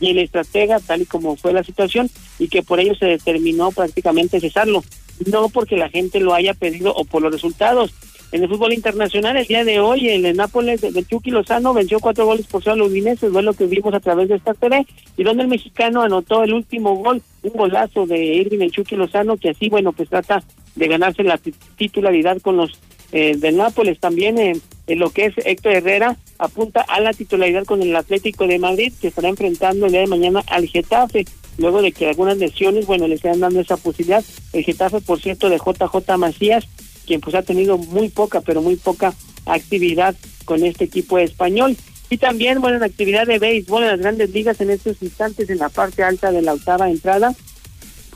y 0.00 0.10
el 0.10 0.18
estratega, 0.18 0.80
tal 0.80 1.02
y 1.02 1.06
como 1.06 1.36
fue 1.36 1.52
la 1.52 1.64
situación, 1.64 2.10
y 2.38 2.48
que 2.48 2.62
por 2.62 2.80
ello 2.80 2.94
se 2.94 3.06
determinó 3.06 3.72
prácticamente 3.72 4.40
cesarlo, 4.40 4.82
no 5.26 5.48
porque 5.50 5.76
la 5.76 5.90
gente 5.90 6.18
lo 6.20 6.34
haya 6.34 6.54
pedido 6.54 6.94
o 6.94 7.04
por 7.04 7.22
los 7.22 7.32
resultados, 7.32 7.92
en 8.32 8.42
el 8.42 8.48
fútbol 8.48 8.72
internacional, 8.72 9.36
el 9.36 9.46
día 9.46 9.62
de 9.62 9.78
hoy, 9.78 10.08
el 10.08 10.34
Nápoles 10.34 10.80
de 10.80 11.04
Chucky 11.04 11.30
Lozano 11.30 11.74
venció 11.74 12.00
cuatro 12.00 12.24
goles 12.24 12.46
por 12.46 12.62
cero 12.62 12.74
al 12.74 12.82
Udinese, 12.82 13.28
fue 13.28 13.42
lo 13.42 13.52
que 13.52 13.66
vimos 13.66 13.92
a 13.92 14.00
través 14.00 14.30
de 14.30 14.36
esta 14.36 14.54
TV, 14.54 14.86
y 15.18 15.22
donde 15.22 15.42
el 15.42 15.48
mexicano 15.48 16.00
anotó 16.00 16.42
el 16.42 16.54
último 16.54 16.96
gol, 16.96 17.22
un 17.42 17.52
golazo 17.52 18.06
de 18.06 18.18
Irving 18.18 18.60
el 18.60 18.72
Chucky 18.72 18.96
Lozano, 18.96 19.36
que 19.36 19.50
así, 19.50 19.68
bueno, 19.68 19.92
pues 19.92 20.08
trata 20.08 20.42
de 20.74 20.88
ganarse 20.88 21.22
la 21.22 21.38
titularidad 21.76 22.40
con 22.40 22.56
los 22.56 22.80
eh, 23.12 23.36
de 23.36 23.52
Nápoles. 23.52 24.00
También 24.00 24.38
eh, 24.38 24.58
en 24.86 24.98
lo 24.98 25.10
que 25.10 25.26
es 25.26 25.34
Héctor 25.44 25.72
Herrera, 25.72 26.16
apunta 26.38 26.80
a 26.80 27.00
la 27.00 27.12
titularidad 27.12 27.66
con 27.66 27.82
el 27.82 27.94
Atlético 27.94 28.46
de 28.46 28.58
Madrid, 28.58 28.94
que 28.98 29.08
estará 29.08 29.28
enfrentando 29.28 29.84
el 29.84 29.92
día 29.92 30.00
de 30.00 30.06
mañana 30.06 30.42
al 30.46 30.66
Getafe 30.66 31.26
luego 31.58 31.82
de 31.82 31.92
que 31.92 32.08
algunas 32.08 32.38
lesiones, 32.38 32.86
bueno, 32.86 33.06
le 33.06 33.16
están 33.16 33.40
dando 33.40 33.60
esa 33.60 33.76
posibilidad. 33.76 34.24
El 34.52 34.64
Getafe, 34.64 35.00
por 35.00 35.20
cierto, 35.20 35.50
de 35.50 35.58
JJ 35.58 36.16
Macías, 36.16 36.66
quien 37.06 37.20
pues 37.20 37.34
ha 37.34 37.42
tenido 37.42 37.78
muy 37.78 38.08
poca, 38.08 38.40
pero 38.40 38.62
muy 38.62 38.76
poca 38.76 39.14
actividad 39.46 40.14
con 40.44 40.64
este 40.64 40.84
equipo 40.84 41.18
español. 41.18 41.76
Y 42.10 42.18
también, 42.18 42.60
bueno, 42.60 42.76
en 42.76 42.82
actividad 42.82 43.26
de 43.26 43.38
béisbol 43.38 43.84
en 43.84 43.88
las 43.88 44.00
grandes 44.00 44.30
ligas 44.30 44.60
en 44.60 44.70
estos 44.70 45.02
instantes 45.02 45.48
en 45.48 45.58
la 45.58 45.68
parte 45.68 46.02
alta 46.02 46.30
de 46.30 46.42
la 46.42 46.52
octava 46.52 46.90
entrada. 46.90 47.34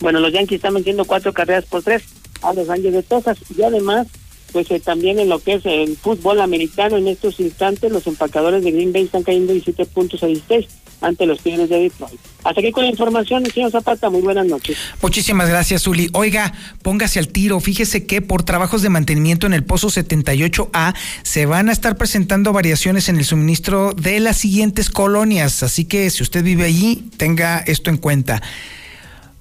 Bueno, 0.00 0.20
los 0.20 0.32
Yankees 0.32 0.56
están 0.56 0.74
metiendo 0.74 1.04
cuatro 1.06 1.32
carreras 1.32 1.64
por 1.64 1.82
tres 1.82 2.02
a 2.42 2.52
los 2.52 2.68
Ángeles 2.68 2.92
de 2.92 3.02
Texas 3.02 3.38
y 3.56 3.62
además 3.62 4.06
pues 4.52 4.70
eh, 4.70 4.80
también 4.80 5.18
en 5.18 5.28
lo 5.28 5.38
que 5.38 5.54
es 5.54 5.66
el 5.66 5.96
fútbol 5.96 6.40
americano 6.40 6.96
en 6.96 7.08
estos 7.08 7.40
instantes 7.40 7.90
los 7.90 8.06
empacadores 8.06 8.62
de 8.62 8.70
Green 8.70 8.92
Bay 8.92 9.04
están 9.04 9.22
cayendo 9.22 9.52
17 9.52 9.86
puntos 9.86 10.22
a 10.22 10.26
16 10.26 10.66
ante 11.00 11.26
los 11.26 11.40
Tigres 11.40 11.68
de 11.68 11.80
Detroit. 11.80 12.18
Hasta 12.44 12.60
aquí 12.60 12.70
con 12.70 12.84
la 12.84 12.90
información, 12.90 13.44
señor 13.46 13.70
Zapata, 13.70 14.08
muy 14.08 14.22
buenas 14.22 14.46
noches. 14.46 14.76
Muchísimas 15.02 15.48
gracias, 15.48 15.86
Uli. 15.86 16.10
Oiga, 16.12 16.52
póngase 16.82 17.18
al 17.18 17.28
tiro. 17.28 17.58
Fíjese 17.60 18.06
que 18.06 18.22
por 18.22 18.44
trabajos 18.44 18.82
de 18.82 18.88
mantenimiento 18.88 19.46
en 19.46 19.52
el 19.52 19.64
Pozo 19.64 19.88
78A 19.88 20.94
se 21.22 21.46
van 21.46 21.68
a 21.68 21.72
estar 21.72 21.96
presentando 21.96 22.52
variaciones 22.52 23.08
en 23.08 23.16
el 23.16 23.24
suministro 23.24 23.92
de 23.92 24.20
las 24.20 24.36
siguientes 24.36 24.90
colonias. 24.90 25.62
Así 25.62 25.84
que 25.84 26.08
si 26.10 26.22
usted 26.22 26.44
vive 26.44 26.64
allí, 26.64 27.08
tenga 27.16 27.58
esto 27.58 27.90
en 27.90 27.96
cuenta. 27.96 28.42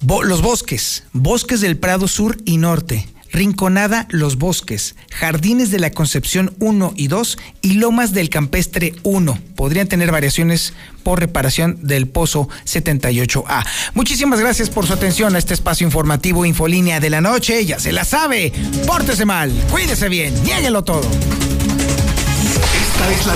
los 0.01 0.41
bosques, 0.41 1.03
bosques 1.13 1.61
del 1.61 1.77
Prado 1.77 2.07
Sur 2.07 2.37
y 2.45 2.57
Norte 2.57 3.14
Rinconada 3.35 4.07
Los 4.11 4.37
Bosques, 4.37 4.95
Jardines 5.11 5.69
de 5.69 5.77
la 5.77 5.91
Concepción 5.91 6.55
1 6.59 6.93
y 6.95 7.09
2 7.09 7.37
y 7.61 7.73
Lomas 7.73 8.13
del 8.13 8.29
Campestre 8.29 8.95
1. 9.03 9.37
Podrían 9.57 9.89
tener 9.89 10.09
variaciones 10.09 10.73
por 11.03 11.19
reparación 11.19 11.77
del 11.81 12.07
pozo 12.07 12.47
78A. 12.65 13.65
Muchísimas 13.93 14.39
gracias 14.39 14.69
por 14.69 14.87
su 14.87 14.93
atención 14.93 15.35
a 15.35 15.39
este 15.39 15.53
espacio 15.53 15.85
informativo 15.85 16.45
Infolínea 16.45 17.01
de 17.01 17.09
la 17.09 17.19
Noche. 17.19 17.65
Ya 17.65 17.77
se 17.77 17.91
la 17.91 18.05
sabe. 18.05 18.53
Pórtese 18.87 19.25
mal, 19.25 19.51
cuídese 19.69 20.07
bien, 20.07 20.33
niéguelo 20.43 20.85
todo. 20.85 21.05
Esta 22.95 23.11
es 23.11 23.25
la 23.25 23.33